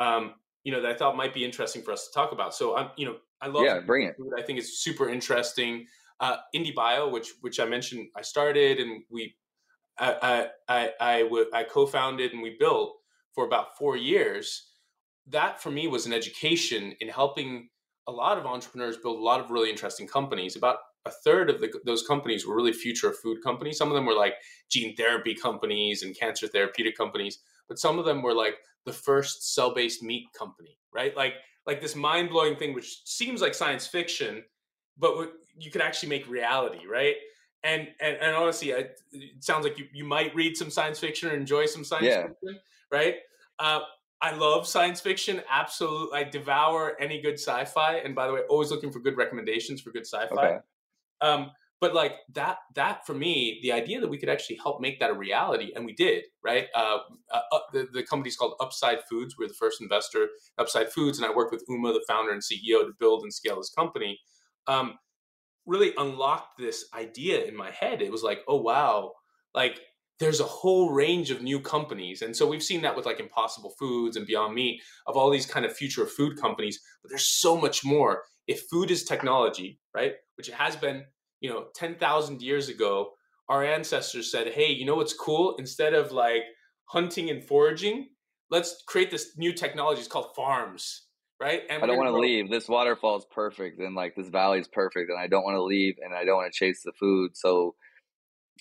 um, 0.00 0.34
you 0.64 0.72
know, 0.72 0.82
that 0.82 0.90
I 0.90 0.94
thought 0.94 1.16
might 1.16 1.34
be 1.34 1.44
interesting 1.44 1.82
for 1.82 1.92
us 1.92 2.06
to 2.06 2.12
talk 2.12 2.32
about. 2.32 2.54
So 2.54 2.76
I'm, 2.76 2.90
you 2.96 3.06
know, 3.06 3.16
I 3.40 3.46
love 3.46 3.64
yeah, 3.64 3.78
bring 3.80 4.08
it. 4.08 4.16
Food. 4.16 4.32
I 4.36 4.42
think 4.42 4.58
it's 4.58 4.82
super 4.82 5.08
interesting. 5.08 5.86
Uh, 6.18 6.38
IndieBio, 6.54 7.12
which 7.12 7.32
which 7.40 7.60
I 7.60 7.64
mentioned, 7.64 8.08
I 8.16 8.22
started 8.22 8.78
and 8.78 9.02
we, 9.10 9.36
I 9.98 10.48
I 10.68 10.90
I, 11.00 11.44
I 11.52 11.62
co-founded 11.64 12.32
and 12.32 12.42
we 12.42 12.56
built 12.58 12.96
for 13.34 13.46
about 13.46 13.76
four 13.76 13.96
years. 13.96 14.70
That 15.26 15.62
for 15.62 15.70
me 15.70 15.86
was 15.86 16.06
an 16.06 16.12
education 16.12 16.94
in 17.00 17.08
helping 17.08 17.68
a 18.08 18.12
lot 18.12 18.38
of 18.38 18.46
entrepreneurs 18.46 18.96
build 18.96 19.18
a 19.18 19.22
lot 19.22 19.40
of 19.40 19.50
really 19.50 19.70
interesting 19.70 20.08
companies. 20.08 20.56
About 20.56 20.78
a 21.04 21.10
third 21.10 21.50
of 21.50 21.60
the, 21.60 21.72
those 21.84 22.06
companies 22.06 22.46
were 22.46 22.54
really 22.54 22.72
future 22.72 23.12
food 23.12 23.42
companies. 23.42 23.78
Some 23.78 23.88
of 23.88 23.94
them 23.94 24.06
were 24.06 24.14
like 24.14 24.34
gene 24.70 24.96
therapy 24.96 25.34
companies 25.34 26.02
and 26.02 26.16
cancer 26.16 26.46
therapeutic 26.46 26.96
companies, 26.96 27.38
but 27.68 27.78
some 27.78 27.98
of 27.98 28.04
them 28.04 28.22
were 28.22 28.34
like 28.34 28.56
the 28.84 28.92
first 28.92 29.54
cell-based 29.54 30.02
meat 30.02 30.26
company, 30.36 30.78
right? 30.92 31.16
Like 31.16 31.34
like 31.64 31.80
this 31.80 31.94
mind-blowing 31.94 32.56
thing 32.56 32.74
which 32.74 33.02
seems 33.04 33.40
like 33.40 33.54
science 33.54 33.86
fiction, 33.86 34.42
but 34.98 35.32
you 35.56 35.70
could 35.70 35.80
actually 35.80 36.08
make 36.08 36.28
reality, 36.28 36.86
right? 36.90 37.14
And 37.62 37.88
and, 38.00 38.16
and 38.16 38.34
honestly, 38.34 38.70
it 38.70 38.98
sounds 39.40 39.64
like 39.64 39.78
you, 39.78 39.86
you 39.92 40.04
might 40.04 40.34
read 40.34 40.56
some 40.56 40.70
science 40.70 40.98
fiction 40.98 41.30
or 41.30 41.34
enjoy 41.34 41.66
some 41.66 41.84
science 41.84 42.06
yeah. 42.06 42.22
fiction, 42.22 42.60
right? 42.92 43.16
Uh, 43.58 43.80
I 44.20 44.34
love 44.36 44.68
science 44.68 45.00
fiction. 45.00 45.42
Absolutely, 45.50 46.18
I 46.18 46.24
devour 46.24 46.96
any 47.00 47.20
good 47.20 47.34
sci-fi. 47.34 47.96
And 47.96 48.14
by 48.14 48.26
the 48.28 48.34
way, 48.34 48.40
always 48.48 48.70
looking 48.70 48.92
for 48.92 49.00
good 49.00 49.16
recommendations 49.16 49.80
for 49.80 49.90
good 49.90 50.06
sci-fi. 50.06 50.46
Okay. 50.46 50.58
Um, 51.20 51.50
but 51.80 51.94
like 51.94 52.12
that, 52.34 52.58
that 52.76 53.04
for 53.04 53.14
me, 53.14 53.58
the 53.62 53.72
idea 53.72 54.00
that 54.00 54.06
we 54.06 54.16
could 54.16 54.28
actually 54.28 54.54
help 54.62 54.80
make 54.80 55.00
that 55.00 55.10
a 55.10 55.14
reality, 55.14 55.72
and 55.74 55.84
we 55.84 55.92
did, 55.92 56.26
right? 56.44 56.68
Uh, 56.76 56.98
uh, 57.32 57.40
uh 57.50 57.58
the, 57.72 57.88
the 57.92 58.04
company's 58.04 58.36
called 58.36 58.54
Upside 58.60 59.00
Foods. 59.10 59.34
We're 59.36 59.48
the 59.48 59.54
first 59.54 59.80
investor, 59.80 60.28
Upside 60.58 60.92
Foods, 60.92 61.18
and 61.18 61.26
I 61.26 61.34
worked 61.34 61.52
with 61.52 61.64
Uma, 61.68 61.92
the 61.92 62.04
founder 62.06 62.30
and 62.30 62.40
CEO, 62.40 62.86
to 62.86 62.92
build 63.00 63.24
and 63.24 63.34
scale 63.34 63.56
this 63.56 63.70
company. 63.76 64.20
Um, 64.68 64.94
really 65.66 65.92
unlocked 65.96 66.56
this 66.56 66.84
idea 66.94 67.42
in 67.44 67.56
my 67.56 67.72
head. 67.72 68.00
It 68.00 68.12
was 68.12 68.22
like, 68.22 68.42
oh 68.46 68.60
wow, 68.60 69.14
like 69.52 69.80
there's 70.18 70.40
a 70.40 70.44
whole 70.44 70.92
range 70.92 71.30
of 71.30 71.42
new 71.42 71.60
companies. 71.60 72.22
And 72.22 72.36
so 72.36 72.46
we've 72.46 72.62
seen 72.62 72.82
that 72.82 72.96
with 72.96 73.06
like 73.06 73.20
Impossible 73.20 73.74
Foods 73.78 74.16
and 74.16 74.26
Beyond 74.26 74.54
Meat 74.54 74.80
of 75.06 75.16
all 75.16 75.30
these 75.30 75.46
kind 75.46 75.66
of 75.66 75.76
future 75.76 76.06
food 76.06 76.40
companies, 76.40 76.80
but 77.02 77.08
there's 77.08 77.26
so 77.26 77.56
much 77.56 77.84
more. 77.84 78.22
If 78.46 78.62
food 78.70 78.90
is 78.90 79.04
technology, 79.04 79.80
right, 79.94 80.14
which 80.36 80.48
it 80.48 80.54
has 80.54 80.76
been 80.76 81.04
you 81.40 81.50
know 81.50 81.66
10,000 81.74 82.40
years 82.40 82.68
ago 82.68 83.10
our 83.48 83.64
ancestors 83.64 84.30
said 84.30 84.46
hey 84.52 84.70
you 84.70 84.86
know 84.86 84.94
what's 84.94 85.12
cool? 85.12 85.56
Instead 85.58 85.92
of 85.94 86.12
like 86.12 86.42
hunting 86.84 87.30
and 87.30 87.42
foraging 87.44 88.08
let's 88.50 88.82
create 88.86 89.10
this 89.10 89.36
new 89.36 89.52
technology. 89.52 90.00
It's 90.00 90.08
called 90.08 90.34
farms 90.36 91.06
right? 91.40 91.62
And 91.68 91.82
i 91.82 91.86
don't 91.86 91.96
want 91.96 92.08
to 92.08 92.18
leave. 92.18 92.48
This 92.48 92.68
waterfall 92.68 93.16
is 93.16 93.26
perfect 93.28 93.80
and 93.80 93.96
like 93.96 94.14
this 94.14 94.28
valley 94.28 94.60
is 94.60 94.68
perfect 94.68 95.10
and 95.10 95.18
i 95.18 95.26
don't 95.26 95.42
want 95.42 95.56
to 95.56 95.62
leave 95.62 95.96
and 96.00 96.14
i 96.14 96.24
don't 96.24 96.36
want 96.36 96.52
to 96.52 96.56
chase 96.56 96.82
the 96.84 96.92
food. 96.92 97.36
So 97.36 97.74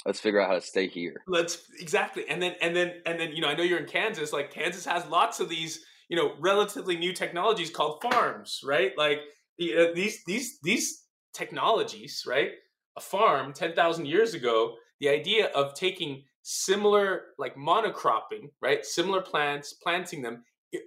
let's 0.05 0.19
figure 0.19 0.41
out 0.41 0.49
how 0.49 0.55
to 0.55 0.61
stay 0.61 0.87
here. 0.87 1.23
Let's 1.27 1.63
exactly 1.79 2.27
and 2.27 2.41
then 2.41 2.55
and 2.61 2.75
then 2.75 3.01
and 3.05 3.19
then 3.19 3.31
you 3.33 3.41
know 3.41 3.47
i 3.47 3.53
know 3.53 3.63
you're 3.63 3.79
in 3.79 3.85
kansas 3.85 4.33
like 4.33 4.51
kansas 4.51 4.85
has 4.85 5.05
lots 5.07 5.39
of 5.39 5.49
these 5.49 5.83
you 6.09 6.17
know 6.17 6.33
relatively 6.39 6.97
new 6.97 7.13
technologies 7.13 7.69
called 7.69 8.01
farms 8.01 8.61
right? 8.63 8.91
Like 8.97 9.19
uh, 9.61 9.93
these 9.95 10.23
these 10.25 10.59
these 10.61 11.05
technologies 11.33 12.23
right? 12.27 12.51
A 12.97 13.01
farm 13.01 13.53
10,000 13.53 14.05
years 14.05 14.33
ago, 14.33 14.75
the 14.99 15.07
idea 15.07 15.47
of 15.55 15.73
taking 15.73 16.23
similar, 16.43 17.21
like 17.37 17.55
monocropping, 17.55 18.49
right? 18.61 18.85
Similar 18.85 19.21
plants, 19.21 19.73
planting 19.73 20.21
them, 20.21 20.43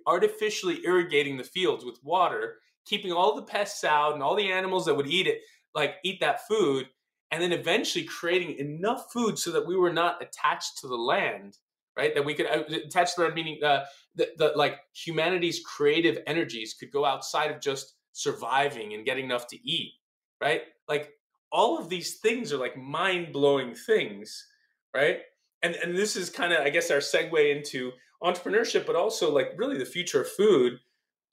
artificially 0.06 0.80
irrigating 0.84 1.38
the 1.38 1.44
fields 1.44 1.82
with 1.82 1.98
water, 2.02 2.58
keeping 2.84 3.10
all 3.10 3.34
the 3.34 3.42
pests 3.42 3.84
out 3.84 4.12
and 4.12 4.22
all 4.22 4.36
the 4.36 4.52
animals 4.52 4.84
that 4.84 4.94
would 4.94 5.06
eat 5.06 5.26
it, 5.26 5.40
like 5.74 5.94
eat 6.04 6.20
that 6.20 6.46
food, 6.46 6.88
and 7.34 7.42
then 7.42 7.52
eventually 7.52 8.04
creating 8.04 8.56
enough 8.58 9.12
food 9.12 9.36
so 9.40 9.50
that 9.50 9.66
we 9.66 9.76
were 9.76 9.92
not 9.92 10.22
attached 10.22 10.78
to 10.78 10.86
the 10.86 10.94
land, 10.94 11.58
right? 11.96 12.14
That 12.14 12.24
we 12.24 12.32
could 12.32 12.46
uh, 12.46 12.62
attach 12.86 13.14
to 13.14 13.14
the 13.16 13.22
land, 13.24 13.34
meaning 13.34 13.58
uh, 13.60 13.86
the, 14.14 14.28
the 14.38 14.52
like 14.54 14.78
humanity's 14.92 15.60
creative 15.66 16.18
energies 16.28 16.76
could 16.78 16.92
go 16.92 17.04
outside 17.04 17.50
of 17.50 17.60
just 17.60 17.94
surviving 18.12 18.94
and 18.94 19.04
getting 19.04 19.24
enough 19.24 19.48
to 19.48 19.68
eat, 19.68 19.94
right? 20.40 20.62
Like 20.88 21.10
all 21.50 21.76
of 21.76 21.88
these 21.88 22.18
things 22.18 22.52
are 22.52 22.56
like 22.56 22.76
mind 22.76 23.32
blowing 23.32 23.74
things, 23.74 24.46
right? 24.94 25.22
And 25.64 25.74
and 25.74 25.96
this 25.96 26.14
is 26.14 26.30
kind 26.30 26.52
of 26.52 26.60
I 26.60 26.70
guess 26.70 26.88
our 26.92 26.98
segue 26.98 27.56
into 27.56 27.90
entrepreneurship, 28.22 28.86
but 28.86 28.94
also 28.94 29.34
like 29.34 29.54
really 29.56 29.76
the 29.76 29.84
future 29.84 30.20
of 30.20 30.30
food. 30.30 30.78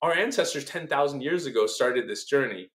Our 0.01 0.13
ancestors 0.13 0.65
ten 0.65 0.87
thousand 0.87 1.21
years 1.21 1.45
ago 1.45 1.67
started 1.67 2.09
this 2.09 2.23
journey, 2.23 2.71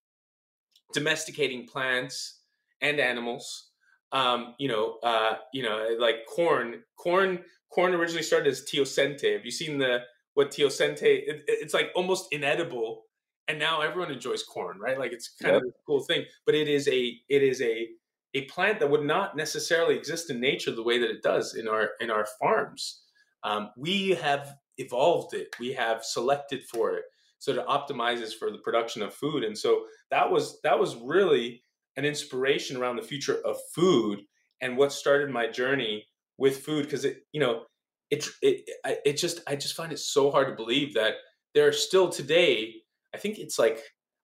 domesticating 0.95 1.67
plants 1.67 2.36
and 2.81 3.01
animals. 3.01 3.71
Um, 4.13 4.55
you 4.59 4.69
know, 4.69 4.99
uh, 5.03 5.37
you 5.53 5.63
know, 5.63 5.97
like 5.99 6.27
corn. 6.27 6.83
Corn. 6.97 7.41
Corn 7.73 7.95
originally 7.95 8.23
started 8.23 8.49
as 8.49 8.63
teosinte. 8.63 9.33
Have 9.33 9.45
you 9.45 9.51
seen 9.51 9.79
the 9.79 10.01
what 10.35 10.51
teosinte? 10.51 11.03
It, 11.03 11.43
it's 11.47 11.75
like 11.75 11.91
almost 11.95 12.29
inedible 12.33 13.03
and 13.49 13.59
now 13.59 13.81
everyone 13.81 14.11
enjoys 14.11 14.43
corn, 14.43 14.79
right? 14.79 14.99
Like 14.99 15.13
it's 15.13 15.29
kind 15.41 15.55
yep. 15.55 15.63
of 15.63 15.69
a 15.69 15.73
cool 15.87 16.01
thing. 16.01 16.25
But 16.45 16.55
it 16.55 16.69
is 16.69 16.89
a 16.89 17.17
it 17.29 17.43
is 17.43 17.61
a 17.61 17.89
a 18.35 18.43
plant 18.43 18.81
that 18.81 18.91
would 18.91 19.05
not 19.05 19.37
necessarily 19.37 19.97
exist 19.97 20.31
in 20.31 20.41
nature 20.41 20.73
the 20.73 20.83
way 20.83 20.99
that 20.99 21.11
it 21.11 21.23
does 21.23 21.55
in 21.55 21.69
our 21.69 21.91
in 22.01 22.11
our 22.11 22.27
farms. 22.41 23.03
Um, 23.43 23.71
we 23.77 24.11
have 24.11 24.55
evolved 24.79 25.35
it. 25.35 25.55
We 25.61 25.73
have 25.73 26.05
selected 26.05 26.65
for 26.65 26.97
it 26.97 27.05
so 27.39 27.53
it 27.53 27.67
optimizes 27.67 28.33
for 28.35 28.51
the 28.51 28.59
production 28.59 29.03
of 29.03 29.15
food. 29.15 29.45
And 29.45 29.57
so 29.57 29.85
that 30.11 30.31
was 30.31 30.61
that 30.63 30.79
was 30.79 30.97
really 30.97 31.63
an 31.97 32.05
inspiration 32.05 32.77
around 32.77 32.97
the 32.97 33.03
future 33.03 33.39
of 33.45 33.57
food 33.75 34.21
and 34.61 34.77
what 34.77 34.93
started 34.93 35.31
my 35.31 35.47
journey 35.47 36.05
with 36.39 36.65
food 36.65 36.85
because 36.85 37.05
it 37.05 37.23
you 37.33 37.41
know 37.41 37.65
it 38.11 38.27
it 38.43 38.69
it 39.05 39.15
just 39.15 39.41
I 39.47 39.57
just 39.57 39.75
find 39.75 39.93
it 39.93 39.99
so 39.99 40.31
hard 40.31 40.49
to 40.49 40.55
believe 40.55 40.95
that 40.95 41.15
there 41.55 41.67
are 41.67 41.73
still 41.73 42.09
today 42.09 42.75
I 43.15 43.19
think 43.19 43.39
it's 43.39 43.59
like 43.59 43.83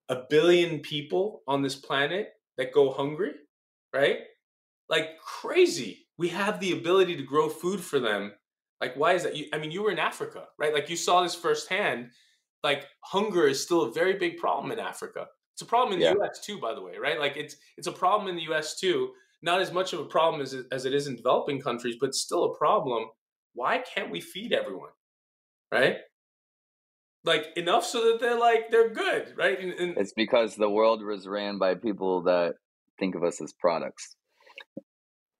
a 0.09 0.25
billion 0.29 0.81
people 0.81 1.43
on 1.49 1.63
this 1.63 1.77
planet 1.77 2.35
that 2.59 2.73
go 2.73 2.91
hungry, 2.91 3.33
right? 3.95 4.19
Like 4.89 5.19
crazy. 5.21 6.07
We 6.19 6.29
have 6.29 6.61
the 6.61 6.73
ability 6.73 7.17
to 7.17 7.23
grow 7.23 7.49
food 7.49 7.81
for 7.81 7.99
them. 7.99 8.33
Like, 8.81 8.95
why 8.97 9.13
is 9.13 9.23
that? 9.23 9.37
You, 9.37 9.47
I 9.53 9.59
mean, 9.59 9.71
you 9.71 9.83
were 9.83 9.93
in 9.93 9.99
Africa, 9.99 10.49
right? 10.59 10.75
Like, 10.75 10.91
you 10.91 10.97
saw 10.97 11.23
this 11.23 11.35
firsthand. 11.35 12.11
Like, 12.63 12.87
hunger 13.01 13.47
is 13.47 13.63
still 13.63 13.83
a 13.83 13.93
very 13.93 14.15
big 14.15 14.39
problem 14.39 14.73
in 14.73 14.79
Africa. 14.79 15.29
It's 15.55 15.63
a 15.63 15.67
problem 15.67 15.95
in 15.95 16.01
the 16.01 16.15
U.S. 16.19 16.41
too, 16.45 16.59
by 16.59 16.75
the 16.75 16.83
way, 16.83 16.97
right? 17.01 17.19
Like 17.19 17.37
it's 17.37 17.57
it's 17.77 17.87
a 17.87 17.93
problem 17.93 18.29
in 18.29 18.37
the 18.37 18.43
U.S. 18.45 18.79
too. 18.79 19.11
Not 19.43 19.61
as 19.61 19.73
much 19.73 19.93
of 19.93 20.01
a 20.01 20.05
problem 20.05 20.41
as 20.41 20.55
it, 20.55 20.67
as 20.71 20.85
it 20.85 20.95
is 20.95 21.07
in 21.07 21.17
developing 21.17 21.61
countries, 21.61 21.97
but 22.01 22.15
still 22.15 22.45
a 22.45 22.57
problem. 22.57 23.07
Why 23.55 23.79
can't 23.79 24.11
we 24.11 24.21
feed 24.21 24.53
everyone, 24.53 24.91
right? 25.71 25.97
Like 27.25 27.47
enough 27.57 27.85
so 27.85 28.05
that 28.05 28.21
they're 28.21 28.39
like 28.39 28.71
they're 28.71 28.91
good, 28.91 29.35
right? 29.37 29.61
And, 29.61 29.73
and 29.75 29.99
it's 29.99 30.15
because 30.15 30.57
the 30.57 30.71
world 30.71 31.05
was 31.05 31.27
ran 31.27 31.59
by 31.59 31.75
people 31.75 32.23
that 32.23 32.55
think 32.99 33.15
of 33.15 33.23
us 33.23 33.41
as 33.43 33.53
products. 33.53 34.17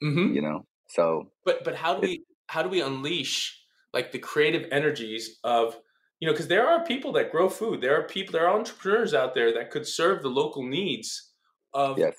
Mm-hmm. 0.03 0.35
You 0.35 0.43
know, 0.43 0.67
so 0.89 1.31
but 1.45 1.65
but 1.65 1.75
how 1.75 1.95
do 1.95 2.07
we 2.07 2.25
how 2.49 2.63
do 2.63 2.69
we 2.69 2.83
unleash 2.83 3.59
like 3.95 4.13
the 4.13 4.19
creative 4.19 4.69
energies 4.71 5.39
of 5.43 5.77
you 6.23 6.27
know 6.29 6.33
because 6.33 6.47
there 6.47 6.69
are 6.69 6.85
people 6.85 7.11
that 7.15 7.33
grow 7.33 7.49
food. 7.49 7.81
There 7.81 7.99
are 7.99 8.05
people 8.05 8.33
there 8.33 8.47
are 8.47 8.57
entrepreneurs 8.57 9.13
out 9.13 9.35
there 9.35 9.53
that 9.55 9.73
could 9.73 9.85
serve 9.85 10.23
the 10.23 10.29
local 10.29 10.63
needs 10.63 11.33
of 11.75 11.99
yes. 11.99 12.15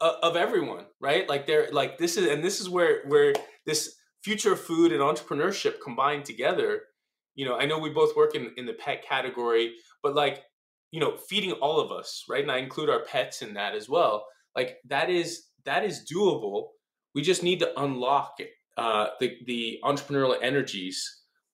uh, 0.00 0.12
of 0.22 0.36
everyone 0.36 0.86
right? 1.00 1.28
Like 1.28 1.48
they're 1.48 1.68
like 1.72 1.98
this 1.98 2.16
is 2.16 2.30
and 2.30 2.44
this 2.44 2.60
is 2.60 2.68
where 2.68 3.02
where 3.08 3.34
this 3.66 3.96
future 4.22 4.54
food 4.54 4.92
and 4.92 5.00
entrepreneurship 5.00 5.80
combined 5.82 6.24
together 6.26 6.82
you 7.34 7.46
know 7.46 7.56
i 7.56 7.64
know 7.64 7.78
we 7.78 7.88
both 7.88 8.14
work 8.14 8.34
in 8.34 8.52
in 8.58 8.66
the 8.66 8.74
pet 8.74 9.02
category 9.02 9.72
but 10.02 10.14
like 10.14 10.44
you 10.92 11.00
know 11.00 11.16
feeding 11.16 11.52
all 11.52 11.80
of 11.80 11.90
us 11.90 12.24
right? 12.28 12.42
And 12.42 12.52
i 12.52 12.58
include 12.58 12.88
our 12.88 13.00
pets 13.00 13.42
in 13.42 13.54
that 13.54 13.74
as 13.74 13.88
well. 13.88 14.26
Like 14.54 14.76
that 14.86 15.10
is 15.10 15.46
that 15.64 15.84
is 15.84 16.06
doable. 16.12 16.68
We 17.16 17.22
just 17.22 17.42
need 17.42 17.58
to 17.60 17.80
unlock 17.80 18.38
uh, 18.76 19.06
the 19.18 19.38
the 19.46 19.80
entrepreneurial 19.82 20.36
energies 20.40 20.98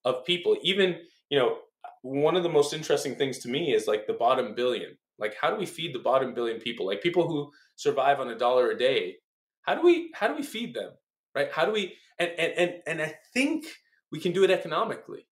of 0.05 0.27
people. 0.27 0.59
Even 0.63 0.97
you 1.31 1.39
know 1.39 1.59
one 2.07 2.37
of 2.37 2.43
the 2.43 2.49
most 2.49 2.73
interesting 2.73 3.17
things 3.17 3.39
to 3.41 3.49
me 3.49 3.75
is 3.75 3.87
like 3.87 4.07
the 4.07 4.13
bottom 4.13 4.55
billion. 4.55 4.97
Like, 5.19 5.35
how 5.41 5.51
do 5.51 5.57
we 5.57 5.67
feed 5.67 5.95
the 5.95 5.99
bottom 5.99 6.35
billion 6.35 6.61
people? 6.61 6.87
Like 6.87 7.03
people 7.03 7.27
who 7.27 7.51
survive 7.75 8.21
on 8.21 8.29
a 8.29 8.39
dollar 8.39 8.71
a 8.71 8.79
day. 8.79 9.17
How 9.63 9.75
do 9.75 9.83
we 9.83 10.11
how 10.15 10.29
do 10.29 10.35
we 10.35 10.43
feed 10.43 10.75
them? 10.75 10.93
Right? 11.35 11.51
How 11.51 11.65
do 11.65 11.73
we 11.73 11.95
and 12.19 12.31
and 12.39 12.53
and, 12.57 12.75
and 12.87 13.03
I 13.03 13.15
think 13.35 13.67
we 14.13 14.21
can 14.21 14.33
do 14.33 14.45
it 14.45 14.51
economically. 14.51 15.27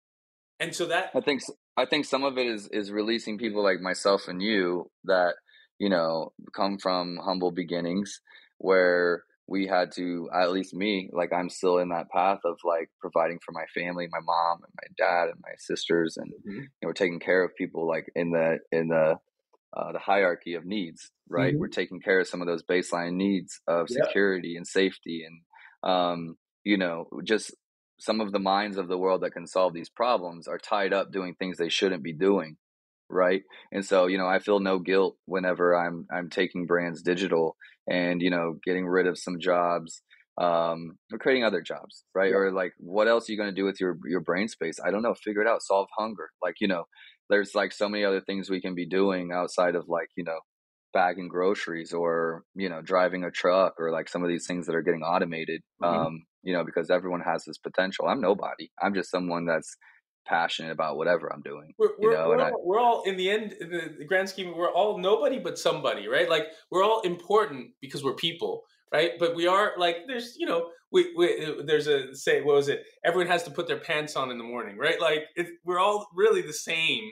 And 0.59 0.75
so 0.75 0.87
that 0.87 1.11
I 1.15 1.21
think 1.21 1.43
I 1.77 1.85
think 1.85 2.07
some 2.07 2.25
of 2.25 2.39
it 2.39 2.47
is 2.47 2.69
is 2.69 2.91
releasing 2.91 3.39
people 3.39 3.63
like 3.63 3.81
myself 3.81 4.29
and 4.29 4.41
you 4.41 4.91
that 5.05 5.35
you 5.79 5.91
know 5.91 6.33
come 6.55 6.79
from 6.79 7.19
humble 7.23 7.51
beginnings 7.51 8.21
where 8.59 9.25
we 9.53 9.67
had 9.67 9.93
to 9.93 10.31
at 10.35 10.51
least 10.51 10.75
me 10.75 11.11
like 11.13 11.31
i'm 11.31 11.51
still 11.51 11.77
in 11.77 11.91
that 11.91 12.09
path 12.09 12.39
of 12.47 12.57
like 12.65 12.89
providing 12.99 13.39
for 13.45 13.53
my 13.53 13.67
family 13.75 14.09
my 14.11 14.21
mom 14.25 14.61
and 14.65 14.73
my 14.81 14.89
dad 14.97 15.25
and 15.25 15.39
my 15.43 15.53
sisters 15.59 16.17
and 16.17 16.33
mm-hmm. 16.33 16.61
you 16.61 16.63
know, 16.81 16.89
we're 16.89 16.95
taking 16.95 17.21
care 17.21 17.45
of 17.45 17.55
people 17.55 17.87
like 17.87 18.07
in 18.17 18.31
the 18.31 18.59
in 18.73 18.89
the 18.89 19.17
uh, 19.75 19.93
the 19.93 19.99
hierarchy 19.99 20.55
of 20.55 20.65
needs 20.65 21.11
right 21.29 21.53
mm-hmm. 21.53 21.61
we're 21.61 21.69
taking 21.69 22.01
care 22.01 22.21
of 22.21 22.27
some 22.27 22.41
of 22.41 22.47
those 22.47 22.63
baseline 22.63 23.13
needs 23.13 23.61
of 23.69 23.89
security 23.91 24.57
and 24.57 24.67
safety 24.67 25.23
and 25.27 25.91
um 25.91 26.35
you 26.65 26.79
know 26.79 27.07
just 27.23 27.55
some 28.01 28.23
of 28.23 28.33
the 28.33 28.39
minds 28.39 28.79
of 28.79 28.89
the 28.89 28.99
world 28.99 29.21
that 29.21 29.33
can 29.33 29.47
solve 29.47 29.75
these 29.75 29.91
problems 29.91 30.49
are 30.49 30.59
tied 30.59 30.95
up 30.95 31.13
doing 31.13 31.35
things 31.35 31.59
they 31.59 31.69
shouldn't 31.69 32.03
be 32.03 32.15
doing 32.15 32.57
right 33.11 33.43
and 33.71 33.85
so 33.85 34.07
you 34.07 34.17
know 34.17 34.27
i 34.27 34.39
feel 34.39 34.61
no 34.61 34.79
guilt 34.79 35.17
whenever 35.27 35.77
i'm 35.77 36.07
i'm 36.11 36.31
taking 36.31 36.67
brands 36.67 37.03
digital 37.03 37.57
and 37.89 38.23
you 38.23 38.31
know 38.31 38.59
getting 38.65 38.87
rid 38.87 39.07
of 39.07 39.19
some 39.19 39.39
jobs 39.41 40.03
um 40.41 40.97
or 41.13 41.19
creating 41.19 41.45
other 41.45 41.61
jobs 41.61 42.05
right? 42.15 42.31
Yeah. 42.31 42.37
or 42.37 42.53
like 42.53 42.73
what 42.79 43.09
else 43.09 43.29
are 43.29 43.33
you 43.33 43.39
going 43.39 43.51
to 43.51 43.61
do 43.61 43.65
with 43.65 43.81
your 43.81 43.99
your 44.07 44.21
brain 44.21 44.49
space? 44.49 44.79
I 44.85 44.91
don't 44.91 45.03
know. 45.03 45.15
Figure 45.15 45.43
it 45.43 45.49
out. 45.49 45.63
Solve 45.63 45.89
hunger. 45.99 46.31
Like 46.43 46.55
you 46.61 46.69
know 46.69 46.85
there's 47.29 47.55
like 47.55 47.73
so 47.73 47.89
many 47.89 48.05
other 48.05 48.21
things 48.21 48.49
we 48.51 48.61
can 48.61 48.75
be 48.75 48.87
doing 48.87 49.31
outside 49.33 49.75
of 49.75 49.89
like 49.89 50.09
you 50.17 50.25
know 50.25 50.39
bagging 50.95 51.29
groceries 51.29 51.93
or 51.93 52.45
you 52.55 52.69
know 52.69 52.83
driving 52.83 53.25
a 53.25 53.31
truck 53.31 53.75
or 53.79 53.91
like 53.91 54.09
some 54.09 54.23
of 54.23 54.29
these 54.29 54.47
things 54.47 54.67
that 54.67 54.75
are 54.75 54.83
getting 54.83 55.03
automated 55.03 55.63
mm-hmm. 55.83 55.99
um 55.99 56.25
you 56.43 56.53
know 56.53 56.65
because 56.65 56.91
everyone 56.91 57.21
has 57.21 57.45
this 57.45 57.59
potential. 57.59 58.07
I'm 58.07 58.21
nobody. 58.21 58.71
I'm 58.83 58.95
just 58.95 59.11
someone 59.11 59.47
that's 59.47 59.77
passionate 60.27 60.73
about 60.73 60.97
whatever 60.97 61.33
I'm 61.33 61.43
doing. 61.43 61.75
We're, 61.79 61.91
we're, 61.99 62.13
know, 62.13 62.29
we're, 62.29 62.41
all, 62.41 62.47
I, 62.47 62.53
we're 62.63 62.81
all, 62.81 63.03
in 63.03 63.17
the 63.17 63.31
end, 63.31 63.53
in 63.61 63.71
the 63.71 64.05
grand 64.05 64.29
scheme, 64.29 64.57
we're 64.57 64.73
all 64.73 64.99
nobody 64.99 65.39
but 65.39 65.59
somebody, 65.59 66.09
right? 66.09 66.29
Like 66.29 66.47
we're 66.71 66.85
all 66.85 67.01
important 67.01 67.71
because 67.81 68.05
we're 68.05 68.15
people, 68.15 68.63
right? 68.93 69.13
But 69.19 69.35
we 69.35 69.47
are 69.47 69.73
like, 69.79 69.99
there's, 70.07 70.37
you 70.39 70.47
know, 70.47 70.69
we, 70.93 71.13
we 71.17 71.45
uh, 71.45 71.63
there's 71.65 71.87
a 71.87 72.15
say, 72.15 72.43
what 72.43 72.57
was 72.57 72.69
it? 72.69 72.85
Everyone 73.05 73.31
has 73.31 73.43
to 73.45 73.51
put 73.51 73.67
their 73.67 73.81
pants 73.81 74.15
on 74.15 74.31
in 74.31 74.39
the 74.39 74.45
morning, 74.45 74.77
right? 74.77 75.01
Like 75.01 75.25
it, 75.37 75.49
we're 75.65 75.79
all 75.79 76.07
really 76.15 76.43
the 76.43 76.53
same. 76.53 77.11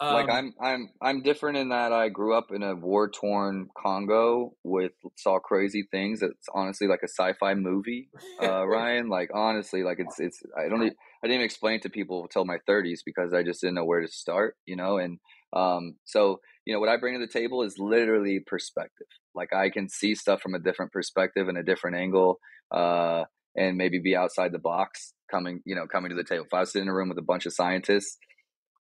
Um, 0.00 0.14
like 0.14 0.30
I'm, 0.30 0.54
I'm, 0.62 0.90
I'm 1.02 1.22
different 1.22 1.58
in 1.58 1.70
that 1.70 1.92
I 1.92 2.08
grew 2.08 2.36
up 2.36 2.52
in 2.52 2.62
a 2.62 2.74
war 2.76 3.10
torn 3.10 3.68
Congo 3.76 4.52
with 4.62 4.92
saw 5.16 5.40
crazy 5.40 5.88
things. 5.90 6.22
It's 6.22 6.46
honestly 6.54 6.86
like 6.86 7.00
a 7.02 7.08
sci-fi 7.08 7.54
movie, 7.54 8.08
uh, 8.40 8.64
Ryan. 8.66 9.08
Like 9.08 9.30
honestly, 9.34 9.82
like 9.82 9.98
it's, 9.98 10.20
it's. 10.20 10.40
I 10.56 10.68
don't. 10.68 10.82
Even, 10.82 10.94
I 11.22 11.26
didn't 11.26 11.34
even 11.36 11.44
explain 11.44 11.80
to 11.80 11.90
people 11.90 12.22
until 12.22 12.44
my 12.44 12.58
30s 12.68 13.00
because 13.04 13.34
I 13.34 13.42
just 13.42 13.60
didn't 13.60 13.74
know 13.74 13.84
where 13.84 14.00
to 14.00 14.08
start, 14.08 14.56
you 14.66 14.76
know. 14.76 14.98
And 14.98 15.18
um, 15.52 15.96
so, 16.04 16.40
you 16.64 16.72
know, 16.72 16.78
what 16.78 16.88
I 16.88 16.96
bring 16.96 17.18
to 17.18 17.26
the 17.26 17.32
table 17.32 17.62
is 17.62 17.74
literally 17.78 18.40
perspective. 18.46 19.08
Like 19.34 19.52
I 19.52 19.70
can 19.70 19.88
see 19.88 20.14
stuff 20.14 20.40
from 20.40 20.54
a 20.54 20.60
different 20.60 20.92
perspective 20.92 21.48
and 21.48 21.58
a 21.58 21.64
different 21.64 21.96
angle, 21.96 22.38
uh, 22.70 23.24
and 23.56 23.76
maybe 23.76 23.98
be 23.98 24.14
outside 24.14 24.52
the 24.52 24.60
box 24.60 25.12
coming, 25.28 25.60
you 25.64 25.74
know, 25.74 25.86
coming 25.86 26.10
to 26.10 26.16
the 26.16 26.24
table. 26.24 26.44
If 26.44 26.54
I 26.54 26.60
was 26.60 26.72
sitting 26.72 26.86
in 26.86 26.90
a 26.90 26.94
room 26.94 27.08
with 27.08 27.18
a 27.18 27.22
bunch 27.22 27.46
of 27.46 27.52
scientists, 27.52 28.16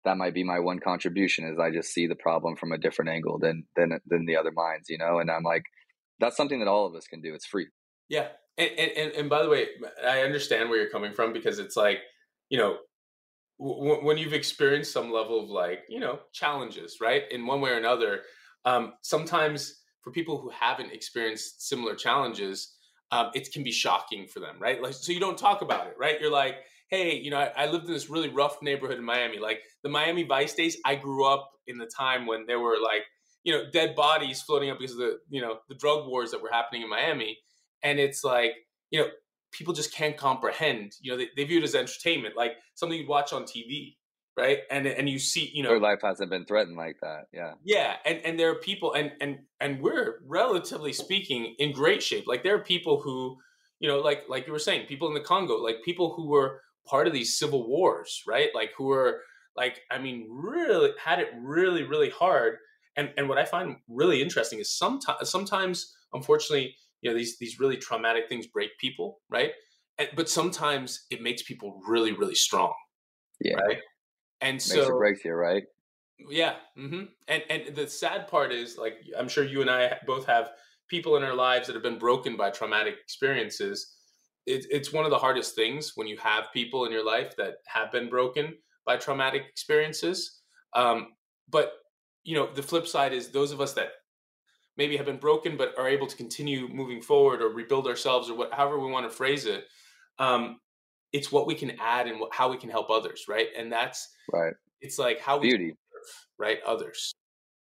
that 0.05 0.17
might 0.17 0.35
be 0.35 0.45
my 0.45 0.61
one 0.61 0.79
contribution 0.79 1.47
is 1.47 1.59
I 1.59 1.71
just 1.71 1.93
see 1.93 2.07
the 2.07 2.14
problem 2.14 2.57
from 2.57 2.73
a 2.73 2.79
different 2.79 3.11
angle 3.11 3.38
than 3.38 3.64
than 3.77 3.99
than 4.07 4.27
the 4.27 4.37
other 4.37 4.53
minds, 4.53 4.88
you 4.88 4.99
know. 4.99 5.19
And 5.19 5.31
I'm 5.31 5.43
like, 5.43 5.64
that's 6.21 6.37
something 6.37 6.59
that 6.61 6.69
all 6.69 6.87
of 6.87 6.95
us 6.95 7.07
can 7.07 7.21
do. 7.21 7.35
It's 7.35 7.47
free. 7.47 7.69
Yeah, 8.09 8.29
and 8.59 8.71
and 8.79 9.12
and 9.12 9.31
by 9.31 9.43
the 9.43 9.49
way, 9.49 9.69
I 10.07 10.21
understand 10.21 10.69
where 10.69 10.79
you're 10.79 10.90
coming 10.90 11.12
from 11.14 11.33
because 11.33 11.59
it's 11.59 11.77
like 11.77 12.01
you 12.51 12.59
know, 12.59 12.79
w- 13.59 14.05
when 14.05 14.19
you've 14.19 14.33
experienced 14.33 14.93
some 14.93 15.12
level 15.12 15.43
of 15.43 15.51
like, 15.51 15.81
you 15.88 16.01
know, 16.01 16.21
challenges, 16.33 16.99
right, 17.01 17.23
in 17.31 17.47
one 17.47 17.61
way 17.61 17.71
or 17.71 17.79
another, 17.79 18.23
um, 18.64 18.95
sometimes 19.03 19.83
for 20.03 20.11
people 20.11 20.38
who 20.38 20.51
haven't 20.51 20.93
experienced 20.93 21.67
similar 21.67 21.95
challenges, 21.95 22.77
um, 23.11 23.31
it 23.35 23.53
can 23.53 23.62
be 23.62 23.73
shocking 23.73 24.27
for 24.27 24.40
them, 24.40 24.57
right? 24.59 24.83
Like, 24.83 24.95
so 24.95 25.12
you 25.12 25.21
don't 25.21 25.38
talk 25.38 25.62
about 25.62 25.87
it, 25.87 25.97
right? 25.99 26.21
You're 26.21 26.31
like, 26.31 26.57
hey, 26.94 27.18
you 27.18 27.30
know, 27.30 27.38
I, 27.38 27.50
I, 27.57 27.66
lived 27.66 27.87
in 27.87 27.92
this 27.92 28.09
really 28.09 28.28
rough 28.28 28.62
neighborhood 28.62 28.98
in 28.98 29.04
Miami. 29.04 29.38
Like 29.38 29.61
the 29.83 29.88
Miami 29.88 30.22
Vice 30.22 30.54
days, 30.54 30.76
I 30.85 30.94
grew 30.94 31.26
up 31.26 31.50
in 31.66 31.76
the 31.76 31.87
time 31.87 32.26
when 32.26 32.46
there 32.46 32.61
were 32.61 32.76
like, 32.80 33.02
you 33.42 33.52
know, 33.52 33.64
dead 33.72 33.96
bodies 33.96 34.42
floating 34.42 34.70
up 34.70 34.78
because 34.78 34.92
of 34.92 34.98
the, 34.98 35.18
you 35.28 35.40
know, 35.40 35.59
the 35.68 35.74
drug 35.74 36.07
wars 36.07 36.30
that 36.30 36.40
were 36.40 36.50
happening 36.52 36.83
in 36.83 36.88
Miami. 36.88 37.37
And 37.83 37.98
it's 37.98 38.22
like, 38.22 38.52
you 38.90 39.00
know, 39.00 39.09
people 39.52 39.74
just 39.74 39.92
can't 39.92 40.16
comprehend. 40.16 40.92
You 41.00 41.12
know, 41.12 41.18
they, 41.18 41.28
they 41.37 41.44
view 41.44 41.59
it 41.59 41.64
as 41.64 41.74
entertainment, 41.74 42.37
like 42.37 42.52
something 42.74 42.98
you'd 42.98 43.09
watch 43.09 43.33
on 43.33 43.42
TV, 43.42 43.96
right? 44.37 44.59
And 44.70 44.87
and 44.87 45.09
you 45.09 45.18
see, 45.18 45.50
you 45.52 45.62
know, 45.62 45.70
their 45.70 45.80
life 45.80 46.00
hasn't 46.02 46.30
been 46.30 46.46
threatened 46.46 46.76
like 46.76 46.96
that. 47.02 47.24
Yeah, 47.33 47.54
yeah, 47.64 47.96
and 48.07 48.18
and 48.24 48.38
there 48.38 48.50
are 48.50 48.57
people, 48.57 48.94
and 48.94 49.12
and 49.20 49.40
and 49.61 49.80
we're 49.80 50.20
relatively 50.26 50.92
speaking 50.92 51.54
in 51.59 51.72
great 51.72 52.02
shape. 52.02 52.26
Like 52.26 52.42
there 52.42 52.54
are 52.54 52.62
people 52.62 53.00
who, 53.00 53.37
you 53.80 53.88
know, 53.88 53.98
like 53.98 54.24
like 54.28 54.46
you 54.46 54.52
were 54.52 54.59
saying, 54.59 54.87
people 54.87 55.09
in 55.09 55.14
the 55.14 55.20
Congo, 55.20 55.57
like 55.57 55.76
people 55.85 56.14
who 56.14 56.28
were 56.28 56.61
part 56.87 57.07
of 57.07 57.12
these 57.12 57.38
civil 57.38 57.68
wars, 57.68 58.23
right? 58.27 58.49
Like 58.55 58.70
who 58.77 58.90
are 58.90 59.20
like, 59.57 59.81
I 59.90 59.99
mean, 59.99 60.27
really 60.31 60.90
had 61.03 61.18
it 61.18 61.29
really 61.38 61.83
really 61.83 62.11
hard. 62.11 62.57
And 62.97 63.11
and 63.16 63.29
what 63.29 63.38
I 63.38 63.44
find 63.44 63.77
really 63.88 64.23
interesting 64.23 64.59
is 64.61 64.77
sometimes 64.77 65.31
sometimes, 65.31 65.94
unfortunately 66.12 66.77
you 67.05 67.11
know 67.11 67.16
these 67.16 67.37
these 67.38 67.61
really 67.61 67.77
traumatic 67.77 68.25
things 68.29 68.47
break 68.47 68.70
people 68.79 69.20
right 69.29 69.53
and, 69.99 70.09
but 70.16 70.29
sometimes 70.29 71.05
it 71.11 71.23
makes 71.23 71.42
people 71.42 71.81
really 71.87 72.12
really 72.12 72.35
strong 72.35 72.73
yeah 73.40 73.55
right 73.55 73.79
and 74.40 74.55
makes 74.55 74.64
so 74.64 74.83
it 74.83 74.99
breaks 74.99 75.25
you 75.25 75.33
right 75.35 75.64
yeah 76.31 76.55
mm-hmm. 76.77 77.05
and 77.29 77.42
and 77.51 77.77
the 77.77 77.87
sad 77.87 78.27
part 78.27 78.51
is 78.51 78.77
like 78.79 78.94
i'm 79.16 79.29
sure 79.29 79.44
you 79.44 79.61
and 79.61 79.70
i 79.70 79.97
both 80.07 80.27
have 80.27 80.51
people 80.88 81.16
in 81.16 81.23
our 81.23 81.35
lives 81.35 81.66
that 81.66 81.75
have 81.75 81.83
been 81.83 81.99
broken 81.99 82.37
by 82.37 82.51
traumatic 82.51 82.94
experiences 83.03 83.94
it, 84.46 84.66
it's 84.70 84.92
one 84.92 85.04
of 85.04 85.11
the 85.11 85.18
hardest 85.18 85.54
things 85.54 85.92
when 85.94 86.07
you 86.07 86.16
have 86.18 86.52
people 86.52 86.85
in 86.85 86.92
your 86.92 87.04
life 87.04 87.35
that 87.37 87.57
have 87.66 87.90
been 87.90 88.09
broken 88.09 88.54
by 88.85 88.96
traumatic 88.96 89.42
experiences. 89.48 90.40
Um, 90.74 91.09
but 91.48 91.72
you 92.24 92.35
know 92.35 92.48
the 92.52 92.62
flip 92.62 92.87
side 92.87 93.12
is 93.12 93.28
those 93.28 93.52
of 93.52 93.61
us 93.61 93.74
that 93.74 93.92
maybe 94.76 94.96
have 94.96 95.07
been 95.07 95.18
broken 95.18 95.57
but 95.57 95.78
are 95.78 95.88
able 95.88 96.07
to 96.07 96.16
continue 96.16 96.66
moving 96.68 97.00
forward 97.00 97.40
or 97.40 97.48
rebuild 97.48 97.87
ourselves 97.87 98.28
or 98.28 98.37
whatever 98.37 98.80
we 98.80 98.90
want 98.90 99.09
to 99.09 99.14
phrase 99.14 99.46
it 99.46 99.64
um, 100.18 100.59
it's 101.12 101.30
what 101.30 101.46
we 101.46 101.54
can 101.54 101.72
add 101.80 102.07
and 102.09 102.18
what, 102.18 102.33
how 102.33 102.50
we 102.50 102.57
can 102.57 102.70
help 102.70 102.90
others 102.90 103.26
right? 103.28 103.48
And 103.57 103.70
that's 103.70 104.09
right. 104.33 104.54
it's 104.80 104.98
like 104.98 105.20
how 105.20 105.38
we 105.38 105.50
beauty. 105.50 105.68
serve, 105.68 106.26
right 106.38 106.59
others 106.66 107.14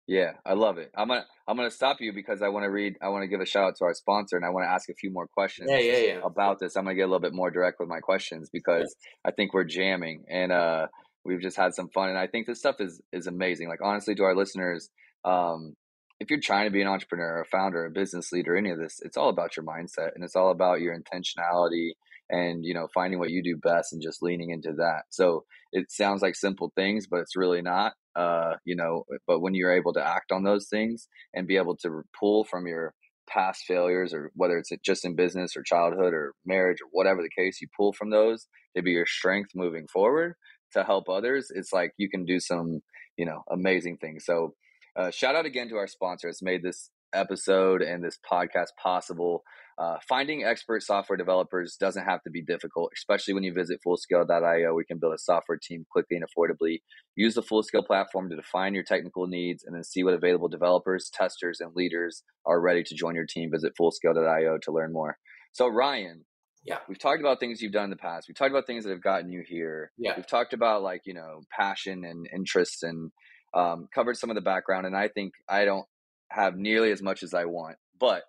yeah 0.07 0.33
i 0.45 0.53
love 0.53 0.79
it 0.79 0.91
i'm 0.97 1.09
gonna 1.09 1.25
i'm 1.49 1.57
gonna 1.57 1.71
stop 1.71 2.01
you 2.01 2.13
because 2.13 2.43
i 2.43 2.49
want 2.49 2.65
to 2.65 2.71
read 2.71 2.95
i 3.03 3.09
want 3.09 3.23
to 3.23 3.29
give 3.29 3.41
a 3.41 3.47
shout 3.47 3.65
out 3.65 3.77
to 3.77 3.85
our 3.85 3.95
sponsor 3.95 4.37
and 4.37 4.45
i 4.45 4.49
want 4.49 4.65
to 4.65 4.71
ask 4.71 4.89
a 4.89 4.95
few 4.95 5.11
more 5.11 5.27
questions 5.27 5.69
yeah, 5.71 5.79
yeah, 5.79 5.99
yeah. 5.99 6.21
about 6.25 6.59
this 6.59 6.77
i'm 6.77 6.85
gonna 6.85 6.95
get 6.95 7.03
a 7.03 7.07
little 7.07 7.21
bit 7.21 7.35
more 7.35 7.51
direct 7.51 7.81
with 7.81 7.89
my 7.89 8.01
questions 8.01 8.49
because 8.53 8.95
yeah. 9.25 9.31
i 9.31 9.33
think 9.33 9.53
we're 9.53 9.65
jamming 9.65 10.25
and 10.29 10.53
uh 10.53 10.87
we've 11.25 11.41
just 11.41 11.57
had 11.57 11.75
some 11.75 11.89
fun 11.89 12.09
and 12.09 12.19
i 12.19 12.27
think 12.27 12.47
this 12.47 12.59
stuff 12.59 12.77
is 12.81 13.01
is 13.13 13.27
amazing 13.27 13.69
like 13.69 13.81
honestly 13.83 14.15
to 14.15 14.23
our 14.23 14.37
listeners 14.37 14.89
um 15.25 15.75
if 16.19 16.31
you're 16.31 16.41
trying 16.41 16.67
to 16.67 16.71
be 16.71 16.81
an 16.81 16.89
entrepreneur, 16.89 17.43
a 17.43 17.45
founder, 17.45 17.85
a 17.85 17.91
business 17.91 18.33
leader, 18.33 18.57
any 18.57 18.71
of 18.71 18.79
this, 18.79 19.01
it's 19.03 19.17
all 19.17 19.29
about 19.29 19.57
your 19.57 19.67
mindset 19.67 20.15
and 20.15 20.25
it's 20.25 20.37
all 20.37 20.51
about 20.51 20.81
your 20.81 20.97
intentionality 20.97 21.91
and 22.29 22.65
you 22.65 22.75
know 22.75 22.89
finding 22.93 23.19
what 23.19 23.31
you 23.31 23.43
do 23.43 23.57
best 23.57 23.93
and 23.93 24.03
just 24.03 24.23
leaning 24.23 24.51
into 24.51 24.73
that. 24.79 25.03
So 25.11 25.45
it 25.73 25.91
sounds 25.91 26.23
like 26.23 26.35
simple 26.35 26.73
things, 26.75 27.07
but 27.07 27.21
it's 27.21 27.37
really 27.37 27.63
not. 27.63 27.93
Uh, 28.17 28.55
you 28.65 28.75
know, 28.75 29.05
but 29.27 29.41
when 29.41 29.55
you're 29.55 29.77
able 29.77 29.93
to 29.93 30.05
act 30.05 30.33
on 30.33 30.43
those 30.43 30.69
things 30.69 31.09
and 31.35 31.47
be 31.47 31.57
able 31.57 31.77
to 31.77 32.03
pull 32.19 32.45
from 32.45 32.67
your 32.67 32.95
past 33.29 33.65
failures 33.67 34.15
or 34.15 34.31
whether 34.35 34.57
it's 34.57 34.71
just 34.85 35.05
in 35.05 35.15
business 35.15 35.57
or 35.57 35.63
childhood 35.63 36.15
or 36.15 36.33
marriage 36.47 36.79
or 36.81 36.89
whatever 36.93 37.23
the 37.23 37.43
case 37.43 37.61
you 37.61 37.69
pull 37.77 37.93
from 37.93 38.11
those 38.11 38.47
to 38.77 38.83
be 38.83 38.93
your 38.93 39.07
strength 39.07 39.51
moving 39.55 39.87
forward 39.93 40.35
to 40.73 40.85
help 40.85 41.09
others 41.09 41.51
it's 41.53 41.73
like 41.73 41.91
you 41.97 42.09
can 42.09 42.25
do 42.25 42.39
some 42.39 42.79
you 43.17 43.27
know 43.27 43.43
amazing 43.51 43.97
things 43.97 44.25
so 44.25 44.55
uh, 44.97 45.11
shout 45.11 45.37
out 45.37 45.45
again 45.45 45.69
to 45.69 45.77
our 45.77 45.87
sponsor. 45.87 46.29
It's 46.29 46.43
made 46.43 46.63
this 46.63 46.91
episode 47.17 47.83
and 47.83 48.05
this 48.05 48.19
podcast 48.31 48.69
possible. 48.83 49.43
Uh, 49.79 49.97
finding 50.09 50.43
expert 50.43 50.83
software 50.83 51.17
developers 51.17 51.77
doesn't 51.79 52.05
have 52.05 52.23
to 52.23 52.31
be 52.31 52.43
difficult, 52.43 52.91
especially 52.97 53.35
when 53.35 53.43
you 53.43 53.53
visit 53.53 53.79
fullscale.io. 53.87 54.75
We 54.75 54.85
can 54.85 54.99
build 54.99 55.15
a 55.15 55.19
software 55.19 55.59
team 55.61 55.85
quickly 55.91 56.17
and 56.17 56.25
affordably. 56.25 56.79
Use 57.15 57.35
the 57.35 57.43
Fullscale 57.43 57.87
platform 57.87 58.31
to 58.31 58.37
define 58.37 58.75
your 58.75 58.85
technical 58.85 59.27
needs 59.27 59.65
and 59.65 59.75
then 59.75 59.85
see 59.85 60.03
what 60.03 60.15
available 60.15 60.49
developers, 60.49 61.11
testers, 61.13 61.61
and 61.61 61.75
leaders 61.75 62.23
are 62.47 62.61
ready 62.61 62.83
to 62.85 62.95
join 62.95 63.15
your 63.15 63.27
team. 63.27 63.51
Visit 63.51 63.73
fullscale.io 63.79 64.59
to 64.63 64.73
learn 64.73 64.93
more. 64.93 65.19
So, 65.53 65.69
Ryan, 65.69 66.25
yeah. 66.65 66.79
We've 66.89 66.99
talked 66.99 67.21
about 67.21 67.39
things 67.39 67.63
you've 67.63 67.73
done 67.73 67.85
in 67.85 67.91
the 67.91 67.97
past. 67.97 68.27
We've 68.29 68.37
talked 68.37 68.51
about 68.51 68.67
things 68.67 68.85
that 68.85 68.91
have 68.91 69.03
gotten 69.03 69.31
you 69.31 69.45
here. 69.47 69.93
Yeah. 69.97 70.15
We've 70.17 70.27
talked 70.27 70.53
about 70.53 70.83
like, 70.83 71.03
you 71.05 71.15
know, 71.15 71.43
passion 71.57 72.05
and 72.05 72.27
interests 72.35 72.83
and 72.83 73.13
um, 73.55 73.89
covered 73.95 74.17
some 74.17 74.31
of 74.31 74.35
the 74.35 74.43
background, 74.43 74.87
and 74.87 74.97
I 74.97 75.09
think 75.09 75.33
I 75.49 75.65
don't 75.65 75.87
have 76.31 76.57
nearly 76.57 76.93
as 76.93 77.03
much 77.03 77.23
as 77.23 77.35
I 77.35 77.45
want. 77.45 77.77
But 77.99 78.23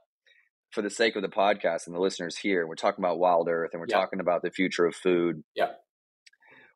for 0.72 0.82
the 0.82 0.90
sake 0.90 1.16
of 1.16 1.22
the 1.22 1.30
podcast 1.30 1.88
and 1.88 1.96
the 1.96 2.00
listeners 2.00 2.38
here, 2.38 2.68
we're 2.68 2.76
talking 2.76 3.04
about 3.04 3.20
Wild 3.20 3.48
Earth 3.50 3.72
and 3.74 3.80
we're 3.80 3.88
yeah. 3.90 3.98
talking 3.98 4.20
about 4.20 4.42
the 4.42 4.52
future 4.52 4.86
of 4.86 4.96
food. 4.96 5.44
Yeah. 5.56 5.72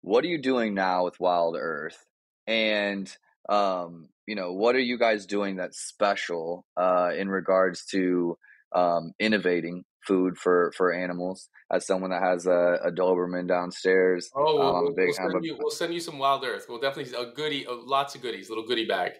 What 0.02 0.24
are 0.24 0.30
you 0.30 0.42
doing 0.42 0.74
now 0.74 1.06
with 1.06 1.20
Wild 1.20 1.56
Earth? 1.60 2.06
And 2.48 3.12
um, 3.50 4.10
you 4.26 4.36
know, 4.36 4.54
what 4.54 4.76
are 4.76 4.80
you 4.80 4.98
guys 4.98 5.26
doing 5.26 5.58
that's 5.58 5.80
special 5.80 6.66
uh, 6.78 7.12
in 7.18 7.30
regards 7.30 7.86
to 7.88 8.38
um, 8.74 9.14
innovating 9.20 9.84
food 10.06 10.38
for 10.38 10.72
for 10.76 10.92
animals. 10.92 11.50
As 11.72 11.86
someone 11.86 12.12
that 12.12 12.22
has 12.22 12.48
a, 12.48 12.80
a 12.84 12.92
Doberman 12.92 13.48
downstairs, 13.48 14.30
oh, 14.36 14.62
um, 14.62 14.84
we'll, 14.84 14.94
big, 14.94 15.06
we'll, 15.08 15.14
send 15.14 15.36
a, 15.36 15.40
you, 15.48 15.58
we'll, 15.60 15.72
send 15.72 15.94
you, 15.94 16.00
some 16.00 16.18
Wild 16.18 16.44
Earth. 16.44 16.66
We'll 16.68 16.80
definitely 16.80 17.14
a 17.18 17.32
goodie, 17.34 17.66
lots 17.70 18.16
of 18.16 18.22
goodies, 18.22 18.50
little 18.50 18.66
goodie 18.66 18.86
bag. 18.86 19.14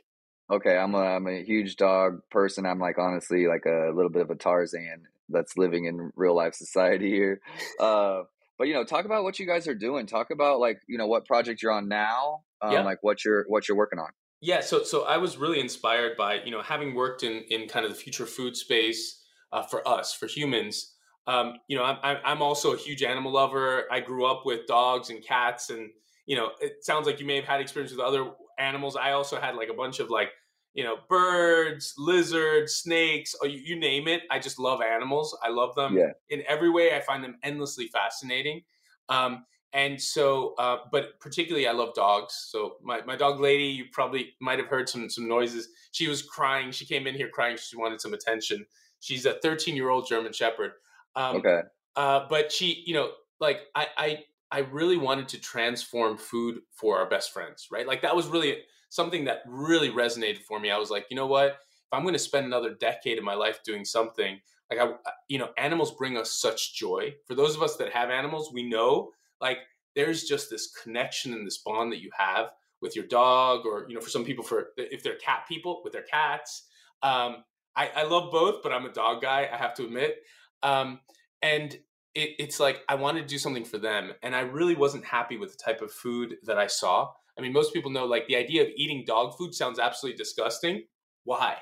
Okay, 0.52 0.78
I'm 0.78 0.94
a 0.96 1.00
I'm 1.00 1.28
a 1.28 1.44
huge 1.44 1.78
dog 1.78 2.20
person. 2.30 2.66
I'm 2.66 2.80
like 2.80 2.98
honestly 2.98 3.48
like 3.48 3.66
a 3.66 3.92
little 3.94 4.12
bit 4.12 4.22
of 4.22 4.30
a 4.30 4.36
Tarzan 4.36 5.08
that's 5.30 5.56
living 5.56 5.86
in 5.86 6.12
real 6.16 6.36
life 6.36 6.54
society 6.54 7.10
here. 7.10 7.42
Uh, 7.80 8.24
but 8.58 8.68
you 8.68 8.76
know, 8.76 8.84
talk 8.84 9.06
about 9.06 9.24
what 9.24 9.40
you 9.40 9.48
guys 9.48 9.68
are 9.68 9.74
doing. 9.74 10.06
Talk 10.06 10.30
about 10.30 10.60
like 10.60 10.82
you 10.88 10.98
know 10.98 11.08
what 11.08 11.26
project 11.26 11.64
you're 11.64 11.72
on 11.72 11.88
now. 11.88 12.42
Um, 12.62 12.72
yeah. 12.72 12.84
Like 12.84 13.00
what 13.02 13.26
you're 13.26 13.44
what 13.48 13.68
you're 13.68 13.78
working 13.78 13.98
on. 13.98 14.10
Yeah, 14.40 14.62
so 14.62 14.84
so 14.84 15.06
I 15.06 15.18
was 15.18 15.38
really 15.38 15.60
inspired 15.60 16.16
by 16.16 16.44
you 16.44 16.52
know 16.52 16.62
having 16.62 16.94
worked 16.94 17.24
in 17.24 17.44
in 17.50 17.68
kind 17.68 17.86
of 17.86 17.92
the 17.92 17.98
future 17.98 18.28
food 18.28 18.56
space 18.56 19.24
uh, 19.52 19.64
for 19.64 19.88
us, 19.88 20.14
for 20.14 20.28
humans. 20.28 20.94
Um, 21.28 21.54
you 21.68 21.78
know, 21.78 21.84
I'm, 21.84 22.18
I'm 22.24 22.42
also 22.42 22.74
a 22.74 22.78
huge 22.78 23.04
animal 23.04 23.32
lover. 23.32 23.86
I 23.92 24.00
grew 24.00 24.26
up 24.26 24.44
with 24.46 24.68
dogs 24.68 25.10
and 25.10 25.24
cats, 25.24 25.70
and 25.70 25.90
you 26.26 26.36
know, 26.36 26.52
it 26.60 26.84
sounds 26.84 27.08
like 27.08 27.20
you 27.20 27.26
may 27.26 27.36
have 27.36 27.46
had 27.46 27.62
experience 27.62 27.92
with 27.92 28.00
other 28.00 28.32
animals. 28.58 28.96
I 28.96 29.12
also 29.12 29.40
had 29.40 29.56
like 29.56 29.70
a 29.70 29.74
bunch 29.74 30.00
of 30.00 30.10
like, 30.10 30.30
you 30.74 30.84
know, 30.84 30.98
birds, 31.10 31.94
lizards, 31.98 32.76
snakes, 32.76 33.36
you, 33.44 33.50
you, 33.50 33.76
name 33.76 34.08
it. 34.08 34.22
I 34.32 34.40
just 34.40 34.58
love 34.58 34.82
animals. 34.82 35.38
I 35.44 35.50
love 35.50 35.76
them 35.76 35.98
yeah. 35.98 36.12
in 36.30 36.44
every 36.48 36.70
way. 36.70 36.96
I 36.96 37.02
find 37.02 37.24
them 37.24 37.38
endlessly 37.44 37.88
fascinating. 37.88 38.62
Um, 39.10 39.46
and 39.74 40.02
so, 40.02 40.54
uh, 40.58 40.78
but 40.92 41.20
particularly, 41.20 41.68
I 41.68 41.72
love 41.72 41.94
dogs. 41.94 42.48
So 42.50 42.76
my, 42.84 43.02
my 43.06 43.16
dog 43.16 43.40
lady, 43.40 43.66
you 43.66 43.86
probably 43.92 44.34
might 44.42 44.60
have 44.60 44.68
heard 44.68 44.90
some 44.90 45.10
some 45.10 45.28
noises. 45.28 45.70
She 45.92 46.08
was 46.08 46.22
crying. 46.22 46.72
She 46.72 46.86
came 46.86 47.08
in 47.08 47.16
here 47.16 47.30
crying. 47.30 47.58
She 47.58 47.78
wanted 47.78 48.02
some 48.02 48.14
attention. 48.14 48.66
She's 49.00 49.26
a 49.26 49.34
13 49.34 49.76
year 49.76 49.90
old 49.90 50.08
German 50.08 50.34
Shepherd. 50.34 50.72
Um, 51.16 51.38
okay. 51.38 51.62
Uh, 51.96 52.26
but 52.30 52.52
she, 52.52 52.84
you 52.86 52.94
know, 52.94 53.12
like 53.40 53.62
I, 53.76 53.88
I, 53.98 54.24
I 54.52 54.60
really 54.60 54.98
wanted 54.98 55.30
to 55.30 55.40
transform 55.40 56.18
food 56.18 56.60
for 56.72 56.98
our 56.98 57.10
best 57.10 57.34
friends, 57.34 57.68
right? 57.72 57.88
Like 57.88 58.02
that 58.02 58.16
was 58.16 58.28
really 58.28 58.58
something 58.92 59.24
that 59.24 59.40
really 59.48 59.90
resonated 59.90 60.44
for 60.44 60.60
me. 60.60 60.70
I 60.70 60.78
was 60.78 60.92
like, 60.92 61.08
you 61.10 61.16
know 61.16 61.26
what? 61.26 61.52
If 61.52 61.94
I'm 61.94 62.04
going 62.04 62.14
to 62.14 62.20
spend 62.20 62.46
another 62.46 62.76
decade 62.76 63.18
of 63.18 63.24
my 63.24 63.34
life 63.34 63.64
doing 63.64 63.86
something, 63.86 64.40
like 64.70 64.80
I, 64.80 64.92
you 65.30 65.40
know, 65.40 65.50
animals 65.58 65.96
bring 65.96 66.18
us 66.18 66.34
such 66.34 66.76
joy. 66.76 67.16
For 67.26 67.34
those 67.34 67.56
of 67.56 67.64
us 67.64 67.78
that 67.78 67.94
have 67.94 68.10
animals, 68.10 68.52
we 68.54 68.68
know 68.68 69.12
like 69.40 69.60
there's 69.96 70.26
just 70.26 70.50
this 70.50 70.72
connection 70.84 71.34
and 71.34 71.48
this 71.48 71.60
bond 71.60 71.92
that 71.94 72.02
you 72.02 72.10
have 72.18 72.52
with 72.82 72.96
your 72.96 73.06
dog, 73.06 73.66
or 73.66 73.86
you 73.88 73.96
know, 73.96 74.02
for 74.02 74.10
some 74.10 74.26
people, 74.26 74.44
for 74.44 74.68
if 74.76 75.04
they're 75.04 75.16
cat 75.16 75.46
people 75.48 75.82
with 75.84 75.94
their 75.94 76.04
cats. 76.04 76.68
Um, 77.02 77.38
I, 77.76 77.90
I 77.96 78.04
love 78.04 78.32
both, 78.32 78.62
but 78.62 78.74
I'm 78.74 78.86
a 78.86 78.92
dog 78.92 79.22
guy. 79.22 79.50
I 79.52 79.56
have 79.56 79.74
to 79.76 79.86
admit. 79.86 80.18
Um, 80.64 81.00
and 81.42 81.74
it, 82.14 82.32
it's 82.40 82.60
like 82.60 82.82
I 82.90 82.96
wanted 82.96 83.22
to 83.22 83.28
do 83.28 83.38
something 83.38 83.64
for 83.64 83.78
them, 83.78 84.12
and 84.22 84.36
I 84.36 84.42
really 84.42 84.76
wasn't 84.76 85.06
happy 85.06 85.38
with 85.38 85.52
the 85.52 85.64
type 85.64 85.82
of 85.82 85.92
food 85.92 86.36
that 86.44 86.58
I 86.58 86.68
saw. 86.68 87.10
I 87.38 87.42
mean, 87.42 87.54
most 87.54 87.74
people 87.74 87.92
know 87.92 88.06
like 88.06 88.28
the 88.28 88.36
idea 88.36 88.62
of 88.64 88.70
eating 88.76 89.04
dog 89.06 89.38
food 89.38 89.54
sounds 89.54 89.80
absolutely 89.80 90.18
disgusting. 90.18 90.84
Why? 91.24 91.58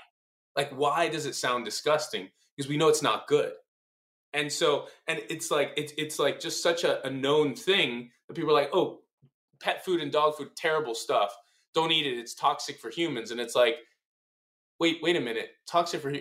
Like, 0.55 0.71
why 0.71 1.09
does 1.09 1.25
it 1.25 1.35
sound 1.35 1.65
disgusting? 1.65 2.29
Because 2.55 2.69
we 2.69 2.77
know 2.77 2.89
it's 2.89 3.03
not 3.03 3.27
good. 3.27 3.53
And 4.33 4.51
so, 4.51 4.87
and 5.07 5.21
it's 5.29 5.49
like 5.51 5.71
it's 5.77 5.93
it's 5.97 6.19
like 6.19 6.39
just 6.39 6.61
such 6.61 6.83
a, 6.83 7.05
a 7.05 7.09
known 7.09 7.55
thing 7.55 8.11
that 8.27 8.33
people 8.35 8.51
are 8.51 8.61
like, 8.61 8.69
oh, 8.73 9.01
pet 9.61 9.83
food 9.83 10.01
and 10.01 10.11
dog 10.11 10.35
food, 10.35 10.55
terrible 10.55 10.93
stuff. 10.93 11.35
Don't 11.73 11.91
eat 11.91 12.05
it. 12.05 12.17
It's 12.17 12.35
toxic 12.35 12.79
for 12.79 12.89
humans. 12.89 13.31
And 13.31 13.39
it's 13.39 13.55
like, 13.55 13.77
wait, 14.79 14.99
wait 15.01 15.15
a 15.15 15.21
minute, 15.21 15.49
toxic 15.67 16.01
for 16.01 16.13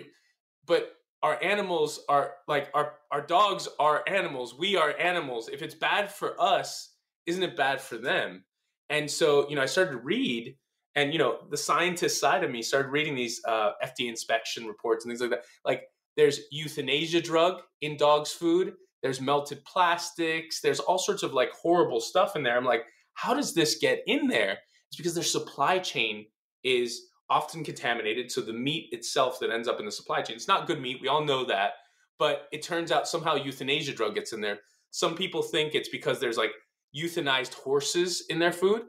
but 0.65 0.95
our 1.21 1.41
animals 1.43 1.99
are 2.07 2.35
like 2.47 2.69
our 2.73 2.93
our 3.11 3.21
dogs 3.21 3.67
are 3.79 4.03
animals. 4.07 4.55
We 4.57 4.77
are 4.77 4.97
animals. 4.97 5.49
If 5.49 5.61
it's 5.61 5.75
bad 5.75 6.11
for 6.11 6.39
us, 6.39 6.93
isn't 7.25 7.43
it 7.43 7.57
bad 7.57 7.81
for 7.81 7.97
them? 7.97 8.45
And 8.89 9.09
so, 9.09 9.47
you 9.49 9.55
know, 9.55 9.61
I 9.61 9.67
started 9.67 9.91
to 9.91 9.97
read, 9.97 10.55
and 10.95 11.13
you 11.13 11.19
know, 11.19 11.39
the 11.49 11.57
scientist 11.57 12.19
side 12.19 12.43
of 12.43 12.51
me 12.51 12.61
started 12.61 12.89
reading 12.89 13.15
these 13.15 13.41
uh, 13.47 13.71
FDA 13.83 14.09
inspection 14.09 14.65
reports 14.65 15.05
and 15.05 15.11
things 15.11 15.21
like 15.21 15.29
that. 15.29 15.45
Like, 15.63 15.83
there's 16.17 16.41
euthanasia 16.51 17.21
drug 17.21 17.61
in 17.81 17.97
dogs' 17.97 18.31
food. 18.31 18.73
There's 19.01 19.21
melted 19.21 19.63
plastics. 19.63 20.59
There's 20.59 20.79
all 20.79 20.97
sorts 20.97 21.23
of 21.23 21.33
like 21.33 21.51
horrible 21.51 22.01
stuff 22.01 22.35
in 22.35 22.43
there. 22.43 22.57
I'm 22.57 22.65
like, 22.65 22.83
how 23.13 23.33
does 23.33 23.53
this 23.53 23.77
get 23.77 24.01
in 24.07 24.27
there? 24.27 24.57
It's 24.89 24.97
because 24.97 25.13
their 25.13 25.23
supply 25.23 25.79
chain 25.79 26.25
is 26.63 27.07
often 27.29 27.63
contaminated. 27.63 28.31
So 28.31 28.41
the 28.41 28.53
meat 28.53 28.89
itself 28.91 29.39
that 29.39 29.51
ends 29.51 29.67
up 29.67 29.79
in 29.79 29.85
the 29.85 29.91
supply 29.91 30.21
chain, 30.21 30.35
it's 30.35 30.47
not 30.47 30.67
good 30.67 30.81
meat. 30.81 30.99
We 31.01 31.07
all 31.07 31.23
know 31.23 31.45
that. 31.45 31.73
But 32.17 32.47
it 32.51 32.61
turns 32.63 32.91
out 32.91 33.07
somehow 33.07 33.35
euthanasia 33.35 33.93
drug 33.93 34.15
gets 34.15 34.33
in 34.33 34.41
there. 34.41 34.59
Some 34.91 35.15
people 35.15 35.41
think 35.41 35.73
it's 35.73 35.89
because 35.89 36.19
there's 36.19 36.37
like 36.37 36.51
euthanized 36.95 37.53
horses 37.53 38.25
in 38.29 38.39
their 38.39 38.51
food. 38.51 38.83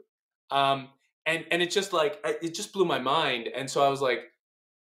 Um, 0.49 0.89
and 1.25 1.45
and 1.51 1.61
it 1.61 1.71
just 1.71 1.93
like 1.93 2.19
it 2.23 2.53
just 2.53 2.73
blew 2.73 2.85
my 2.85 2.99
mind. 2.99 3.47
And 3.47 3.69
so 3.69 3.83
I 3.83 3.89
was 3.89 4.01
like, 4.01 4.21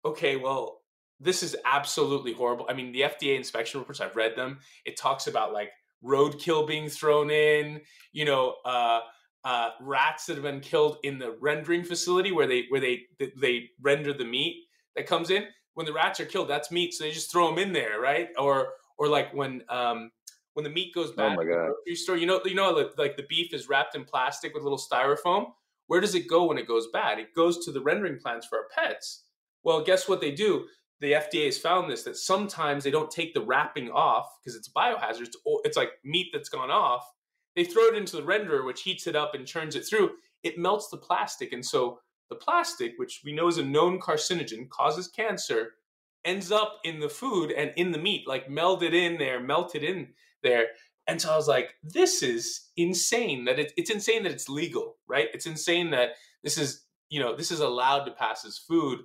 okay, 0.05 0.35
well, 0.35 0.81
this 1.19 1.43
is 1.43 1.55
absolutely 1.65 2.33
horrible. 2.33 2.65
I 2.69 2.73
mean, 2.73 2.91
the 2.91 3.01
FDA 3.01 3.37
inspection 3.37 3.79
reports, 3.79 4.01
I've 4.01 4.15
read 4.15 4.35
them. 4.35 4.59
It 4.85 4.97
talks 4.97 5.27
about 5.27 5.53
like 5.53 5.69
roadkill 6.03 6.67
being 6.67 6.89
thrown 6.89 7.29
in, 7.29 7.81
you 8.11 8.25
know, 8.25 8.55
uh, 8.65 9.01
uh, 9.45 9.69
rats 9.81 10.25
that 10.25 10.35
have 10.35 10.43
been 10.43 10.59
killed 10.59 10.97
in 11.03 11.19
the 11.19 11.35
rendering 11.39 11.83
facility 11.83 12.31
where 12.31 12.47
they 12.47 12.65
where 12.69 12.81
they 12.81 13.03
they 13.39 13.69
render 13.81 14.13
the 14.13 14.25
meat 14.25 14.65
that 14.95 15.05
comes 15.05 15.29
in. 15.29 15.45
When 15.75 15.85
the 15.85 15.93
rats 15.93 16.19
are 16.19 16.25
killed, 16.25 16.49
that's 16.49 16.71
meat, 16.71 16.93
so 16.93 17.03
they 17.03 17.11
just 17.11 17.31
throw 17.31 17.49
them 17.49 17.57
in 17.57 17.73
there, 17.73 17.99
right? 17.99 18.29
Or 18.37 18.69
or 18.97 19.07
like 19.07 19.33
when 19.33 19.63
um, 19.69 20.11
when 20.53 20.63
the 20.63 20.69
meat 20.69 20.93
goes 20.93 21.11
bad 21.11 21.33
oh 21.33 21.35
my 21.35 21.43
God. 21.43 21.71
grocery 21.85 21.95
store, 21.95 22.17
you 22.17 22.25
know 22.25 22.41
you 22.45 22.55
know 22.55 22.71
like 22.97 23.17
the 23.17 23.25
beef 23.29 23.53
is 23.53 23.69
wrapped 23.69 23.95
in 23.95 24.05
plastic 24.05 24.53
with 24.53 24.63
little 24.63 24.77
styrofoam. 24.77 25.47
Where 25.87 25.99
does 25.99 26.15
it 26.15 26.29
go 26.29 26.45
when 26.45 26.57
it 26.57 26.67
goes 26.67 26.87
bad? 26.93 27.19
It 27.19 27.35
goes 27.35 27.65
to 27.65 27.71
the 27.71 27.81
rendering 27.81 28.17
plants 28.17 28.47
for 28.47 28.57
our 28.57 28.67
pets. 28.73 29.25
Well, 29.63 29.83
guess 29.83 30.07
what 30.07 30.21
they 30.21 30.31
do? 30.31 30.65
The 31.01 31.13
FDA 31.13 31.45
has 31.45 31.57
found 31.57 31.91
this 31.91 32.03
that 32.03 32.15
sometimes 32.15 32.83
they 32.83 32.91
don't 32.91 33.11
take 33.11 33.33
the 33.33 33.41
wrapping 33.41 33.91
off 33.91 34.27
because 34.39 34.55
it's 34.55 34.69
biohazard. 34.69 35.27
It's 35.65 35.75
like 35.75 35.91
meat 36.05 36.29
that's 36.31 36.49
gone 36.49 36.71
off 36.71 37.05
they 37.55 37.63
throw 37.63 37.87
it 37.87 37.95
into 37.95 38.15
the 38.15 38.23
renderer, 38.23 38.65
which 38.65 38.81
heats 38.81 39.07
it 39.07 39.15
up 39.15 39.35
and 39.35 39.45
churns 39.45 39.75
it 39.75 39.85
through. 39.85 40.11
It 40.43 40.57
melts 40.57 40.89
the 40.89 40.97
plastic. 40.97 41.53
And 41.53 41.65
so 41.65 41.99
the 42.29 42.35
plastic, 42.35 42.93
which 42.97 43.21
we 43.23 43.33
know 43.33 43.47
is 43.47 43.57
a 43.57 43.63
known 43.63 43.99
carcinogen, 43.99 44.69
causes 44.69 45.07
cancer, 45.07 45.73
ends 46.25 46.51
up 46.51 46.79
in 46.83 46.99
the 46.99 47.09
food 47.09 47.51
and 47.51 47.71
in 47.75 47.91
the 47.91 47.97
meat, 47.97 48.27
like 48.27 48.47
melded 48.47 48.93
in 48.93 49.17
there, 49.17 49.39
melted 49.39 49.83
in 49.83 50.09
there. 50.43 50.67
And 51.07 51.21
so 51.21 51.31
I 51.31 51.35
was 51.35 51.47
like, 51.47 51.75
this 51.83 52.23
is 52.23 52.69
insane 52.77 53.45
that 53.45 53.59
it, 53.59 53.73
it's 53.75 53.89
insane 53.89 54.23
that 54.23 54.31
it's 54.31 54.47
legal, 54.47 54.97
right? 55.07 55.27
It's 55.33 55.45
insane 55.45 55.89
that 55.91 56.11
this 56.43 56.57
is, 56.57 56.85
you 57.09 57.19
know, 57.19 57.35
this 57.35 57.51
is 57.51 57.59
allowed 57.59 58.05
to 58.05 58.11
pass 58.11 58.45
as 58.45 58.57
food. 58.57 58.99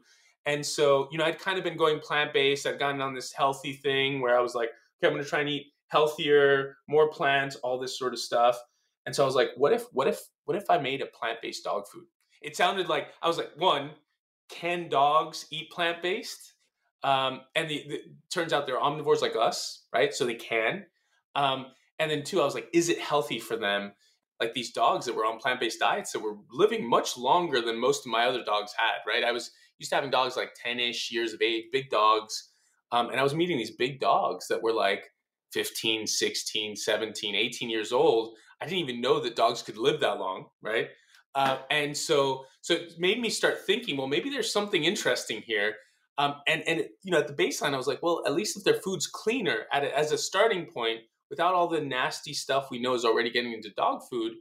and 0.47 0.64
so, 0.64 1.09
you 1.11 1.18
know, 1.18 1.24
I'd 1.24 1.39
kind 1.39 1.59
of 1.59 1.64
been 1.64 1.76
going 1.76 1.99
plant 2.01 2.32
based. 2.32 2.66
I'd 2.66 2.78
gotten 2.78 3.01
on 3.01 3.14
this 3.14 3.32
healthy 3.32 3.72
thing 3.72 4.20
where 4.20 4.39
I 4.39 4.41
was 4.41 4.55
like, 4.55 4.70
okay, 4.99 5.09
I'm 5.09 5.12
going 5.12 5.24
to 5.24 5.28
try 5.28 5.41
and 5.41 5.49
eat 5.49 5.66
healthier, 5.89 6.76
more 6.89 7.11
plants, 7.11 7.57
all 7.57 7.78
this 7.78 7.99
sort 7.99 8.12
of 8.12 8.18
stuff. 8.18 8.59
And 9.07 9.14
so 9.14 9.22
I 9.22 9.26
was 9.26 9.34
like, 9.34 9.51
what 9.57 9.72
if, 9.72 9.84
what 9.93 10.07
if, 10.07 10.20
what 10.45 10.57
if 10.57 10.70
I 10.70 10.78
made 10.78 11.03
a 11.03 11.07
plant 11.07 11.39
based 11.43 11.64
dog 11.64 11.86
food? 11.93 12.05
It 12.41 12.57
sounded 12.57 12.89
like 12.89 13.09
I 13.22 13.28
was 13.28 13.39
like, 13.39 13.51
one, 13.57 13.91
can 14.51 14.89
dogs 14.89 15.47
eat 15.51 15.70
plant 15.70 16.03
based? 16.03 16.55
Um, 17.03 17.43
and 17.55 17.68
the, 17.68 17.84
the, 17.89 18.01
turns 18.32 18.53
out 18.53 18.66
they're 18.66 18.80
omnivores 18.80 19.22
like 19.22 19.36
us, 19.36 19.84
right? 19.93 20.12
So 20.12 20.24
they 20.24 20.34
can. 20.34 20.84
Um, 21.34 21.66
and 21.98 22.10
then 22.10 22.22
two, 22.22 22.40
I 22.40 22.44
was 22.44 22.54
like, 22.54 22.68
is 22.72 22.88
it 22.88 23.00
healthy 23.00 23.38
for 23.38 23.56
them? 23.56 23.92
Like 24.40 24.54
these 24.54 24.72
dogs 24.72 25.06
that 25.06 25.16
were 25.16 25.26
on 25.26 25.38
plant 25.38 25.60
based 25.60 25.80
diets 25.80 26.12
that 26.12 26.20
were 26.20 26.36
living 26.52 26.88
much 26.88 27.16
longer 27.16 27.60
than 27.60 27.80
most 27.80 28.06
of 28.06 28.12
my 28.12 28.24
other 28.24 28.44
dogs 28.44 28.72
had, 28.76 28.98
right? 29.06 29.24
I 29.24 29.32
was 29.32 29.50
used 29.78 29.90
to 29.90 29.96
having 29.96 30.10
dogs 30.10 30.36
like 30.36 30.54
10 30.62 30.78
ish 30.78 31.10
years 31.10 31.32
of 31.32 31.42
age, 31.42 31.64
big 31.72 31.90
dogs. 31.90 32.50
Um, 32.92 33.10
and 33.10 33.18
I 33.18 33.22
was 33.22 33.34
meeting 33.34 33.58
these 33.58 33.76
big 33.76 34.00
dogs 34.00 34.46
that 34.48 34.62
were 34.62 34.72
like 34.72 35.10
15, 35.52 36.06
16, 36.06 36.76
17, 36.76 37.34
18 37.34 37.70
years 37.70 37.92
old. 37.92 38.36
I 38.60 38.66
didn't 38.66 38.88
even 38.88 39.00
know 39.00 39.20
that 39.20 39.36
dogs 39.36 39.62
could 39.62 39.76
live 39.76 40.00
that 40.00 40.18
long, 40.18 40.46
right? 40.62 40.88
Uh, 41.34 41.58
and 41.70 41.96
so, 41.96 42.44
so 42.60 42.74
it 42.74 42.94
made 42.98 43.20
me 43.20 43.30
start 43.30 43.64
thinking, 43.66 43.96
well, 43.96 44.08
maybe 44.08 44.30
there's 44.30 44.52
something 44.52 44.84
interesting 44.84 45.42
here. 45.42 45.74
Um, 46.16 46.34
and 46.48 46.62
and 46.66 46.84
you 47.04 47.12
know, 47.12 47.18
at 47.18 47.28
the 47.28 47.34
baseline, 47.34 47.74
I 47.74 47.76
was 47.76 47.86
like, 47.86 48.02
well, 48.02 48.22
at 48.26 48.34
least 48.34 48.56
if 48.56 48.64
their 48.64 48.74
food's 48.74 49.06
cleaner 49.06 49.66
at 49.72 49.84
a, 49.84 49.96
as 49.96 50.10
a 50.10 50.18
starting 50.18 50.66
point, 50.66 51.00
without 51.30 51.54
all 51.54 51.68
the 51.68 51.80
nasty 51.80 52.32
stuff 52.32 52.70
we 52.70 52.80
know 52.80 52.94
is 52.94 53.04
already 53.04 53.30
getting 53.30 53.52
into 53.52 53.70
dog 53.70 54.02
food, 54.10 54.32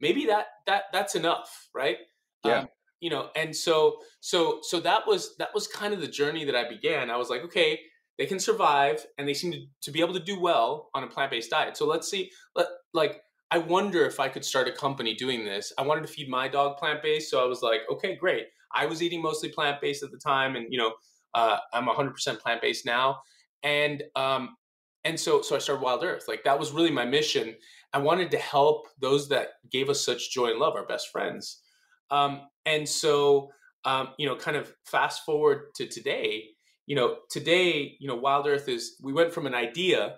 maybe 0.00 0.26
that 0.26 0.46
that 0.66 0.84
that's 0.92 1.14
enough, 1.14 1.68
right? 1.74 1.98
Yeah. 2.44 2.60
Um, 2.60 2.68
you 3.00 3.10
know 3.10 3.28
and 3.36 3.54
so 3.54 3.98
so 4.20 4.58
so 4.62 4.80
that 4.80 5.06
was 5.06 5.36
that 5.36 5.54
was 5.54 5.66
kind 5.66 5.94
of 5.94 6.00
the 6.00 6.08
journey 6.08 6.44
that 6.44 6.56
i 6.56 6.68
began. 6.68 7.10
I 7.10 7.16
was 7.16 7.30
like 7.30 7.42
okay 7.44 7.80
they 8.18 8.26
can 8.26 8.40
survive 8.40 9.06
and 9.16 9.28
they 9.28 9.34
seem 9.34 9.52
to, 9.52 9.60
to 9.82 9.90
be 9.92 10.00
able 10.00 10.14
to 10.14 10.20
do 10.20 10.40
well 10.40 10.90
on 10.92 11.04
a 11.04 11.06
plant-based 11.06 11.50
diet. 11.50 11.76
So 11.76 11.86
let's 11.86 12.10
see 12.10 12.30
let 12.54 12.66
like 12.92 13.20
i 13.50 13.58
wonder 13.58 14.04
if 14.04 14.20
i 14.20 14.28
could 14.28 14.44
start 14.44 14.68
a 14.68 14.72
company 14.72 15.14
doing 15.14 15.44
this. 15.44 15.72
I 15.78 15.82
wanted 15.82 16.02
to 16.02 16.12
feed 16.12 16.28
my 16.28 16.48
dog 16.48 16.78
plant-based 16.78 17.30
so 17.30 17.42
i 17.42 17.46
was 17.46 17.62
like 17.62 17.80
okay 17.90 18.16
great. 18.16 18.46
I 18.74 18.86
was 18.86 19.02
eating 19.02 19.22
mostly 19.22 19.48
plant-based 19.48 20.02
at 20.02 20.10
the 20.10 20.18
time 20.18 20.56
and 20.56 20.66
you 20.70 20.78
know 20.78 20.94
uh, 21.34 21.58
i'm 21.72 21.86
100% 21.86 22.40
plant-based 22.40 22.84
now. 22.84 23.20
And 23.62 24.02
um 24.16 24.56
and 25.04 25.18
so 25.18 25.42
so 25.42 25.56
i 25.56 25.58
started 25.58 25.82
wild 25.82 26.04
earth 26.04 26.24
like 26.28 26.44
that 26.44 26.58
was 26.58 26.72
really 26.72 26.90
my 26.90 27.04
mission 27.04 27.54
i 27.92 27.98
wanted 27.98 28.30
to 28.30 28.38
help 28.38 28.86
those 29.00 29.28
that 29.28 29.48
gave 29.70 29.88
us 29.88 30.04
such 30.04 30.32
joy 30.32 30.50
and 30.50 30.58
love 30.58 30.74
our 30.74 30.86
best 30.86 31.08
friends 31.10 31.62
um, 32.10 32.42
and 32.66 32.88
so, 32.88 33.50
um, 33.84 34.08
you 34.18 34.26
know, 34.26 34.36
kind 34.36 34.56
of 34.56 34.72
fast 34.84 35.24
forward 35.24 35.74
to 35.76 35.86
today, 35.86 36.44
you 36.86 36.96
know, 36.96 37.16
today, 37.30 37.96
you 37.98 38.08
know, 38.08 38.16
Wild 38.16 38.46
Earth 38.46 38.68
is, 38.68 38.96
we 39.02 39.12
went 39.12 39.32
from 39.32 39.46
an 39.46 39.54
idea 39.54 40.16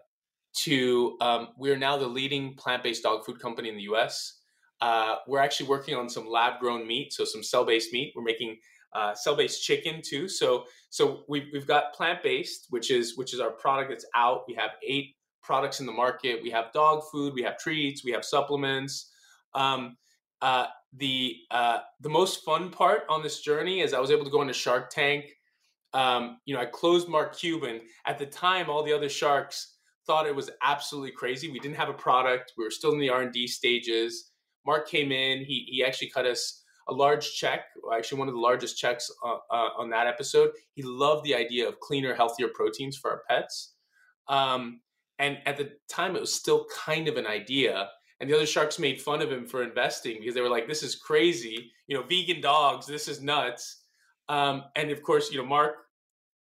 to 0.53 1.17
um, 1.21 1.49
we 1.57 1.71
are 1.71 1.77
now 1.77 1.97
the 1.97 2.09
leading 2.09 2.55
plant 2.57 2.83
based 2.83 3.05
dog 3.05 3.25
food 3.25 3.41
company 3.41 3.69
in 3.69 3.77
the 3.77 3.83
US. 3.83 4.39
Uh, 4.81 5.17
we're 5.29 5.39
actually 5.39 5.69
working 5.69 5.95
on 5.95 6.09
some 6.09 6.29
lab 6.29 6.59
grown 6.59 6.87
meat, 6.87 7.13
so 7.13 7.25
some 7.25 7.43
cell 7.43 7.65
based 7.65 7.93
meat. 7.93 8.13
We're 8.17 8.23
making 8.23 8.59
uh, 8.93 9.15
cell 9.15 9.37
based 9.37 9.65
chicken 9.65 10.01
too. 10.05 10.29
So, 10.29 10.65
so 10.89 11.25
we've, 11.29 11.47
we've 11.53 11.67
got 11.67 11.95
plant 11.95 12.23
based, 12.23 12.67
which 12.71 12.91
is 12.91 13.17
which 13.17 13.33
is 13.35 13.41
our 13.41 13.51
product 13.51 13.91
that's 13.91 14.07
out. 14.15 14.45
We 14.49 14.55
have 14.55 14.71
eight 14.87 15.17
products 15.43 15.81
in 15.81 15.87
the 15.87 15.93
market. 15.93 16.43
We 16.43 16.51
have 16.51 16.73
dog 16.73 17.03
food, 17.11 17.35
we 17.35 17.43
have 17.43 17.59
treats, 17.59 18.05
we 18.05 18.13
have 18.13 18.25
supplements. 18.25 19.11
Um, 19.55 19.97
uh, 20.43 20.67
the 20.95 21.37
uh, 21.51 21.79
the 22.01 22.09
most 22.09 22.45
fun 22.45 22.71
part 22.71 23.03
on 23.09 23.23
this 23.23 23.41
journey 23.41 23.81
is 23.81 23.95
I 23.95 24.01
was 24.01 24.11
able 24.11 24.25
to 24.25 24.31
go 24.31 24.43
into 24.43 24.55
Shark 24.55 24.91
Tank. 24.91 25.27
Um, 25.93 26.39
you 26.45 26.55
know, 26.55 26.61
I 26.61 26.67
closed 26.67 27.09
Mark 27.09 27.37
Cuban. 27.37 27.81
At 28.07 28.19
the 28.19 28.27
time, 28.27 28.71
all 28.71 28.83
the 28.83 28.93
other 28.93 29.09
sharks 29.09 29.77
thought 30.07 30.27
it 30.27 30.35
was 30.35 30.51
absolutely 30.63 31.13
crazy. 31.13 31.51
We 31.51 31.59
didn't 31.59 31.77
have 31.77 31.89
a 31.89 31.95
product. 31.95 32.53
We 32.57 32.65
were 32.65 32.71
still 32.71 32.93
in 32.93 32.99
the 32.99 33.11
R 33.11 33.23
and 33.23 33.33
D 33.33 33.47
stages. 33.47 34.33
Mark 34.67 34.89
came 34.89 35.13
in. 35.13 35.45
He 35.45 35.67
he 35.71 35.85
actually 35.85 36.11
cut 36.11 36.27
us 36.27 36.60
a 36.89 36.93
large 36.93 37.35
check, 37.35 37.67
actually 37.95 38.19
one 38.19 38.29
of 38.29 38.35
the 38.35 38.41
largest 38.41 38.79
checks 38.79 39.11
uh, 39.25 39.37
uh, 39.51 39.69
on 39.79 39.91
that 39.91 40.07
episode. 40.07 40.51
He 40.75 40.83
loved 40.83 41.25
the 41.25 41.35
idea 41.35 41.69
of 41.69 41.81
cleaner, 41.81 42.15
healthier 42.15 42.49
proteins 42.55 42.97
for 42.97 43.11
our 43.11 43.23
pets. 43.29 43.75
Um, 44.29 44.81
and 45.19 45.39
at 45.47 45.57
the 45.57 45.73
time, 45.89 46.17
it 46.17 46.21
was 46.21 46.35
still 46.35 46.67
kind 46.85 47.09
of 47.09 47.17
an 47.17 47.27
idea 47.27 47.89
and 48.21 48.29
the 48.29 48.37
other 48.37 48.47
sharks 48.47 48.79
made 48.79 49.01
fun 49.01 49.23
of 49.23 49.33
him 49.33 49.47
for 49.47 49.63
investing 49.63 50.19
because 50.21 50.35
they 50.35 50.43
were 50.43 50.51
like, 50.51 50.69
"This 50.69 50.83
is 50.83 50.95
crazy, 50.95 51.73
you 51.87 51.97
know, 51.97 52.03
vegan 52.03 52.41
dogs. 52.41 52.87
This 52.87 53.09
is 53.09 53.23
nuts." 53.23 53.83
Um, 54.29 54.65
and 54.77 54.91
of 54.91 55.03
course, 55.03 55.33
you 55.33 55.39
know, 55.39 55.47
Mark. 55.47 55.77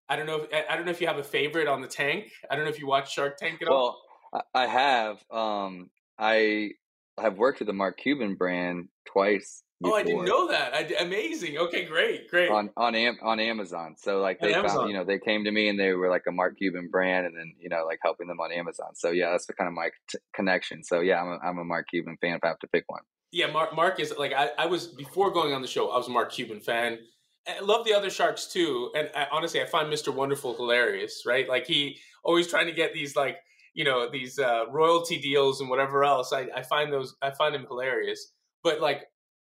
I 0.09 0.15
don't 0.15 0.25
know. 0.25 0.41
If, 0.41 0.65
I 0.69 0.75
don't 0.75 0.85
know 0.85 0.91
if 0.91 0.99
you 0.99 1.07
have 1.07 1.19
a 1.19 1.23
favorite 1.23 1.67
on 1.67 1.81
the 1.81 1.87
tank. 1.87 2.31
I 2.49 2.55
don't 2.55 2.65
know 2.65 2.71
if 2.71 2.79
you 2.79 2.87
watch 2.87 3.13
Shark 3.13 3.37
Tank 3.37 3.61
at 3.61 3.67
all. 3.67 4.01
Well, 4.33 4.43
I 4.53 4.65
have. 4.65 5.23
Um, 5.31 5.89
I 6.17 6.71
have 7.19 7.37
worked 7.37 7.59
with 7.59 7.67
the 7.67 7.73
Mark 7.73 7.97
Cuban 7.97 8.35
brand 8.35 8.87
twice 9.05 9.63
Before. 9.81 9.97
Oh, 9.97 9.99
I 9.99 10.03
didn't 10.03 10.25
know 10.25 10.47
that. 10.49 10.73
I, 10.73 10.79
amazing. 11.03 11.57
Okay, 11.57 11.85
great, 11.85 12.29
great. 12.29 12.49
On 12.49 12.69
on 12.75 12.95
Am, 12.95 13.17
on 13.21 13.39
Amazon. 13.39 13.95
So 13.97 14.19
like 14.19 14.39
they 14.39 14.53
found, 14.53 14.89
you 14.89 14.95
know, 14.95 15.03
they 15.03 15.19
came 15.19 15.43
to 15.45 15.51
me 15.51 15.69
and 15.69 15.79
they 15.79 15.93
were 15.93 16.09
like 16.09 16.23
a 16.27 16.31
Mark 16.31 16.57
Cuban 16.57 16.89
brand, 16.91 17.25
and 17.25 17.37
then 17.37 17.53
you 17.59 17.69
know 17.69 17.85
like 17.85 17.99
helping 18.03 18.27
them 18.27 18.39
on 18.39 18.51
Amazon. 18.51 18.95
So 18.95 19.11
yeah, 19.11 19.31
that's 19.31 19.45
the 19.45 19.53
kind 19.53 19.67
of 19.67 19.73
my 19.73 19.89
t- 20.09 20.19
connection. 20.33 20.83
So 20.83 20.99
yeah, 20.99 21.21
I'm 21.21 21.29
a, 21.29 21.39
I'm 21.43 21.57
a 21.59 21.63
Mark 21.63 21.87
Cuban 21.89 22.17
fan. 22.19 22.35
If 22.35 22.43
I 22.43 22.47
have 22.47 22.59
to 22.59 22.67
pick 22.67 22.83
one. 22.87 23.01
Yeah, 23.31 23.51
Mark 23.51 23.75
Mark 23.75 23.99
is 23.99 24.13
like 24.17 24.33
I, 24.33 24.49
I 24.57 24.65
was 24.65 24.87
before 24.87 25.31
going 25.31 25.53
on 25.53 25.61
the 25.61 25.67
show. 25.67 25.89
I 25.89 25.97
was 25.97 26.07
a 26.07 26.11
Mark 26.11 26.31
Cuban 26.31 26.59
fan. 26.59 26.99
I 27.47 27.61
love 27.61 27.85
the 27.85 27.93
other 27.93 28.09
sharks 28.09 28.47
too, 28.47 28.91
and 28.95 29.09
I, 29.15 29.27
honestly, 29.31 29.61
I 29.61 29.65
find 29.65 29.91
Mr. 29.91 30.13
Wonderful 30.13 30.55
hilarious. 30.55 31.23
Right, 31.25 31.47
like 31.47 31.65
he 31.65 31.99
always 32.23 32.47
trying 32.47 32.67
to 32.67 32.73
get 32.73 32.93
these 32.93 33.15
like 33.15 33.37
you 33.79 33.85
know 33.85 34.09
these 34.09 34.37
uh, 34.39 34.65
royalty 34.69 35.17
deals 35.17 35.61
and 35.61 35.69
whatever 35.69 36.03
else. 36.03 36.33
I, 36.33 36.49
I 36.53 36.63
find 36.63 36.91
those 36.91 37.15
I 37.21 37.31
find 37.31 37.55
them 37.55 37.65
hilarious. 37.65 38.33
But 38.61 38.81
like 38.81 39.07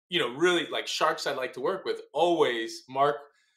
you 0.09 0.19
know, 0.19 0.35
really 0.35 0.67
like 0.69 0.87
sharks 0.87 1.27
I'd 1.27 1.37
like 1.37 1.53
to 1.55 1.61
work 1.61 1.85
with, 1.85 2.01
always 2.15 2.85
Mark, 2.89 3.17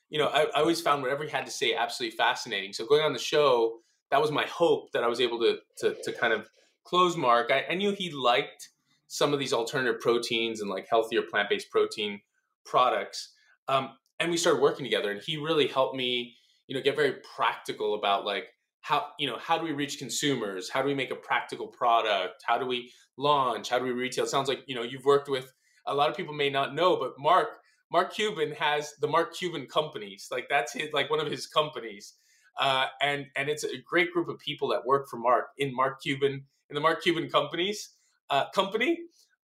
you 0.09 0.19
know, 0.19 0.27
I, 0.27 0.43
I, 0.55 0.59
always 0.59 0.81
found 0.81 1.03
whatever 1.03 1.23
he 1.23 1.29
had 1.29 1.45
to 1.45 1.51
say 1.51 1.73
absolutely 1.73 2.17
fascinating. 2.17 2.73
So 2.73 2.85
going 2.85 3.01
on 3.01 3.13
the 3.13 3.19
show, 3.19 3.77
that 4.11 4.21
was 4.21 4.29
my 4.29 4.45
hope 4.45 4.91
that 4.91 5.03
I 5.05 5.07
was 5.07 5.21
able 5.21 5.39
to 5.39 5.59
to, 5.77 5.95
to 6.03 6.11
kind 6.11 6.33
of 6.33 6.49
close 6.83 7.15
Mark. 7.15 7.49
I, 7.49 7.63
I 7.69 7.75
knew 7.75 7.93
he 7.93 8.11
liked 8.11 8.67
some 9.07 9.31
of 9.31 9.39
these 9.39 9.53
alternative 9.53 10.01
proteins 10.01 10.59
and 10.59 10.69
like 10.69 10.85
healthier 10.89 11.21
plant 11.21 11.49
based 11.49 11.71
protein 11.71 12.19
products. 12.65 13.33
Um, 13.69 13.91
and 14.19 14.29
we 14.29 14.35
started 14.35 14.61
working 14.61 14.83
together, 14.83 15.11
and 15.11 15.21
he 15.21 15.37
really 15.37 15.67
helped 15.67 15.95
me, 15.95 16.35
you 16.67 16.75
know, 16.75 16.81
get 16.81 16.97
very 16.97 17.15
practical 17.37 17.95
about 17.95 18.25
like 18.25 18.47
how 18.81 19.07
you 19.19 19.27
know 19.27 19.37
how 19.37 19.57
do 19.57 19.65
we 19.65 19.73
reach 19.73 19.99
consumers 19.99 20.69
how 20.69 20.81
do 20.81 20.87
we 20.87 20.93
make 20.93 21.11
a 21.11 21.15
practical 21.15 21.67
product 21.67 22.43
how 22.45 22.57
do 22.57 22.65
we 22.65 22.91
launch 23.17 23.69
how 23.69 23.77
do 23.79 23.85
we 23.85 23.91
retail 23.91 24.23
it 24.23 24.29
sounds 24.29 24.47
like 24.47 24.59
you 24.67 24.75
know 24.75 24.83
you've 24.83 25.05
worked 25.05 25.29
with 25.29 25.51
a 25.87 25.95
lot 25.95 26.09
of 26.09 26.17
people 26.17 26.33
may 26.33 26.49
not 26.49 26.75
know, 26.75 26.97
but 26.97 27.13
Mark 27.17 27.59
Mark 27.91 28.13
Cuban 28.13 28.51
has 28.51 28.93
the 28.99 29.07
Mark 29.07 29.33
Cuban 29.33 29.65
companies. 29.65 30.27
Like 30.29 30.47
that's 30.49 30.73
his 30.73 30.93
like 30.93 31.09
one 31.09 31.19
of 31.19 31.31
his 31.31 31.47
companies. 31.47 32.13
Uh, 32.59 32.87
and 33.01 33.25
and 33.35 33.49
it's 33.49 33.63
a 33.63 33.77
great 33.85 34.11
group 34.11 34.27
of 34.27 34.37
people 34.39 34.67
that 34.69 34.85
work 34.85 35.07
for 35.09 35.17
Mark 35.17 35.47
in 35.57 35.73
Mark 35.73 36.01
Cuban 36.01 36.43
in 36.69 36.75
the 36.75 36.81
Mark 36.81 37.01
Cuban 37.01 37.29
companies 37.29 37.93
uh, 38.29 38.49
company. 38.53 38.99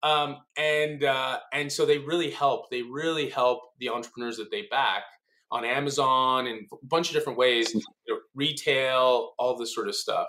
Um, 0.02 0.38
and 0.58 1.04
uh, 1.04 1.40
and 1.52 1.72
so 1.72 1.86
they 1.86 1.98
really 1.98 2.32
help. 2.32 2.70
They 2.72 2.82
really 2.82 3.30
help 3.30 3.60
the 3.80 3.90
entrepreneurs 3.90 4.38
that 4.38 4.50
they 4.50 4.64
back 4.72 5.04
on 5.52 5.66
Amazon 5.66 6.48
and 6.48 6.68
a 6.72 6.86
bunch 6.86 7.10
of 7.10 7.16
different 7.16 7.38
ways, 7.38 7.74
you 7.74 7.82
know, 8.08 8.19
retail, 8.40 9.34
all 9.38 9.58
this 9.58 9.76
sort 9.76 9.90
of 9.90 9.96
stuff. 9.96 10.28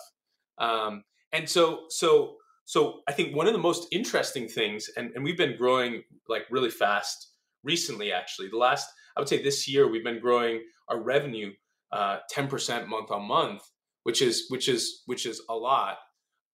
Um, 0.58 1.04
and 1.32 1.48
so 1.48 1.84
so 1.88 2.36
so 2.64 3.00
I 3.08 3.12
think 3.12 3.34
one 3.34 3.46
of 3.46 3.52
the 3.52 3.58
most 3.58 3.88
interesting 3.90 4.46
things, 4.46 4.88
and, 4.96 5.10
and 5.14 5.24
we've 5.24 5.36
been 5.36 5.56
growing 5.56 6.02
like 6.28 6.42
really 6.50 6.70
fast 6.70 7.32
recently, 7.64 8.12
actually. 8.12 8.48
The 8.48 8.58
last, 8.58 8.88
I 9.16 9.20
would 9.20 9.28
say 9.28 9.42
this 9.42 9.66
year, 9.68 9.90
we've 9.90 10.04
been 10.04 10.20
growing 10.20 10.62
our 10.88 11.00
revenue 11.00 11.52
uh, 11.92 12.18
10% 12.32 12.86
month 12.86 13.10
on 13.10 13.26
month, 13.26 13.62
which 14.04 14.22
is 14.22 14.46
which 14.50 14.68
is 14.68 15.02
which 15.06 15.26
is 15.26 15.42
a 15.48 15.54
lot. 15.54 15.96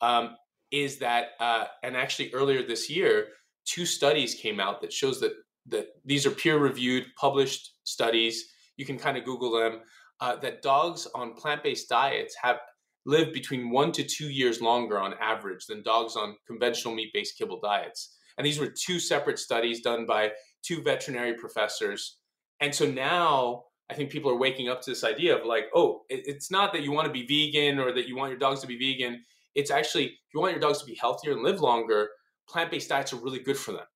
Um, 0.01 0.37
is 0.71 0.99
that 0.99 1.33
uh, 1.39 1.67
and 1.83 1.97
actually 1.97 2.33
earlier 2.33 2.63
this 2.67 2.89
year, 2.89 3.29
two 3.67 3.87
studies 3.87 4.35
came 4.35 4.59
out 4.59 4.81
that 4.81 4.93
shows 4.93 5.21
that 5.21 5.33
that 5.67 5.89
these 6.05 6.25
are 6.27 6.31
peer 6.31 6.59
reviewed, 6.59 7.05
published 7.21 7.73
studies. 7.85 8.45
You 8.77 8.87
can 8.87 8.99
kind 8.99 9.17
of 9.17 9.25
Google 9.25 9.53
them. 9.53 9.81
Uh, 10.21 10.37
that 10.37 10.63
dogs 10.63 11.07
on 11.15 11.35
plant 11.35 11.63
based 11.63 11.89
diets 11.89 12.35
have 12.41 12.59
live 13.05 13.33
between 13.33 13.71
one 13.71 13.93
to 13.93 14.03
two 14.03 14.31
years 14.31 14.61
longer 14.61 14.99
on 14.99 15.15
average 15.21 15.67
than 15.67 15.83
dogs 15.83 16.17
on 16.17 16.37
conventional 16.47 16.95
meat 16.95 17.11
based 17.13 17.37
kibble 17.39 17.61
diets. 17.61 18.17
And 18.39 18.47
these 18.47 18.59
were 18.59 18.69
two 18.69 18.99
separate 18.99 19.39
studies 19.39 19.81
done 19.81 20.07
by 20.07 20.33
two 20.63 20.83
veterinary 20.83 21.35
professors. 21.35 22.19
And 22.61 22.75
so 22.75 22.87
now 22.87 23.65
I 23.89 23.95
think 23.95 24.11
people 24.11 24.31
are 24.31 24.39
waking 24.39 24.69
up 24.69 24.83
to 24.83 24.91
this 24.91 25.05
idea 25.05 25.37
of 25.37 25.47
like, 25.47 25.67
oh, 25.75 26.03
it's 26.09 26.51
not 26.51 26.73
that 26.73 26.83
you 26.83 26.93
want 26.93 27.07
to 27.07 27.13
be 27.13 27.27
vegan 27.27 27.79
or 27.79 27.93
that 27.93 28.09
you 28.09 28.17
want 28.17 28.31
your 28.31 28.39
dogs 28.39 28.61
to 28.61 28.67
be 28.67 28.79
vegan. 28.79 29.23
It's 29.55 29.71
actually, 29.71 30.07
if 30.07 30.35
you 30.35 30.41
want 30.41 30.53
your 30.53 30.61
dogs 30.61 30.81
to 30.81 30.87
be 30.87 30.99
healthier 31.01 31.33
and 31.33 31.43
live 31.43 31.61
longer, 31.61 32.11
plant 32.49 32.71
based 32.71 32.89
diets 32.89 33.13
are 33.13 33.17
really 33.17 33.39
good 33.39 33.57
for 33.57 33.73
them, 33.73 33.87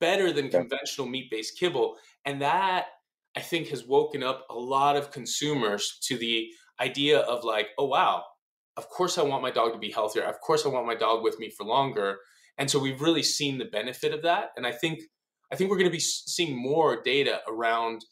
better 0.00 0.32
than 0.32 0.48
conventional 0.48 1.06
meat 1.06 1.30
based 1.30 1.58
kibble. 1.58 1.96
And 2.24 2.42
that 2.42 2.86
I 3.36 3.40
think 3.40 3.68
has 3.68 3.86
woken 3.86 4.22
up 4.22 4.46
a 4.50 4.54
lot 4.54 4.96
of 4.96 5.10
consumers 5.10 5.98
to 6.08 6.16
the 6.16 6.48
idea 6.80 7.20
of 7.20 7.44
like, 7.44 7.68
oh 7.78 7.86
wow, 7.86 8.24
of 8.76 8.88
course 8.88 9.18
I 9.18 9.22
want 9.22 9.42
my 9.42 9.50
dog 9.50 9.72
to 9.72 9.78
be 9.78 9.90
healthier. 9.90 10.24
Of 10.24 10.40
course 10.40 10.64
I 10.64 10.68
want 10.68 10.86
my 10.86 10.94
dog 10.94 11.22
with 11.22 11.38
me 11.38 11.50
for 11.50 11.64
longer. 11.64 12.18
And 12.58 12.70
so 12.70 12.78
we've 12.78 13.00
really 13.00 13.22
seen 13.22 13.58
the 13.58 13.64
benefit 13.66 14.12
of 14.12 14.22
that. 14.22 14.50
And 14.56 14.66
I 14.66 14.72
think 14.72 15.00
I 15.52 15.56
think 15.56 15.70
we're 15.70 15.78
going 15.78 15.90
to 15.90 15.96
be 15.96 16.00
seeing 16.00 16.56
more 16.56 17.02
data 17.02 17.40
around 17.48 18.04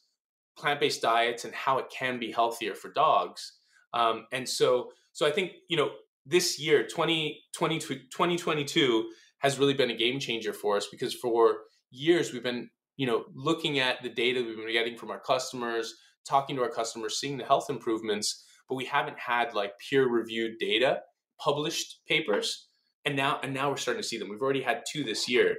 plant-based 0.57 1.01
diets 1.01 1.45
and 1.45 1.55
how 1.55 1.79
it 1.79 1.87
can 1.97 2.19
be 2.19 2.33
healthier 2.33 2.75
for 2.75 2.91
dogs. 2.93 3.53
Um, 3.95 4.27
and 4.33 4.49
so 4.49 4.91
so 5.13 5.27
I 5.27 5.31
think 5.31 5.53
you 5.69 5.77
know 5.77 5.91
this 6.27 6.61
year 6.61 6.83
2020, 6.83 7.41
2022 7.89 9.09
has 9.39 9.59
really 9.59 9.75
been 9.75 9.91
a 9.91 9.97
game 9.97 10.21
changer 10.21 10.53
for 10.53 10.77
us 10.77 10.89
because 10.91 11.15
for 11.15 11.59
years 11.91 12.33
we've 12.33 12.43
been 12.43 12.69
you 12.99 13.07
know 13.07 13.25
looking 13.35 13.79
at 13.79 14.03
the 14.03 14.11
data 14.11 14.43
we've 14.45 14.57
been 14.57 14.71
getting 14.71 14.99
from 14.99 15.11
our 15.11 15.21
customers 15.21 15.95
talking 16.29 16.57
to 16.57 16.63
our 16.63 16.69
customers 16.69 17.19
seeing 17.19 17.39
the 17.39 17.45
health 17.45 17.71
improvements 17.71 18.45
but 18.69 18.75
we 18.75 18.85
haven't 18.85 19.19
had 19.19 19.55
like 19.55 19.73
peer 19.89 20.07
reviewed 20.07 20.59
data 20.61 20.99
published 21.43 22.01
papers 22.07 22.67
and 23.07 23.17
now 23.17 23.41
and 23.43 23.55
now 23.55 23.71
we're 23.71 23.77
starting 23.77 24.03
to 24.03 24.07
see 24.07 24.19
them 24.19 24.29
we've 24.29 24.43
already 24.43 24.63
had 24.63 24.83
two 24.93 25.03
this 25.05 25.29
year 25.29 25.57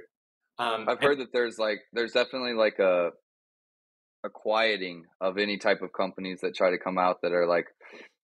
um, 0.60 0.86
i've 0.88 1.00
heard 1.00 1.18
and, 1.18 1.22
that 1.22 1.32
there's 1.32 1.58
like 1.58 1.80
there's 1.92 2.12
definitely 2.12 2.54
like 2.54 2.78
a 2.78 3.10
a 4.22 4.28
quieting 4.28 5.04
of 5.20 5.38
any 5.38 5.56
type 5.56 5.80
of 5.82 5.92
companies 5.94 6.40
that 6.42 6.54
try 6.54 6.70
to 6.70 6.78
come 6.78 6.98
out 6.98 7.16
that 7.22 7.32
are 7.32 7.46
like 7.46 7.66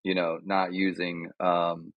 you 0.03 0.13
know 0.13 0.37
not 0.45 0.71
using 0.71 1.29
um 1.39 1.91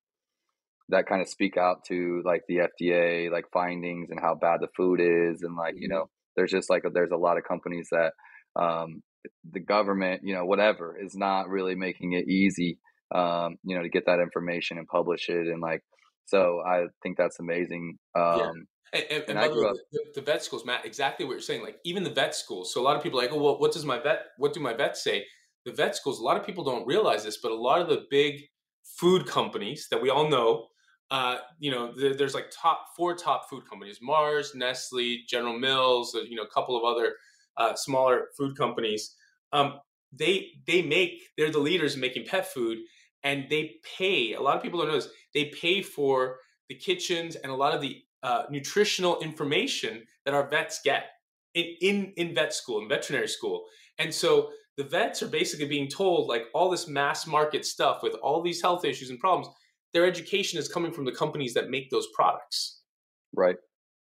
that 0.89 1.07
kind 1.07 1.23
of 1.23 1.29
speak 1.29 1.57
out 1.57 1.85
to 1.85 2.21
like 2.25 2.43
the 2.49 2.57
FDA 2.81 3.31
like 3.31 3.45
findings 3.53 4.11
and 4.11 4.19
how 4.19 4.35
bad 4.35 4.61
the 4.61 4.69
food 4.77 5.01
is 5.01 5.43
and 5.43 5.55
like 5.55 5.75
you 5.77 5.89
mm-hmm. 5.89 5.99
know 5.99 6.11
there's 6.41 6.51
just 6.51 6.71
like 6.71 6.85
a, 6.85 6.91
there's 6.91 7.13
a 7.13 7.17
lot 7.17 7.37
of 7.37 7.45
companies 7.45 7.89
that 7.91 8.13
um, 8.57 9.03
the 9.53 9.61
government 9.61 10.23
you 10.25 10.35
know 10.35 10.45
whatever 10.45 10.97
is 11.01 11.15
not 11.15 11.49
really 11.49 11.75
making 11.75 12.13
it 12.13 12.29
easy 12.29 12.79
um, 13.15 13.57
you 13.65 13.77
know 13.77 13.83
to 13.83 13.89
get 13.89 14.07
that 14.07 14.21
information 14.21 14.79
and 14.79 14.87
publish 14.89 15.29
it 15.29 15.47
and 15.47 15.61
like 15.61 15.83
so 16.31 16.63
I 16.65 16.85
think 17.03 17.17
that's 17.17 17.41
amazing. 17.41 17.99
Um, 18.17 18.39
yeah. 18.39 18.51
And, 18.93 19.05
and, 19.11 19.25
and, 19.29 19.39
and 19.39 19.39
up, 19.39 19.75
the, 19.93 20.01
the, 20.15 20.21
vet 20.21 20.43
schools, 20.43 20.65
Matt, 20.65 20.85
exactly 20.85 21.27
what 21.27 21.33
you're 21.33 21.41
saying. 21.41 21.63
Like 21.63 21.79
even 21.85 22.05
the 22.05 22.11
vet 22.11 22.35
schools. 22.35 22.73
So 22.73 22.81
a 22.81 22.85
lot 22.85 22.97
of 22.97 23.03
people 23.03 23.21
are 23.21 23.23
like, 23.23 23.33
oh, 23.33 23.41
well, 23.41 23.59
what 23.59 23.73
does 23.73 23.85
my 23.85 24.01
vet? 24.01 24.27
What 24.37 24.53
do 24.53 24.61
my 24.61 24.75
vets 24.75 25.03
say? 25.03 25.25
The 25.65 25.73
vet 25.73 25.97
schools. 25.97 26.19
A 26.19 26.23
lot 26.23 26.37
of 26.37 26.47
people 26.47 26.65
don't 26.65 26.87
realize 26.87 27.25
this, 27.25 27.39
but 27.41 27.53
a 27.53 27.57
lot 27.57 27.81
of 27.81 27.89
the 27.89 28.05
big 28.11 28.43
food 28.99 29.27
companies 29.27 29.89
that 29.91 30.03
we 30.03 30.11
all 30.11 30.29
know 30.29 30.67
uh, 31.11 31.39
you 31.59 31.71
know, 31.71 31.93
there's 31.93 32.35
like 32.35 32.51
top 32.51 32.89
four 32.97 33.15
top 33.15 33.49
food 33.49 33.69
companies: 33.69 33.99
Mars, 34.01 34.55
Nestle, 34.55 35.23
General 35.29 35.59
Mills, 35.59 36.17
you 36.29 36.37
know, 36.37 36.43
a 36.43 36.49
couple 36.49 36.77
of 36.77 36.85
other 36.85 37.15
uh, 37.57 37.75
smaller 37.75 38.29
food 38.37 38.57
companies. 38.57 39.17
Um, 39.53 39.81
they 40.13 40.53
they 40.67 40.83
make 40.83 41.23
they're 41.37 41.51
the 41.51 41.59
leaders 41.59 41.95
in 41.95 42.01
making 42.01 42.27
pet 42.27 42.53
food, 42.53 42.79
and 43.25 43.47
they 43.51 43.77
pay. 43.99 44.35
A 44.35 44.41
lot 44.41 44.57
of 44.57 44.63
people 44.63 44.79
don't 44.79 44.89
know 44.89 44.95
this. 44.95 45.09
They 45.35 45.47
pay 45.47 45.83
for 45.83 46.39
the 46.69 46.77
kitchens 46.77 47.35
and 47.35 47.51
a 47.51 47.57
lot 47.57 47.75
of 47.75 47.81
the 47.81 48.03
uh, 48.23 48.45
nutritional 48.51 49.19
information 49.21 50.05
that 50.25 50.35
our 50.35 50.49
vets 50.49 50.81
get 50.85 51.07
in, 51.55 51.75
in 51.81 52.13
in 52.17 52.35
vet 52.35 52.55
school 52.55 52.81
in 52.81 52.89
veterinary 52.89 53.29
school, 53.29 53.65
and 53.99 54.15
so 54.15 54.51
the 54.77 54.85
vets 54.85 55.23
are 55.23 55.29
basically 55.29 55.67
being 55.67 55.89
told 55.89 56.29
like 56.29 56.45
all 56.55 56.71
this 56.71 56.87
mass 56.87 57.27
market 57.27 57.67
stuff 57.67 58.03
with 58.03 58.15
all 58.23 58.41
these 58.41 58.63
health 58.63 58.85
issues 58.85 59.11
and 59.11 59.19
problems 59.19 59.49
their 59.93 60.07
education 60.07 60.59
is 60.59 60.69
coming 60.69 60.93
from 60.93 61.05
the 61.05 61.13
companies 61.13 61.55
that 61.55 61.71
make 61.71 61.91
those 61.91 62.07
products. 62.15 62.81
Right. 63.35 63.57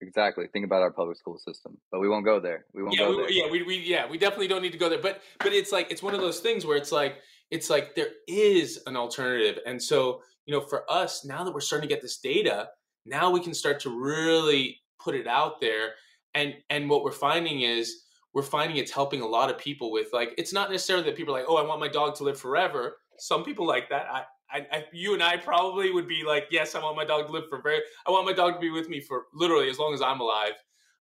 Exactly. 0.02 0.46
Think 0.52 0.66
about 0.66 0.82
our 0.82 0.90
public 0.90 1.16
school 1.16 1.38
system, 1.38 1.78
but 1.90 2.00
we 2.00 2.08
won't 2.08 2.24
go 2.24 2.38
there. 2.38 2.66
We 2.74 2.82
won't 2.82 2.98
yeah, 2.98 3.06
go 3.06 3.10
we, 3.10 3.16
there. 3.16 3.30
Yeah, 3.30 3.50
we, 3.50 3.62
we 3.62 3.78
yeah 3.78 4.06
we 4.08 4.18
definitely 4.18 4.48
don't 4.48 4.60
need 4.60 4.72
to 4.72 4.78
go 4.78 4.90
there. 4.90 5.00
But 5.00 5.22
but 5.38 5.52
it's 5.52 5.72
like 5.72 5.90
it's 5.90 6.02
one 6.02 6.14
of 6.14 6.20
those 6.20 6.40
things 6.40 6.66
where 6.66 6.76
it's 6.76 6.92
like 6.92 7.16
it's 7.50 7.70
like 7.70 7.94
there 7.94 8.10
is 8.28 8.82
an 8.86 8.96
alternative, 8.96 9.58
and 9.66 9.82
so 9.82 10.20
you 10.44 10.52
know 10.52 10.60
for 10.60 10.90
us 10.90 11.24
now 11.24 11.44
that 11.44 11.52
we're 11.52 11.60
starting 11.60 11.88
to 11.88 11.94
get 11.94 12.02
this 12.02 12.18
data, 12.18 12.68
now 13.06 13.30
we 13.30 13.40
can 13.40 13.54
start 13.54 13.80
to 13.80 13.90
really 13.90 14.78
put 15.02 15.14
it 15.14 15.26
out 15.26 15.62
there, 15.62 15.92
and 16.34 16.54
and 16.68 16.90
what 16.90 17.02
we're 17.02 17.10
finding 17.10 17.62
is 17.62 18.02
we're 18.34 18.42
finding 18.42 18.76
it's 18.76 18.92
helping 18.92 19.22
a 19.22 19.26
lot 19.26 19.48
of 19.48 19.56
people 19.56 19.90
with 19.90 20.08
like 20.12 20.34
it's 20.36 20.52
not 20.52 20.70
necessarily 20.70 21.06
that 21.06 21.16
people 21.16 21.34
are 21.34 21.38
like 21.38 21.48
oh 21.48 21.56
I 21.56 21.66
want 21.66 21.80
my 21.80 21.88
dog 21.88 22.14
to 22.16 22.24
live 22.24 22.38
forever. 22.38 22.98
Some 23.18 23.44
people 23.44 23.66
like 23.66 23.88
that. 23.88 24.08
I, 24.12 24.24
I, 24.50 24.66
I, 24.70 24.84
you 24.92 25.14
and 25.14 25.22
I 25.22 25.36
probably 25.36 25.90
would 25.90 26.08
be 26.08 26.22
like, 26.26 26.46
yes, 26.50 26.74
I 26.74 26.82
want 26.82 26.96
my 26.96 27.04
dog 27.04 27.26
to 27.26 27.32
live 27.32 27.44
for 27.48 27.60
very, 27.60 27.80
I 28.06 28.10
want 28.10 28.26
my 28.26 28.32
dog 28.32 28.54
to 28.54 28.60
be 28.60 28.70
with 28.70 28.88
me 28.88 29.00
for 29.00 29.24
literally 29.34 29.68
as 29.68 29.78
long 29.78 29.92
as 29.94 30.02
I'm 30.02 30.20
alive. 30.20 30.52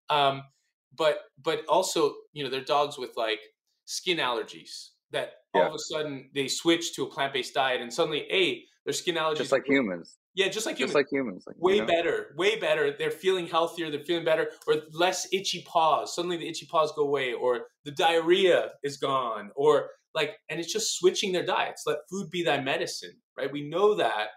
Um, 0.09 0.43
but, 0.97 1.19
but 1.41 1.65
also, 1.67 2.13
you 2.33 2.43
know, 2.43 2.49
they're 2.49 2.63
dogs 2.63 2.97
with 2.97 3.11
like 3.15 3.39
skin 3.85 4.17
allergies 4.17 4.89
that 5.11 5.33
all 5.53 5.67
of 5.67 5.73
a 5.73 5.79
sudden 5.79 6.29
they 6.33 6.47
switch 6.47 6.95
to 6.95 7.03
a 7.03 7.09
plant 7.09 7.33
based 7.33 7.53
diet 7.53 7.81
and 7.81 7.93
suddenly, 7.93 8.25
a 8.31 8.63
their 8.85 8.93
skin 8.93 9.15
allergies 9.15 9.37
just 9.37 9.51
like 9.51 9.65
humans. 9.65 10.17
Yeah, 10.35 10.49
just 10.49 10.65
like 10.65 10.77
humans. 10.77 10.93
Just 10.93 10.95
like 10.95 11.11
humans. 11.11 11.43
Like, 11.47 11.55
way 11.59 11.75
you 11.75 11.81
know? 11.81 11.87
better, 11.87 12.35
way 12.37 12.59
better. 12.59 12.93
They're 12.97 13.09
feeling 13.09 13.47
healthier. 13.47 13.89
They're 13.89 14.01
feeling 14.01 14.25
better, 14.25 14.51
or 14.67 14.75
less 14.91 15.27
itchy 15.31 15.63
paws. 15.65 16.13
Suddenly, 16.13 16.37
the 16.37 16.47
itchy 16.47 16.67
paws 16.69 16.91
go 16.95 17.03
away, 17.03 17.33
or 17.33 17.67
the 17.85 17.91
diarrhea 17.91 18.71
is 18.83 18.97
gone, 18.97 19.51
or 19.55 19.89
like 20.15 20.37
and 20.49 20.59
it's 20.59 20.71
just 20.71 20.97
switching 20.97 21.31
their 21.31 21.45
diets 21.45 21.83
let 21.85 21.97
food 22.09 22.31
be 22.31 22.43
thy 22.43 22.59
medicine 22.59 23.15
right? 23.37 23.51
We 23.51 23.67
know 23.67 23.95
that. 23.95 24.29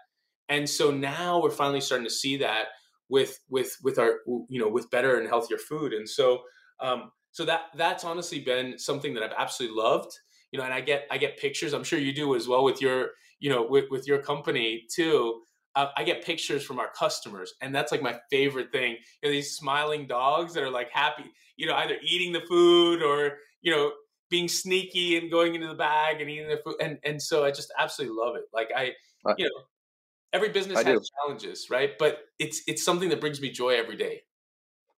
And 0.49 0.67
so 0.69 0.91
now 0.91 1.41
we're 1.41 1.51
finally 1.51 1.81
starting 1.81 2.07
to 2.07 2.13
see 2.13 2.37
that 2.37 2.65
with 3.09 3.39
with 3.49 3.75
with 3.83 3.97
our 3.99 4.19
you 4.49 4.59
know 4.59 4.69
with 4.69 4.89
better 4.91 5.17
and 5.17 5.27
healthier 5.27 5.57
food. 5.57 5.93
And 5.93 6.07
so 6.07 6.41
um 6.79 7.11
so 7.31 7.45
that 7.45 7.61
that's 7.75 8.03
honestly 8.03 8.39
been 8.39 8.77
something 8.77 9.13
that 9.13 9.23
i've 9.23 9.33
absolutely 9.37 9.77
loved 9.77 10.11
you 10.51 10.57
know 10.57 10.65
and 10.65 10.73
i 10.73 10.81
get 10.81 11.05
i 11.11 11.17
get 11.17 11.37
pictures. 11.37 11.73
I'm 11.73 11.83
sure 11.83 11.99
you 11.99 12.13
do 12.13 12.35
as 12.35 12.47
well 12.47 12.63
with 12.63 12.81
your 12.81 13.11
you 13.39 13.49
know 13.49 13.65
with, 13.67 13.85
with 13.89 14.07
your 14.07 14.19
company 14.19 14.85
too. 14.93 15.41
Uh, 15.75 15.87
i 15.95 16.03
get 16.03 16.25
pictures 16.25 16.63
from 16.63 16.79
our 16.79 16.89
customers 16.97 17.53
and 17.61 17.73
that's 17.73 17.91
like 17.91 18.01
my 18.01 18.19
favorite 18.29 18.71
thing. 18.71 18.97
You 19.21 19.29
know 19.29 19.31
these 19.31 19.55
smiling 19.55 20.07
dogs 20.07 20.53
that 20.53 20.63
are 20.63 20.71
like 20.71 20.89
happy 20.91 21.25
you 21.57 21.67
know 21.67 21.75
either 21.75 21.97
eating 22.01 22.31
the 22.31 22.41
food 22.41 23.03
or 23.03 23.37
you 23.61 23.71
know 23.71 23.91
being 24.29 24.47
sneaky 24.47 25.17
and 25.17 25.31
going 25.31 25.55
into 25.55 25.67
the 25.67 25.75
bag 25.75 26.21
and 26.21 26.29
eating 26.29 26.47
the 26.47 26.57
food. 26.63 26.75
And, 26.81 26.99
and 27.03 27.21
so 27.21 27.43
I 27.43 27.51
just 27.51 27.71
absolutely 27.77 28.17
love 28.17 28.35
it. 28.35 28.43
Like 28.53 28.69
I, 28.75 28.93
you 29.37 29.45
know, 29.45 29.63
every 30.33 30.49
business 30.49 30.77
I 30.77 30.83
has 30.83 30.99
do. 30.99 31.05
challenges, 31.15 31.67
right? 31.69 31.91
But 31.97 32.19
it's, 32.37 32.61
it's 32.67 32.83
something 32.83 33.09
that 33.09 33.19
brings 33.19 33.41
me 33.41 33.51
joy 33.51 33.71
every 33.71 33.97
day. 33.97 34.21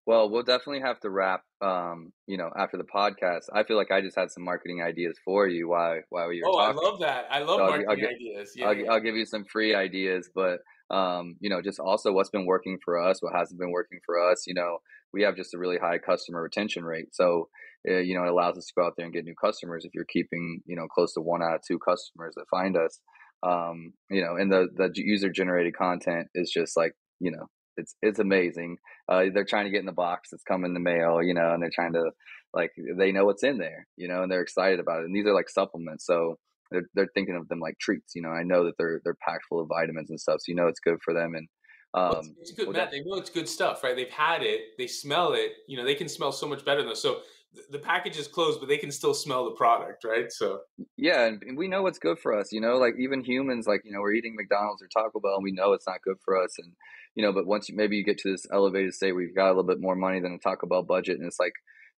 Well, 0.07 0.29
we'll 0.29 0.43
definitely 0.43 0.81
have 0.81 0.99
to 1.01 1.09
wrap. 1.09 1.43
Um, 1.61 2.11
you 2.25 2.35
know, 2.35 2.49
after 2.57 2.75
the 2.75 2.83
podcast, 2.83 3.43
I 3.53 3.63
feel 3.63 3.77
like 3.77 3.91
I 3.91 4.01
just 4.01 4.17
had 4.17 4.31
some 4.31 4.43
marketing 4.43 4.81
ideas 4.81 5.15
for 5.23 5.47
you 5.47 5.69
while 5.69 5.99
while 6.09 6.33
you 6.33 6.41
were 6.43 6.49
oh, 6.49 6.57
talking. 6.57 6.79
I 6.79 6.89
love 6.89 6.99
that. 7.01 7.27
I 7.29 7.39
love 7.39 7.59
so 7.59 7.65
marketing 7.67 7.85
I'll, 7.87 7.95
I'll 7.95 8.15
ideas. 8.15 8.53
Yeah, 8.55 8.65
I'll, 8.65 8.75
yeah. 8.75 8.91
I'll 8.91 8.99
give 8.99 9.15
you 9.15 9.25
some 9.25 9.45
free 9.45 9.75
ideas, 9.75 10.29
but 10.33 10.61
um, 10.89 11.35
you 11.39 11.51
know, 11.51 11.61
just 11.61 11.79
also 11.79 12.11
what's 12.11 12.31
been 12.31 12.47
working 12.47 12.79
for 12.83 12.99
us, 12.99 13.21
what 13.21 13.33
hasn't 13.35 13.59
been 13.59 13.71
working 13.71 13.99
for 14.03 14.19
us. 14.31 14.45
You 14.47 14.55
know, 14.55 14.79
we 15.13 15.21
have 15.21 15.35
just 15.35 15.53
a 15.53 15.59
really 15.59 15.77
high 15.77 15.99
customer 15.99 16.41
retention 16.41 16.83
rate, 16.83 17.13
so 17.13 17.49
uh, 17.89 17.97
you 17.97 18.15
know, 18.15 18.23
it 18.23 18.31
allows 18.31 18.57
us 18.57 18.65
to 18.67 18.73
go 18.77 18.85
out 18.85 18.93
there 18.97 19.05
and 19.05 19.13
get 19.13 19.25
new 19.25 19.35
customers. 19.35 19.85
If 19.85 19.93
you're 19.93 20.05
keeping, 20.05 20.61
you 20.65 20.75
know, 20.75 20.87
close 20.87 21.13
to 21.13 21.21
one 21.21 21.41
out 21.41 21.55
of 21.55 21.61
two 21.67 21.79
customers 21.79 22.33
that 22.35 22.45
find 22.49 22.77
us, 22.77 22.99
um, 23.43 23.93
you 24.09 24.21
know, 24.21 24.35
and 24.35 24.51
the 24.51 24.67
the 24.75 24.91
user 24.95 25.29
generated 25.29 25.75
content 25.75 26.27
is 26.35 26.51
just 26.51 26.77
like, 26.77 26.93
you 27.19 27.31
know, 27.31 27.47
it's 27.77 27.95
it's 28.01 28.19
amazing. 28.19 28.77
Uh, 29.09 29.25
they're 29.33 29.45
trying 29.45 29.65
to 29.65 29.71
get 29.71 29.79
in 29.79 29.85
the 29.85 29.91
box 29.91 30.29
that's 30.31 30.43
coming 30.43 30.69
in 30.69 30.73
the 30.73 30.79
mail, 30.79 31.23
you 31.23 31.33
know, 31.33 31.53
and 31.53 31.61
they're 31.61 31.71
trying 31.73 31.93
to 31.93 32.11
like 32.53 32.71
they 32.97 33.11
know 33.11 33.25
what's 33.25 33.43
in 33.43 33.57
there, 33.57 33.87
you 33.97 34.07
know, 34.07 34.23
and 34.23 34.31
they're 34.31 34.41
excited 34.41 34.79
about 34.79 34.99
it. 34.99 35.05
And 35.05 35.15
these 35.15 35.25
are 35.25 35.33
like 35.33 35.49
supplements, 35.49 36.05
so 36.05 36.37
they're 36.69 36.87
they're 36.93 37.09
thinking 37.13 37.35
of 37.35 37.47
them 37.47 37.59
like 37.59 37.79
treats. 37.79 38.13
You 38.15 38.21
know, 38.21 38.29
I 38.29 38.43
know 38.43 38.65
that 38.65 38.73
they're 38.77 39.01
they're 39.03 39.17
packed 39.25 39.45
full 39.49 39.61
of 39.61 39.69
vitamins 39.69 40.09
and 40.09 40.19
stuff, 40.19 40.41
so 40.41 40.49
you 40.49 40.55
know 40.55 40.67
it's 40.67 40.79
good 40.79 40.99
for 41.03 41.13
them. 41.13 41.33
And 41.35 41.47
um, 41.93 42.03
well, 42.03 42.19
it's, 42.19 42.29
it's, 42.37 42.51
good, 42.51 42.69
Matt. 42.69 42.91
They 42.91 43.01
know 43.01 43.17
it's 43.17 43.29
good 43.29 43.49
stuff, 43.49 43.83
right? 43.83 43.95
They've 43.95 44.09
had 44.09 44.43
it, 44.43 44.77
they 44.77 44.87
smell 44.87 45.33
it. 45.33 45.51
You 45.67 45.77
know, 45.77 45.85
they 45.85 45.95
can 45.95 46.07
smell 46.07 46.31
so 46.31 46.47
much 46.47 46.63
better 46.63 46.83
than 46.83 46.95
so 46.95 47.21
the 47.69 47.79
package 47.79 48.17
is 48.17 48.27
closed, 48.27 48.59
but 48.59 48.69
they 48.69 48.77
can 48.77 48.91
still 48.91 49.13
smell 49.13 49.45
the 49.45 49.51
product, 49.51 50.03
right? 50.03 50.31
So 50.31 50.61
yeah, 50.97 51.25
and 51.25 51.57
we 51.57 51.67
know 51.67 51.81
what's 51.83 51.99
good 51.99 52.19
for 52.19 52.37
us. 52.37 52.51
You 52.51 52.61
know, 52.61 52.77
like 52.77 52.93
even 52.97 53.23
humans, 53.23 53.67
like 53.67 53.81
you 53.83 53.91
know, 53.91 53.99
we're 53.99 54.13
eating 54.13 54.35
McDonald's 54.35 54.81
or 54.81 54.87
Taco 54.87 55.19
Bell, 55.19 55.35
and 55.35 55.43
we 55.43 55.51
know 55.51 55.73
it's 55.73 55.87
not 55.87 56.01
good 56.01 56.17
for 56.23 56.41
us. 56.41 56.57
And 56.57 56.73
you 57.15 57.23
know, 57.23 57.33
but 57.33 57.45
once 57.45 57.67
you, 57.67 57.75
maybe 57.75 57.97
you 57.97 58.03
get 58.03 58.17
to 58.19 58.31
this 58.31 58.45
elevated 58.51 58.93
state 58.93 59.13
you've 59.17 59.35
got 59.35 59.47
a 59.47 59.49
little 59.49 59.63
bit 59.63 59.81
more 59.81 59.95
money 59.95 60.21
than 60.21 60.33
a 60.33 60.37
Taco 60.37 60.67
Bell 60.67 60.83
budget, 60.83 61.17
and 61.17 61.27
it's 61.27 61.39
like 61.39 61.53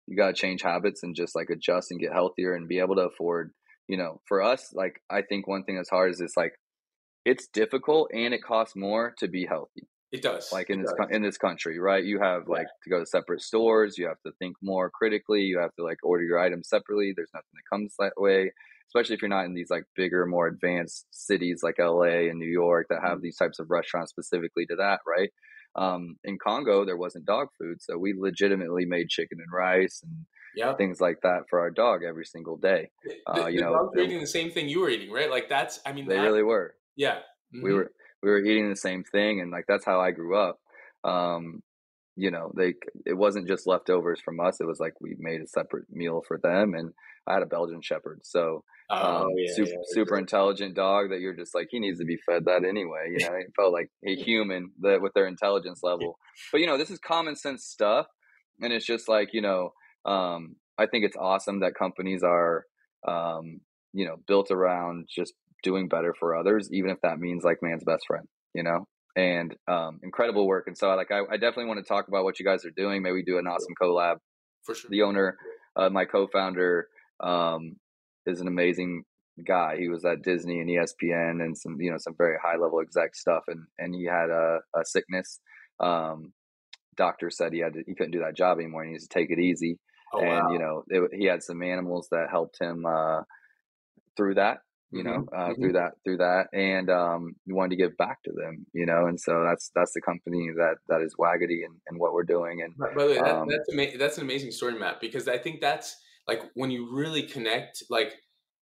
you 0.07 0.17
got 0.17 0.27
to 0.27 0.33
change 0.33 0.63
habits 0.63 1.03
and 1.03 1.15
just 1.15 1.35
like 1.35 1.49
adjust 1.49 1.91
and 1.91 1.99
get 1.99 2.13
healthier 2.13 2.55
and 2.55 2.67
be 2.67 2.79
able 2.79 2.95
to 2.95 3.07
afford. 3.07 3.51
You 3.87 3.97
know, 3.97 4.21
for 4.25 4.41
us, 4.41 4.71
like 4.73 5.01
I 5.09 5.21
think 5.21 5.47
one 5.47 5.65
thing 5.65 5.75
that's 5.75 5.89
hard 5.89 6.11
is 6.11 6.21
it's 6.21 6.37
like 6.37 6.53
it's 7.25 7.47
difficult 7.47 8.09
and 8.13 8.33
it 8.33 8.43
costs 8.43 8.75
more 8.75 9.13
to 9.19 9.27
be 9.27 9.45
healthy. 9.45 9.87
It 10.13 10.21
does. 10.21 10.51
Like 10.51 10.69
in 10.69 10.81
it 10.81 10.83
this 10.83 10.93
in 11.09 11.21
this 11.21 11.37
country, 11.37 11.79
right? 11.79 12.03
You 12.03 12.19
have 12.19 12.47
like 12.47 12.67
yeah. 12.67 12.83
to 12.83 12.89
go 12.89 12.99
to 12.99 13.05
separate 13.05 13.41
stores. 13.41 13.97
You 13.97 14.07
have 14.07 14.21
to 14.25 14.31
think 14.39 14.55
more 14.61 14.89
critically. 14.89 15.41
You 15.41 15.59
have 15.59 15.73
to 15.75 15.83
like 15.83 15.97
order 16.03 16.23
your 16.23 16.39
items 16.39 16.69
separately. 16.69 17.13
There's 17.15 17.31
nothing 17.33 17.49
that 17.53 17.75
comes 17.75 17.95
that 17.99 18.13
way. 18.15 18.51
Especially 18.87 19.15
if 19.15 19.21
you're 19.23 19.29
not 19.29 19.45
in 19.45 19.55
these 19.55 19.71
like 19.71 19.85
bigger, 19.95 20.27
more 20.27 20.47
advanced 20.47 21.07
cities 21.09 21.61
like 21.63 21.79
LA 21.79 22.29
and 22.29 22.37
New 22.37 22.45
York 22.45 22.87
that 22.89 23.01
have 23.01 23.13
mm-hmm. 23.13 23.23
these 23.23 23.37
types 23.37 23.57
of 23.57 23.71
restaurants 23.71 24.11
specifically 24.11 24.67
to 24.67 24.75
that, 24.75 24.99
right? 25.07 25.31
um, 25.75 26.17
in 26.23 26.37
Congo 26.37 26.85
there 26.85 26.97
wasn't 26.97 27.25
dog 27.25 27.47
food, 27.57 27.81
so 27.81 27.97
we 27.97 28.13
legitimately 28.15 28.85
made 28.85 29.09
chicken 29.09 29.39
and 29.39 29.51
rice 29.51 30.01
and 30.03 30.25
yep. 30.55 30.77
things 30.77 31.01
like 31.01 31.17
that 31.23 31.43
for 31.49 31.59
our 31.59 31.71
dog 31.71 32.01
every 32.07 32.25
single 32.25 32.57
day. 32.57 32.89
Uh, 33.27 33.47
you 33.47 33.59
the 33.59 33.65
know, 33.65 33.89
were 33.93 34.01
eating 34.01 34.19
the 34.19 34.27
same 34.27 34.51
thing 34.51 34.69
you 34.69 34.81
were 34.81 34.89
eating, 34.89 35.11
right? 35.11 35.29
Like 35.29 35.49
that's, 35.49 35.79
I 35.85 35.93
mean, 35.93 36.07
they 36.07 36.17
that, 36.17 36.23
really 36.23 36.43
were. 36.43 36.75
Yeah, 36.95 37.15
mm-hmm. 37.15 37.63
we 37.63 37.73
were 37.73 37.91
we 38.23 38.29
were 38.29 38.43
eating 38.43 38.69
the 38.69 38.75
same 38.75 39.03
thing, 39.03 39.41
and 39.41 39.51
like 39.51 39.65
that's 39.67 39.85
how 39.85 39.99
I 39.99 40.11
grew 40.11 40.37
up. 40.37 40.59
Um, 41.03 41.61
you 42.15 42.31
know, 42.31 42.51
they 42.55 42.75
it 43.05 43.13
wasn't 43.13 43.47
just 43.47 43.67
leftovers 43.67 44.21
from 44.21 44.39
us. 44.39 44.61
It 44.61 44.67
was 44.67 44.79
like 44.79 44.93
we 45.01 45.15
made 45.19 45.41
a 45.41 45.47
separate 45.47 45.85
meal 45.89 46.23
for 46.27 46.37
them, 46.37 46.73
and 46.73 46.93
I 47.27 47.33
had 47.33 47.43
a 47.43 47.47
Belgian 47.47 47.81
Shepherd, 47.81 48.21
so 48.23 48.63
oh, 48.89 49.25
um, 49.25 49.29
yeah, 49.35 49.53
super, 49.53 49.69
yeah, 49.69 49.77
super 49.87 50.17
intelligent 50.17 50.75
dog 50.75 51.09
that 51.09 51.19
you're 51.19 51.35
just 51.35 51.55
like 51.55 51.67
he 51.71 51.79
needs 51.79 51.99
to 51.99 52.05
be 52.05 52.17
fed 52.25 52.45
that 52.45 52.63
anyway. 52.63 53.15
You 53.17 53.27
know, 53.27 53.35
it 53.35 53.53
felt 53.55 53.73
like 53.73 53.89
a 54.07 54.15
human 54.23 54.71
that 54.81 55.01
with 55.01 55.13
their 55.13 55.27
intelligence 55.27 55.81
level. 55.83 56.17
But 56.51 56.61
you 56.61 56.67
know, 56.67 56.77
this 56.77 56.91
is 56.91 56.99
common 56.99 57.35
sense 57.35 57.65
stuff, 57.65 58.07
and 58.61 58.71
it's 58.71 58.85
just 58.85 59.09
like 59.09 59.29
you 59.33 59.41
know, 59.41 59.73
um, 60.05 60.55
I 60.77 60.85
think 60.85 61.05
it's 61.05 61.17
awesome 61.17 61.61
that 61.61 61.75
companies 61.75 62.23
are, 62.23 62.65
um, 63.07 63.61
you 63.93 64.05
know, 64.05 64.17
built 64.27 64.51
around 64.51 65.07
just 65.09 65.33
doing 65.63 65.87
better 65.87 66.13
for 66.19 66.35
others, 66.35 66.69
even 66.71 66.91
if 66.91 66.99
that 67.01 67.19
means 67.19 67.43
like 67.43 67.57
man's 67.61 67.83
best 67.83 68.05
friend. 68.07 68.27
You 68.53 68.63
know, 68.63 68.87
and 69.15 69.55
um, 69.67 69.99
incredible 70.03 70.47
work. 70.47 70.65
And 70.67 70.77
so, 70.77 70.93
like, 70.95 71.11
I, 71.11 71.19
I, 71.31 71.37
definitely 71.37 71.65
want 71.65 71.79
to 71.79 71.87
talk 71.87 72.07
about 72.07 72.23
what 72.23 72.39
you 72.39 72.45
guys 72.45 72.65
are 72.65 72.71
doing. 72.71 73.01
Maybe 73.01 73.23
do 73.23 73.37
an 73.37 73.47
awesome 73.47 73.73
collab. 73.81 74.17
For 74.63 74.73
sure. 74.73 74.89
The 74.89 75.01
owner, 75.03 75.37
uh, 75.75 75.89
my 75.89 76.05
co-founder, 76.05 76.87
um, 77.19 77.75
is 78.25 78.41
an 78.41 78.47
amazing 78.47 79.03
guy. 79.45 79.75
He 79.77 79.89
was 79.89 80.05
at 80.05 80.23
Disney 80.23 80.59
and 80.59 80.69
ESPN 80.69 81.43
and 81.43 81.57
some, 81.57 81.77
you 81.79 81.91
know, 81.91 81.97
some 81.97 82.15
very 82.17 82.37
high 82.41 82.57
level 82.57 82.79
exec 82.79 83.15
stuff. 83.15 83.43
And 83.47 83.65
and 83.77 83.93
he 83.93 84.05
had 84.05 84.29
a, 84.29 84.59
a 84.75 84.85
sickness. 84.85 85.39
Um, 85.79 86.33
doctor 86.95 87.29
said 87.29 87.53
he 87.53 87.59
had 87.59 87.73
to, 87.73 87.83
he 87.85 87.95
couldn't 87.95 88.11
do 88.11 88.19
that 88.19 88.37
job 88.37 88.59
anymore. 88.59 88.83
He 88.85 88.91
needs 88.91 89.07
to 89.07 89.13
take 89.13 89.31
it 89.31 89.39
easy. 89.39 89.79
Oh, 90.13 90.19
and 90.19 90.29
wow. 90.29 90.51
you 90.51 90.59
know, 90.59 90.83
it, 90.87 91.11
he 91.13 91.25
had 91.25 91.43
some 91.43 91.61
animals 91.61 92.07
that 92.11 92.27
helped 92.29 92.59
him 92.59 92.85
uh, 92.85 93.21
through 94.15 94.35
that 94.35 94.59
you 94.93 95.03
know, 95.03 95.25
mm-hmm. 95.25 95.35
uh, 95.35 95.49
mm-hmm. 95.49 95.61
through 95.61 95.73
that, 95.73 95.91
through 96.03 96.17
that, 96.17 96.47
and 96.53 96.89
um, 96.89 97.35
we 97.47 97.53
wanted 97.53 97.71
to 97.71 97.75
give 97.75 97.97
back 97.97 98.21
to 98.23 98.31
them, 98.31 98.65
you 98.73 98.85
know, 98.85 99.07
and 99.07 99.19
so 99.19 99.43
that's 99.43 99.71
that's 99.75 99.93
the 99.93 100.01
company 100.01 100.49
that 100.55 100.75
that 100.87 101.01
is 101.01 101.15
Wagity 101.17 101.63
and, 101.63 101.75
and 101.87 101.99
what 101.99 102.13
we're 102.13 102.23
doing. 102.23 102.61
And 102.61 102.75
by 102.77 103.03
the 103.03 103.09
way, 103.09 103.15
that, 103.15 103.35
um, 103.35 103.47
that's 103.49 103.69
ama- 103.71 103.97
that's 103.97 104.17
an 104.17 104.23
amazing 104.23 104.51
story, 104.51 104.77
Matt, 104.77 105.01
because 105.01 105.27
I 105.27 105.37
think 105.37 105.61
that's 105.61 105.95
like 106.27 106.43
when 106.53 106.71
you 106.71 106.95
really 106.95 107.23
connect, 107.23 107.83
like 107.89 108.13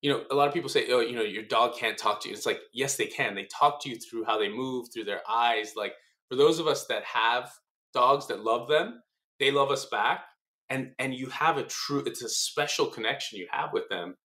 you 0.01 0.11
know, 0.11 0.23
a 0.31 0.35
lot 0.35 0.47
of 0.47 0.53
people 0.53 0.69
say, 0.69 0.87
oh, 0.89 1.01
you 1.01 1.15
know, 1.15 1.21
your 1.21 1.43
dog 1.43 1.75
can't 1.77 1.97
talk 1.97 2.21
to 2.21 2.29
you. 2.29 2.35
It's 2.35 2.45
like 2.45 2.61
yes, 2.73 2.95
they 2.95 3.07
can. 3.07 3.35
They 3.35 3.47
talk 3.59 3.81
to 3.83 3.89
you 3.89 3.97
through 3.97 4.23
how 4.23 4.39
they 4.39 4.49
move, 4.49 4.87
through 4.93 5.05
their 5.05 5.21
eyes. 5.29 5.73
Like 5.75 5.93
for 6.29 6.35
those 6.35 6.59
of 6.59 6.67
us 6.67 6.85
that 6.87 7.03
have 7.03 7.51
dogs 7.93 8.27
that 8.27 8.43
love 8.43 8.69
them, 8.69 9.01
they 9.39 9.51
love 9.51 9.69
us 9.69 9.85
back, 9.85 10.21
and 10.69 10.91
and 10.97 11.13
you 11.13 11.27
have 11.27 11.57
a 11.57 11.63
true, 11.63 12.03
it's 12.05 12.23
a 12.23 12.29
special 12.29 12.85
connection 12.85 13.37
you 13.37 13.47
have 13.51 13.73
with 13.73 13.89
them 13.89 14.15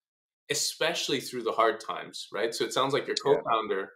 especially 0.51 1.21
through 1.21 1.43
the 1.43 1.53
hard 1.53 1.81
times, 1.81 2.29
right? 2.33 2.55
So 2.55 2.65
it 2.65 2.73
sounds 2.73 2.93
like 2.93 3.07
your 3.07 3.17
co-founder 3.17 3.91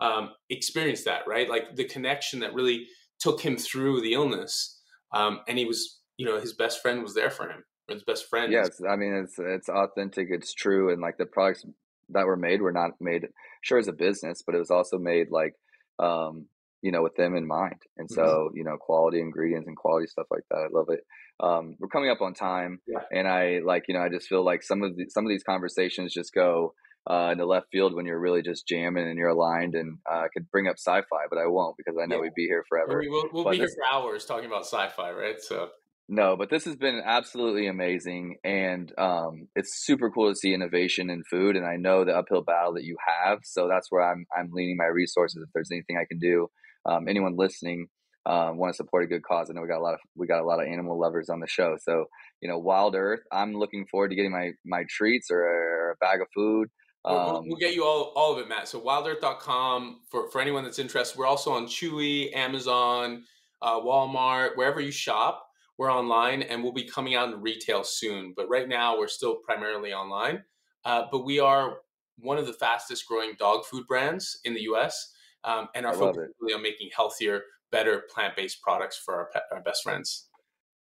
yeah. 0.00 0.08
um, 0.08 0.30
experienced 0.50 1.04
that, 1.06 1.22
right? 1.26 1.48
Like 1.48 1.76
the 1.76 1.84
connection 1.84 2.40
that 2.40 2.54
really 2.54 2.86
took 3.18 3.40
him 3.40 3.56
through 3.56 4.02
the 4.02 4.12
illness, 4.12 4.80
um, 5.12 5.40
and 5.48 5.58
he 5.58 5.64
was, 5.64 6.00
you 6.16 6.26
know, 6.26 6.40
his 6.40 6.54
best 6.54 6.82
friend 6.82 7.02
was 7.02 7.14
there 7.14 7.30
for 7.30 7.48
him, 7.48 7.64
his 7.88 8.04
best 8.04 8.28
friend. 8.28 8.52
Yes, 8.52 8.80
I 8.88 8.96
mean 8.96 9.14
it's 9.14 9.36
it's 9.38 9.68
authentic, 9.68 10.28
it's 10.30 10.54
true, 10.54 10.92
and 10.92 11.00
like 11.00 11.18
the 11.18 11.26
products 11.26 11.64
that 12.10 12.26
were 12.26 12.36
made 12.36 12.62
were 12.62 12.72
not 12.72 12.92
made 13.00 13.28
sure 13.62 13.78
as 13.78 13.88
a 13.88 13.92
business, 13.92 14.42
but 14.44 14.54
it 14.54 14.58
was 14.58 14.70
also 14.70 14.98
made 14.98 15.30
like 15.30 15.54
um, 15.98 16.46
you 16.86 16.92
know 16.92 17.02
with 17.02 17.16
them 17.16 17.34
in 17.36 17.46
mind, 17.46 17.80
and 17.96 18.08
mm-hmm. 18.08 18.20
so 18.20 18.50
you 18.54 18.64
know 18.64 18.76
quality 18.78 19.20
ingredients 19.20 19.66
and 19.66 19.76
quality 19.76 20.06
stuff 20.06 20.26
like 20.30 20.44
that. 20.50 20.58
I 20.58 20.68
love 20.70 20.88
it 20.90 21.00
um, 21.40 21.76
we're 21.78 21.88
coming 21.88 22.10
up 22.10 22.20
on 22.20 22.34
time, 22.34 22.80
yeah. 22.86 23.00
and 23.12 23.28
I 23.28 23.60
like 23.64 23.84
you 23.88 23.94
know 23.94 24.00
I 24.00 24.08
just 24.08 24.26
feel 24.26 24.44
like 24.44 24.62
some 24.62 24.82
of 24.82 24.96
the, 24.96 25.08
some 25.10 25.24
of 25.24 25.28
these 25.28 25.42
conversations 25.42 26.14
just 26.14 26.32
go 26.32 26.72
uh, 27.08 27.30
in 27.32 27.38
the 27.38 27.44
left 27.44 27.66
field 27.70 27.94
when 27.94 28.06
you're 28.06 28.18
really 28.18 28.42
just 28.42 28.66
jamming 28.66 29.06
and 29.06 29.18
you're 29.18 29.28
aligned, 29.28 29.74
and 29.74 29.98
uh, 30.10 30.20
I 30.20 30.26
could 30.32 30.50
bring 30.50 30.66
up 30.66 30.76
sci-fi, 30.78 31.26
but 31.28 31.38
I 31.38 31.46
won't 31.46 31.76
because 31.76 31.98
I 32.02 32.06
know 32.06 32.16
yeah. 32.16 32.22
we'd 32.22 32.34
be 32.34 32.46
here 32.46 32.64
forever. 32.68 33.02
we'll, 33.06 33.24
we'll 33.32 33.44
be 33.50 33.58
this, 33.58 33.74
here 33.74 33.84
for 33.86 33.94
hours 33.94 34.24
talking 34.24 34.46
about 34.46 34.64
sci-fi, 34.64 35.10
right? 35.10 35.36
So 35.38 35.68
no, 36.08 36.36
but 36.36 36.48
this 36.48 36.64
has 36.64 36.76
been 36.76 37.02
absolutely 37.04 37.66
amazing, 37.66 38.36
and 38.42 38.90
um, 38.96 39.48
it's 39.54 39.84
super 39.84 40.10
cool 40.10 40.30
to 40.30 40.36
see 40.36 40.54
innovation 40.54 41.10
in 41.10 41.22
food. 41.30 41.56
And 41.56 41.66
I 41.66 41.76
know 41.76 42.06
the 42.06 42.16
uphill 42.16 42.42
battle 42.42 42.72
that 42.74 42.84
you 42.84 42.96
have, 43.06 43.40
so 43.42 43.68
that's 43.68 43.88
where 43.90 44.10
I'm 44.10 44.24
I'm 44.34 44.48
leaning 44.52 44.78
my 44.78 44.86
resources. 44.86 45.42
If 45.46 45.52
there's 45.52 45.70
anything 45.70 45.98
I 45.98 46.06
can 46.08 46.18
do, 46.18 46.48
um, 46.86 47.08
anyone 47.08 47.36
listening, 47.36 47.88
um, 48.26 48.56
want 48.56 48.72
to 48.72 48.76
support 48.76 49.04
a 49.04 49.06
good 49.06 49.22
cause. 49.22 49.48
I 49.50 49.54
know 49.54 49.62
we 49.62 49.68
got 49.68 49.78
a 49.78 49.82
lot 49.82 49.94
of 49.94 50.00
we 50.16 50.26
got 50.26 50.40
a 50.40 50.46
lot 50.46 50.60
of 50.60 50.66
animal 50.66 50.98
lovers 50.98 51.28
on 51.28 51.40
the 51.40 51.46
show. 51.46 51.76
So 51.80 52.06
you 52.40 52.48
know, 52.48 52.58
Wild 52.58 52.94
Earth. 52.94 53.20
I'm 53.32 53.54
looking 53.54 53.86
forward 53.86 54.08
to 54.08 54.16
getting 54.16 54.32
my 54.32 54.52
my 54.64 54.84
treats 54.88 55.30
or, 55.30 55.40
or 55.40 55.90
a 55.92 55.96
bag 55.96 56.20
of 56.20 56.26
food. 56.34 56.68
Um, 57.04 57.14
we'll, 57.14 57.42
we'll, 57.46 57.56
get 57.56 57.74
you 57.74 57.84
all, 57.84 58.12
all 58.16 58.32
of 58.32 58.38
it, 58.40 58.48
Matt. 58.48 58.66
So 58.66 58.80
wildearth.com 58.80 60.00
for, 60.10 60.28
for 60.28 60.40
anyone 60.40 60.64
that's 60.64 60.80
interested. 60.80 61.16
We're 61.16 61.26
also 61.26 61.52
on 61.52 61.66
Chewy, 61.66 62.34
Amazon, 62.34 63.22
uh, 63.62 63.78
Walmart, 63.78 64.56
wherever 64.56 64.80
you 64.80 64.90
shop. 64.90 65.46
We're 65.78 65.92
online 65.92 66.42
and 66.42 66.64
we'll 66.64 66.72
be 66.72 66.82
coming 66.82 67.14
out 67.14 67.32
in 67.32 67.40
retail 67.40 67.84
soon. 67.84 68.32
But 68.36 68.48
right 68.48 68.66
now, 68.66 68.98
we're 68.98 69.06
still 69.06 69.36
primarily 69.36 69.92
online. 69.92 70.42
Uh, 70.84 71.04
but 71.12 71.24
we 71.24 71.38
are 71.38 71.76
one 72.18 72.38
of 72.38 72.46
the 72.46 72.52
fastest 72.52 73.06
growing 73.06 73.34
dog 73.38 73.66
food 73.66 73.86
brands 73.86 74.40
in 74.44 74.54
the 74.54 74.62
US 74.62 75.12
um, 75.44 75.68
and 75.74 75.86
are 75.86 75.94
focused 75.94 76.34
really 76.40 76.54
on 76.54 76.62
making 76.62 76.90
healthier, 76.94 77.42
better 77.70 78.02
plant-based 78.12 78.60
products 78.62 79.00
for 79.02 79.14
our, 79.14 79.28
pet, 79.32 79.42
our 79.52 79.62
best 79.62 79.82
friends. 79.82 80.28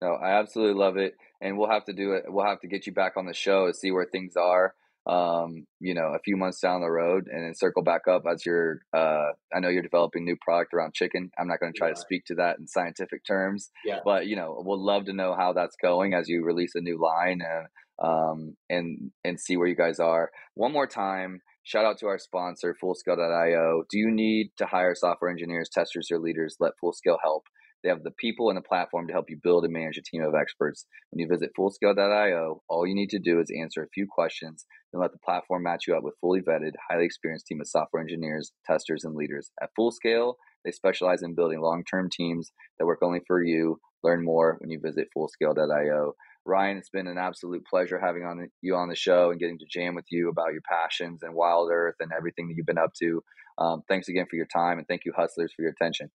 No, 0.02 0.14
I 0.14 0.40
absolutely 0.40 0.80
love 0.80 0.98
it, 0.98 1.14
and 1.42 1.58
we'll 1.58 1.70
have 1.70 1.86
to 1.86 1.94
do 1.94 2.14
it. 2.14 2.24
We'll 2.28 2.46
have 2.46 2.60
to 2.62 2.68
get 2.68 2.88
you 2.88 2.94
back 2.94 3.14
on 3.18 3.26
the 3.26 3.34
show 3.34 3.68
to 3.68 3.74
see 3.74 3.92
where 3.92 4.08
things 4.12 4.36
are. 4.36 4.74
Um, 5.08 5.66
you 5.80 5.96
know, 5.96 6.14
a 6.14 6.20
few 6.20 6.38
months 6.38 6.60
down 6.60 6.82
the 6.82 6.90
road, 6.90 7.28
and 7.32 7.44
then 7.44 7.56
circle 7.56 7.84
back 7.84 8.08
up 8.08 8.24
as 8.32 8.46
you're. 8.46 8.82
Uh, 8.94 9.30
I 9.54 9.60
know 9.60 9.70
you're 9.70 9.82
developing 9.82 10.26
new 10.26 10.38
product 10.42 10.74
around 10.74 10.94
chicken. 10.94 11.32
I'm 11.40 11.48
not 11.48 11.60
going 11.60 11.74
to 11.74 11.78
try 11.78 11.90
yeah. 11.90 11.96
to 11.96 12.00
speak 12.00 12.26
to 12.26 12.36
that 12.36 12.58
in 12.60 12.68
scientific 12.68 13.26
terms, 13.26 13.72
yeah. 13.86 14.00
but 14.06 14.28
you 14.28 14.36
know, 14.36 14.62
we'll 14.64 14.84
love 14.84 15.06
to 15.06 15.14
know 15.14 15.36
how 15.36 15.54
that's 15.54 15.76
going 15.82 16.14
as 16.14 16.28
you 16.28 16.44
release 16.44 16.74
a 16.76 16.82
new 16.82 17.00
line 17.00 17.42
and 17.42 17.68
um, 18.02 18.56
and 18.70 19.12
and 19.24 19.40
see 19.40 19.58
where 19.58 19.68
you 19.68 19.76
guys 19.76 20.00
are. 20.00 20.32
One 20.56 20.72
more 20.72 20.88
time, 20.88 21.42
Shout 21.64 21.86
out 21.86 22.00
to 22.00 22.08
our 22.08 22.18
sponsor, 22.18 22.76
Fullscale.io. 22.84 23.84
Do 23.90 23.98
you 23.98 24.10
need 24.10 24.52
to 24.58 24.66
hire 24.66 24.96
software 24.96 25.30
engineers, 25.30 25.70
testers, 25.72 26.10
or 26.12 26.18
leaders? 26.18 26.58
Let 26.60 26.74
Fullscale 26.84 27.20
help. 27.22 27.44
They 27.84 27.90
have 27.90 28.04
the 28.04 28.12
people 28.12 28.50
and 28.50 28.58
the 28.58 28.62
platform 28.62 29.08
to 29.08 29.14
help 29.14 29.30
you 29.30 29.40
build 29.42 29.64
and 29.64 29.74
manage 29.74 29.98
a 29.98 30.02
team 30.02 30.24
of 30.24 30.36
experts. 30.36 30.86
When 31.12 31.20
you 31.20 31.28
visit 31.28 31.52
Fullscale.io, 31.58 32.62
all 32.70 32.88
you 32.88 32.96
need 32.96 33.10
to 33.12 33.20
do 33.20 33.40
is 33.40 33.52
answer 33.60 33.84
a 33.84 33.90
few 33.94 34.08
questions 34.10 34.66
and 34.94 35.02
let 35.02 35.12
the 35.12 35.20
platform 35.20 35.64
match 35.64 35.86
you 35.88 35.96
up 35.96 36.04
with 36.04 36.16
fully 36.20 36.42
vetted, 36.42 36.74
highly 36.90 37.06
experienced 37.06 37.48
team 37.48 37.62
of 37.62 37.68
software 37.68 38.02
engineers, 38.02 38.52
testers, 38.66 39.04
and 39.04 39.16
leaders. 39.16 39.52
At 39.62 39.70
Fullscale, 39.80 40.36
they 40.64 40.72
specialize 40.72 41.24
in 41.24 41.36
building 41.36 41.60
long-term 41.60 42.10
teams 42.12 42.52
that 42.78 42.86
work 42.86 43.00
only 43.02 43.22
for 43.26 43.44
you. 43.44 43.80
Learn 44.04 44.24
more 44.24 44.58
when 44.60 44.70
you 44.70 44.80
visit 44.80 45.08
Fullscale.io. 45.16 46.14
Ryan, 46.46 46.78
it's 46.78 46.90
been 46.90 47.08
an 47.08 47.18
absolute 47.18 47.66
pleasure 47.66 48.00
having 48.00 48.24
on 48.24 48.50
you 48.62 48.76
on 48.76 48.90
the 48.90 48.96
show 48.96 49.30
and 49.30 49.40
getting 49.40 49.60
to 49.60 49.66
jam 49.70 49.96
with 49.96 50.06
you 50.10 50.30
about 50.30 50.54
your 50.54 50.62
passions 50.62 51.22
and 51.24 51.34
Wild 51.34 51.70
Earth 51.72 51.96
and 52.00 52.12
everything 52.16 52.48
that 52.48 52.56
you've 52.56 52.66
been 52.66 52.78
up 52.78 52.94
to. 52.96 53.24
Um, 53.58 53.84
thanks 53.88 54.08
again 54.08 54.26
for 54.30 54.38
your 54.38 54.48
time 54.48 54.80
and 54.80 54.88
thank 54.88 55.06
you, 55.06 55.14
hustlers, 55.16 55.54
for 55.56 55.62
your 55.62 55.72
attention. 55.72 56.10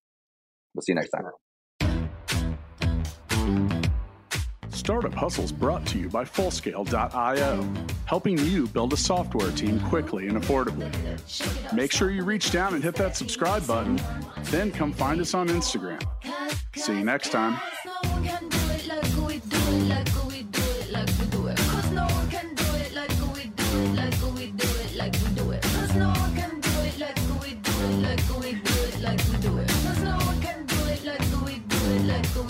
We'll 0.74 0.82
see 0.82 0.92
you 0.92 0.96
next 0.96 1.10
time. 1.10 1.24
Startup 4.70 5.14
Hustles 5.14 5.52
brought 5.52 5.84
to 5.86 5.98
you 5.98 6.08
by 6.08 6.24
Fullscale.io, 6.24 7.74
helping 8.04 8.38
you 8.38 8.68
build 8.68 8.92
a 8.92 8.96
software 8.96 9.50
team 9.52 9.80
quickly 9.80 10.28
and 10.28 10.40
affordably. 10.40 10.92
Make 11.72 11.92
sure 11.92 12.10
you 12.10 12.24
reach 12.24 12.52
down 12.52 12.74
and 12.74 12.84
hit 12.84 12.94
that 12.96 13.16
subscribe 13.16 13.66
button, 13.66 14.00
then 14.44 14.70
come 14.70 14.92
find 14.92 15.20
us 15.20 15.34
on 15.34 15.48
Instagram. 15.48 16.02
See 16.76 16.92
you 16.98 17.04
next 17.04 17.30
time. 17.30 17.60
Let 19.88 20.06
go. 20.06 20.15